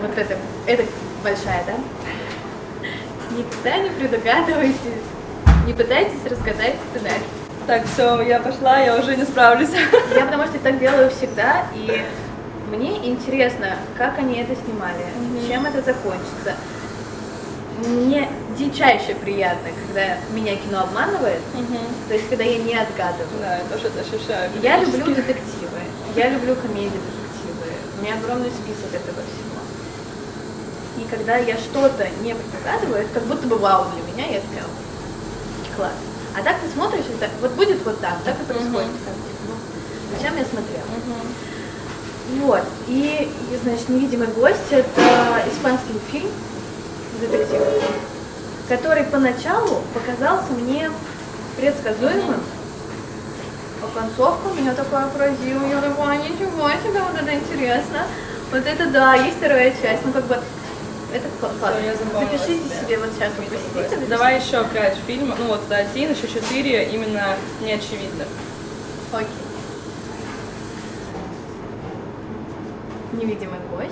вот 0.00 0.16
это, 0.16 0.36
это 0.66 0.84
большая, 1.22 1.64
да? 1.66 1.74
Никогда 3.40 3.78
не 3.78 3.88
предугадывайте, 3.88 4.92
не 5.66 5.72
пытайтесь 5.72 6.22
разгадать 6.28 6.74
сценарий. 6.90 7.24
Так, 7.66 7.84
все, 7.86 8.20
я 8.20 8.38
пошла, 8.40 8.78
я 8.80 8.98
уже 8.98 9.16
не 9.16 9.24
справлюсь. 9.24 9.70
Я 10.14 10.26
потому 10.26 10.44
что 10.44 10.58
так 10.58 10.78
делаю 10.78 11.10
всегда, 11.10 11.64
и 11.74 12.02
мне 12.70 13.08
интересно, 13.08 13.76
как 13.96 14.18
они 14.18 14.38
это 14.40 14.54
снимали, 14.56 15.04
Мгм. 15.16 15.48
чем 15.48 15.64
это 15.66 15.80
закончится. 15.80 16.54
Мне 17.86 18.28
дичайше 18.58 19.14
приятно, 19.14 19.70
когда 19.86 20.18
меня 20.34 20.56
кино 20.56 20.80
обманывает, 20.82 21.40
то 22.08 22.14
есть 22.14 22.28
когда 22.28 22.44
я 22.44 22.58
не 22.58 22.74
отгадываю. 22.74 23.40
Да, 23.40 23.56
я 23.56 23.64
тоже 23.72 23.86
это 23.86 24.00
ощущаю. 24.00 24.50
Я 24.62 24.80
люблю 24.80 25.14
детективы, 25.14 25.80
я 26.14 26.28
люблю 26.28 26.56
комедии 26.56 26.90
детективы, 26.90 27.72
у 27.98 28.02
меня 28.02 28.14
огромный 28.16 28.50
список 28.50 28.92
этого 28.92 29.20
всего. 29.24 29.49
И 31.00 31.04
когда 31.10 31.36
я 31.36 31.56
что-то 31.56 32.06
не 32.22 32.34
предугадываю, 32.34 33.02
это 33.02 33.14
как 33.14 33.22
будто 33.24 33.46
бы 33.46 33.56
вау 33.56 33.86
для 33.94 34.12
меня, 34.12 34.30
я 34.30 34.40
такая, 34.40 34.64
класс. 35.76 35.92
А 36.36 36.42
так 36.42 36.56
ты 36.60 36.68
смотришь, 36.70 37.04
так, 37.18 37.30
вот 37.40 37.52
будет 37.52 37.82
вот 37.84 38.00
так, 38.00 38.22
так 38.24 38.38
и 38.40 38.44
происходит. 38.44 38.88
Мгм. 38.88 38.98
Так, 39.06 39.14
ну, 39.48 39.54
зачем 40.14 40.36
я 40.36 40.44
смотрела? 40.44 40.84
Мгм. 40.84 42.42
Вот, 42.42 42.62
и, 42.86 43.28
и, 43.50 43.56
значит, 43.64 43.88
«Невидимый 43.88 44.28
гость»— 44.28 44.58
это 44.70 45.42
испанский 45.50 45.98
фильм, 46.12 46.30
детектив, 47.20 47.60
который 48.68 49.04
поначалу 49.04 49.82
показался 49.94 50.52
мне 50.52 50.90
предсказуемым, 51.56 52.40
а 53.82 53.98
концовка 53.98 54.48
меня 54.56 54.74
такая 54.74 55.08
поразила, 55.08 55.66
я 55.66 55.80
такая, 55.80 56.18
ничего 56.18 56.68
себе, 56.70 57.02
вот 57.02 57.20
это 57.20 57.34
интересно, 57.34 58.06
вот 58.52 58.64
это 58.64 58.86
да, 58.90 59.14
есть 59.14 59.38
вторая 59.38 59.72
часть, 59.82 60.04
ну 60.04 60.12
как 60.12 60.26
бы, 60.26 60.38
это 61.14 61.26
кла- 61.40 61.58
классно. 61.58 61.80
Запишите 62.20 62.74
себе. 62.82 62.98
вот 62.98 63.10
сейчас, 63.14 63.32
посидите, 63.32 63.58
запишите. 63.74 64.06
Давай 64.06 64.38
еще 64.40 64.64
пять 64.72 64.96
фильмов, 65.06 65.38
ну 65.38 65.46
вот 65.48 65.60
один, 65.70 66.10
еще 66.12 66.28
четыре, 66.28 66.84
именно 66.90 67.36
неочевидных. 67.60 68.26
Окей. 69.12 69.28
Невидимый 73.12 73.58
гость. 73.70 73.90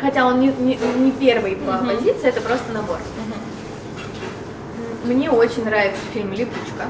Хотя 0.00 0.26
он 0.26 0.40
не, 0.40 0.48
не, 0.48 0.74
не 0.76 1.12
первый 1.12 1.54
по 1.56 1.72
Мгм. 1.72 1.86
позиции, 1.96 2.28
это 2.28 2.40
просто 2.40 2.72
набор. 2.72 2.98
Мне 5.04 5.30
очень 5.30 5.64
нравится 5.64 6.00
фильм 6.12 6.32
«Липучка», 6.32 6.86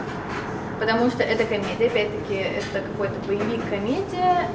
потому 0.80 1.10
что 1.10 1.22
это 1.22 1.44
комедия, 1.44 1.86
опять-таки, 1.86 2.34
это 2.34 2.80
какой-то 2.86 3.14
боевик-комедия. 3.26 4.48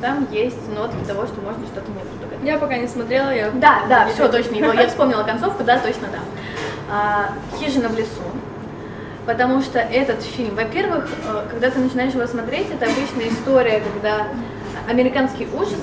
Там 0.00 0.28
есть 0.30 0.68
нотки 0.74 0.96
того, 1.06 1.26
что 1.26 1.40
можно 1.40 1.66
что-то 1.66 1.90
не 1.90 1.98
предугадать. 1.98 2.44
Я 2.44 2.58
пока 2.58 2.76
не 2.78 2.86
смотрела, 2.86 3.30
я... 3.30 3.50
Да, 3.50 3.82
да, 3.88 4.06
все 4.08 4.28
точно, 4.28 4.54
его, 4.54 4.72
я 4.72 4.86
вспомнила 4.88 5.24
концовку, 5.24 5.64
да, 5.64 5.78
точно 5.78 6.08
да. 6.12 6.18
А, 6.90 7.28
Хижина 7.58 7.88
в 7.88 7.98
лесу. 7.98 8.22
Потому 9.26 9.60
что 9.60 9.78
этот 9.78 10.22
фильм, 10.22 10.54
во-первых, 10.54 11.06
э, 11.26 11.44
когда 11.50 11.68
ты 11.70 11.80
начинаешь 11.80 12.14
его 12.14 12.26
смотреть, 12.26 12.68
это 12.70 12.86
обычная 12.86 13.28
история, 13.28 13.82
когда 13.92 14.28
американский 14.88 15.46
ужас, 15.52 15.80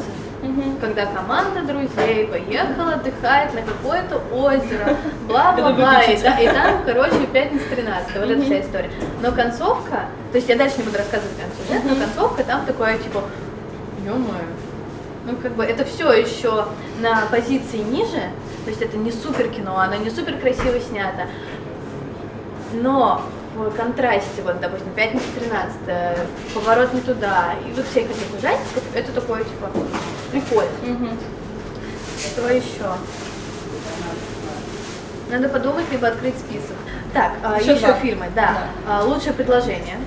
когда 0.81 1.05
команда 1.07 1.61
друзей 1.61 2.25
поехала 2.27 2.93
отдыхать 2.93 3.53
на 3.53 3.61
какое-то 3.61 4.21
озеро, 4.33 4.95
бла-бла-бла, 5.27 6.01
и, 6.03 6.17
та- 6.17 6.39
и 6.39 6.47
там, 6.47 6.83
короче, 6.85 7.27
пятница 7.31 7.65
13 7.69 8.15
вот 8.15 8.29
эта 8.29 8.41
вся 8.43 8.61
история. 8.61 8.91
Но 9.21 9.31
концовка, 9.31 10.05
то 10.31 10.37
есть 10.37 10.47
я 10.49 10.55
дальше 10.55 10.77
не 10.77 10.83
буду 10.83 10.97
рассказывать 10.97 11.33
сюжет, 11.67 11.83
но 11.83 11.95
концовка 11.95 12.43
там 12.43 12.65
такое, 12.65 12.97
типа, 12.97 13.23
ё-моё, 14.05 14.45
ну, 15.25 15.35
как 15.37 15.53
бы 15.55 15.63
это 15.63 15.83
все 15.85 16.11
еще 16.11 16.65
на 16.99 17.25
позиции 17.31 17.77
ниже, 17.77 18.29
то 18.63 18.69
есть 18.69 18.81
это 18.81 18.97
не 18.97 19.11
супер 19.11 19.49
кино, 19.49 19.77
оно 19.79 19.95
не 19.95 20.09
супер 20.09 20.37
красиво 20.37 20.79
снято, 20.79 21.27
но 22.73 23.21
в 23.55 23.71
контрасте, 23.71 24.41
вот, 24.43 24.59
допустим, 24.59 24.91
пятница 24.95 25.25
13 25.39 26.27
поворот 26.53 26.93
не 26.93 27.01
туда, 27.01 27.53
и 27.65 27.71
вот 27.73 27.85
всех 27.87 28.05
этих 28.05 28.37
ужастиков, 28.37 28.83
это 28.93 29.11
такое, 29.13 29.43
типа, 29.43 29.69
прикольно. 30.31 30.71
Мгм. 30.83 31.17
Что 32.19 32.49
еще? 32.49 32.91
Надо 35.29 35.49
подумать, 35.49 35.85
либо 35.91 36.07
открыть 36.07 36.37
список. 36.37 36.75
Так, 37.13 37.31
а, 37.43 37.59
Еще 37.59 37.73
еще, 37.73 37.87
два. 37.87 37.93
фильмы, 37.95 38.27
да. 38.35 38.67
А, 38.87 39.03
Лучшее 39.03 39.33
предложение. 39.33 39.97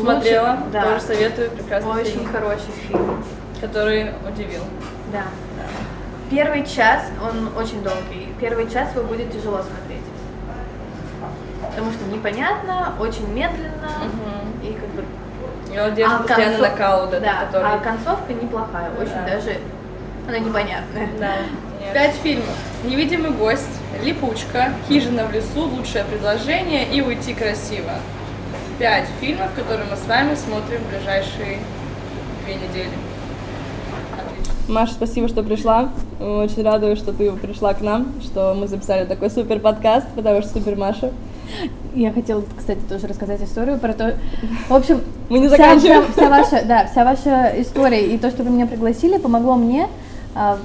Смотрела, 0.00 0.50
Лучше- 0.50 0.70
да. 0.72 0.82
тоже 0.84 1.00
советую, 1.00 1.50
прекрасный 1.50 1.90
Очень 1.90 2.12
фильм, 2.12 2.32
хороший 2.32 2.72
фильм. 2.86 3.24
который 3.60 4.10
удивил. 4.28 4.62
Да. 5.12 5.22
Первый 6.30 6.64
час, 6.66 7.04
он 7.22 7.56
очень 7.56 7.82
долгий. 7.82 8.28
Первый 8.40 8.70
час 8.70 8.94
его 8.94 9.04
будет 9.04 9.32
тяжело 9.32 9.58
смотреть. 9.62 10.02
Потому 11.70 11.90
что 11.92 12.04
непонятно, 12.06 12.92
очень 13.00 13.26
медленно 13.32 13.90
Мгм. 14.04 14.62
и 14.62 14.72
как 14.72 14.88
бы. 14.90 15.04
Его 15.74 15.88
держит 15.90 16.18
постоянно 16.26 16.56
концов- 16.58 16.78
нокаут, 16.78 17.10
да, 17.10 17.44
который... 17.46 17.68
а 17.72 17.78
концовка 17.78 18.32
неплохая, 18.32 18.90
очень 19.00 19.12
Да. 19.14 19.26
даже 19.36 19.56
она 20.26 20.38
непонятная. 20.38 21.08
Да. 21.18 21.32
Пять 21.94 22.14
фильмов. 22.16 22.54
Невидимый 22.84 23.30
гость, 23.30 23.68
Липучка, 24.02 24.72
Хижина 24.88 25.24
в 25.24 25.32
лесу, 25.32 25.60
лучшее 25.62 26.04
предложение 26.04 26.86
и 26.88 27.00
уйти 27.00 27.34
красиво. 27.34 27.92
Пять 28.78 29.08
фильмов, 29.20 29.48
которые 29.56 29.86
мы 29.90 29.96
с 29.96 30.06
вами 30.06 30.36
смотрим 30.36 30.78
в 30.78 30.88
ближайшие 30.90 31.58
две 32.44 32.54
недели. 32.54 32.92
Отлично. 34.16 34.52
Маша, 34.68 34.92
спасибо, 34.92 35.26
что 35.26 35.42
пришла. 35.42 35.88
Мы 36.20 36.44
Очень 36.44 36.62
рада, 36.62 36.94
что 36.94 37.12
ты 37.12 37.32
пришла 37.32 37.74
к 37.74 37.80
нам, 37.80 38.12
что 38.22 38.54
мы 38.54 38.68
записали 38.68 39.04
такой 39.04 39.30
супер 39.30 39.58
подкаст, 39.58 40.06
потому 40.14 40.42
что 40.42 40.52
супер 40.52 40.76
Маша. 40.76 41.10
Я 41.92 42.12
хотела, 42.12 42.44
кстати, 42.56 42.78
тоже 42.88 43.08
рассказать 43.08 43.42
историю 43.42 43.78
про 43.80 43.94
то. 43.94 44.16
В 44.68 44.74
общем, 44.74 45.00
Мы 45.28 45.40
не 45.40 45.48
вся- 45.48 45.56
заканчиваем. 45.56 46.04
Вся, 46.12 46.12
вся 46.12 46.28
ваша, 46.30 46.64
да, 46.64 46.86
вся 46.86 47.04
ваша 47.04 47.60
история 47.60 48.06
и 48.06 48.16
то, 48.16 48.30
что 48.30 48.44
вы 48.44 48.50
меня 48.50 48.66
пригласили, 48.66 49.18
помогло 49.18 49.56
мне 49.56 49.88
а, 50.36 50.56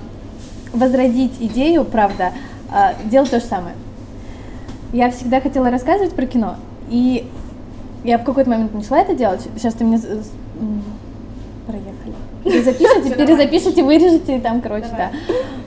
возродить 0.71 1.33
идею, 1.39 1.83
правда, 1.83 2.31
а, 2.71 2.93
делать 3.05 3.31
то 3.31 3.39
же 3.39 3.45
самое. 3.45 3.75
Я 4.91 5.09
всегда 5.09 5.41
хотела 5.41 5.71
рассказывать 5.71 6.13
про 6.13 6.27
кино, 6.27 6.57
и 6.89 7.27
я 8.03 8.17
в 8.17 8.23
какой-то 8.23 8.49
момент 8.49 8.73
начала 8.73 8.99
это 8.99 9.15
делать. 9.15 9.41
Сейчас 9.55 9.73
ты 9.73 9.83
мне 9.83 9.99
проехали. 11.65 12.13
Перезапишите, 12.43 13.15
перезапишите, 13.15 13.83
вырежете, 13.83 14.37
и 14.37 14.39
там, 14.39 14.61
короче, 14.61 14.87
да. 14.91 15.11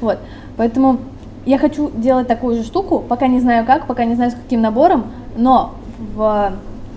Вот. 0.01 0.19
Поэтому 0.57 0.99
я 1.47 1.59
хочу 1.59 1.91
делать 1.95 2.27
такую 2.27 2.57
же 2.57 2.65
штуку, 2.65 2.99
пока 3.01 3.29
не 3.29 3.41
знаю 3.41 3.65
как, 3.65 3.87
пока 3.87 4.05
не 4.05 4.15
знаю 4.15 4.31
с 4.31 4.35
каким 4.35 4.61
набором, 4.61 5.07
но 5.37 5.75
в, 6.15 6.53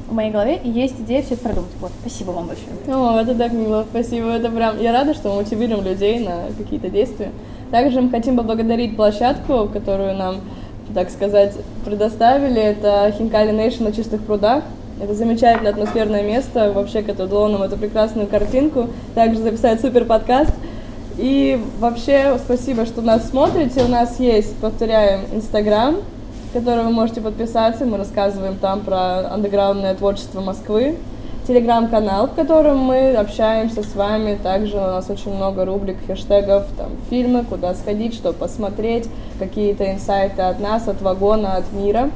в 0.09 0.13
моей 0.13 0.31
голове 0.31 0.59
есть 0.63 0.99
идея 0.99 1.21
все 1.21 1.35
это 1.35 1.43
продумать. 1.43 1.71
Вот, 1.79 1.91
спасибо 2.01 2.31
вам 2.31 2.47
большое. 2.47 2.71
О, 2.87 3.19
это 3.21 3.35
так 3.35 3.53
мило, 3.53 3.85
спасибо, 3.89 4.29
это 4.29 4.49
прям... 4.49 4.79
Я 4.79 4.91
рада, 4.91 5.13
что 5.13 5.29
мы 5.29 5.37
мотивируем 5.37 5.85
людей 5.85 6.25
на 6.25 6.51
какие-то 6.57 6.89
действия. 6.89 7.31
Также 7.71 8.01
мы 8.01 8.09
хотим 8.09 8.35
поблагодарить 8.35 8.95
площадку, 8.95 9.69
которую 9.71 10.15
нам, 10.15 10.37
так 10.93 11.09
сказать, 11.11 11.53
предоставили. 11.85 12.59
Это 12.59 13.13
Хинкали 13.17 13.51
Нейшн 13.51 13.83
на 13.83 13.91
чистых 13.91 14.21
прудах. 14.23 14.63
Это 15.01 15.13
замечательное 15.13 15.71
атмосферное 15.71 16.23
место, 16.23 16.73
вообще, 16.73 17.01
которое 17.01 17.29
дало 17.29 17.47
нам 17.47 17.63
эту 17.63 17.77
прекрасную 17.77 18.27
картинку. 18.27 18.87
Также 19.15 19.39
записать 19.39 19.79
супер 19.79 20.03
подкаст. 20.03 20.51
И 21.17 21.57
вообще, 21.79 22.37
спасибо, 22.37 22.85
что 22.85 23.01
нас 23.01 23.29
смотрите. 23.29 23.81
У 23.85 23.87
нас 23.87 24.19
есть, 24.19 24.57
повторяем, 24.57 25.21
Инстаграм, 25.33 25.95
который 26.51 26.83
вы 26.83 26.89
можете 26.89 27.21
подписаться. 27.21 27.85
Мы 27.85 27.97
рассказываем 27.97 28.57
там 28.57 28.81
про 28.81 29.31
андеграундное 29.33 29.95
творчество 29.95 30.41
Москвы. 30.41 30.97
Телеграм-канал, 31.47 32.27
в 32.27 32.33
котором 32.33 32.79
мы 32.79 33.13
общаемся 33.13 33.83
с 33.83 33.95
вами. 33.95 34.37
Также 34.43 34.75
у 34.75 34.81
нас 34.81 35.09
очень 35.09 35.33
много 35.33 35.63
рубрик, 35.63 35.95
хэштегов, 36.07 36.65
там, 36.77 36.89
фильмы, 37.09 37.45
куда 37.45 37.73
сходить, 37.73 38.13
что 38.13 38.33
посмотреть, 38.33 39.07
какие-то 39.39 39.89
инсайты 39.89 40.41
от 40.41 40.59
нас, 40.59 40.89
от 40.89 41.01
вагона, 41.01 41.55
от 41.55 41.71
мира. 41.71 42.11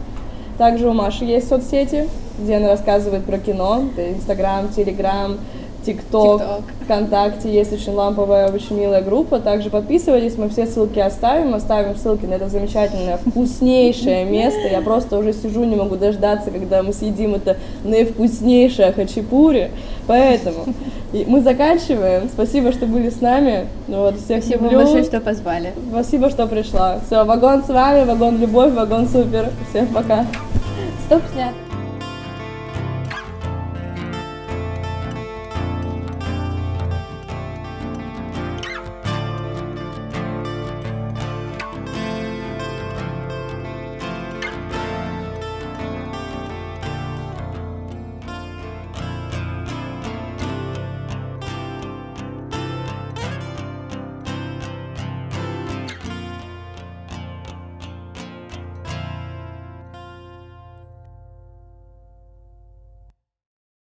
Также 0.57 0.89
у 0.89 0.93
Маши 0.93 1.23
есть 1.23 1.47
соцсети, 1.47 2.09
где 2.39 2.55
она 2.55 2.69
рассказывает 2.69 3.23
про 3.25 3.37
кино. 3.37 3.83
Инстаграм, 3.97 4.69
Телеграм, 4.69 5.37
ТикТок, 5.85 6.41
ВКонтакте. 6.83 7.53
Есть 7.53 7.73
очень 7.73 7.93
ламповая, 7.93 8.51
очень 8.51 8.77
милая 8.79 9.01
группа. 9.01 9.39
Также 9.39 9.69
подписывайтесь, 9.69 10.37
мы 10.37 10.49
все 10.49 10.65
ссылки 10.65 10.99
оставим. 10.99 11.53
Оставим 11.53 11.95
ссылки 11.95 12.25
на 12.25 12.35
это 12.35 12.49
замечательное, 12.49 13.17
вкуснейшее 13.17 14.25
место. 14.29 14.67
Я 14.71 14.81
просто 14.81 15.17
уже 15.17 15.33
сижу, 15.33 15.63
не 15.63 15.75
могу 15.75 15.95
дождаться, 15.95 16.51
когда 16.51 16.83
мы 16.83 16.93
съедим 16.93 17.35
это 17.35 17.57
наивкуснейшее 17.83 18.91
хачапури. 18.91 19.71
Поэтому 20.07 20.65
мы 21.27 21.41
заканчиваем. 21.41 22.29
Спасибо, 22.31 22.71
что 22.71 22.85
были 22.85 23.09
с 23.09 23.21
нами. 23.21 23.67
Вот, 23.87 24.15
всех 24.17 24.43
Спасибо 24.43 24.63
люблю. 24.65 24.79
большое, 24.79 25.03
что 25.03 25.19
позвали. 25.19 25.73
Спасибо, 25.91 26.29
что 26.29 26.47
пришла. 26.47 26.99
Все, 27.05 27.23
вагон 27.23 27.63
с 27.63 27.69
вами, 27.69 28.05
вагон 28.05 28.39
любовь, 28.39 28.73
вагон 28.73 29.07
супер. 29.07 29.49
Всем 29.69 29.87
пока. 29.87 30.25
Стоп, 31.05 31.21
снят. 31.33 31.53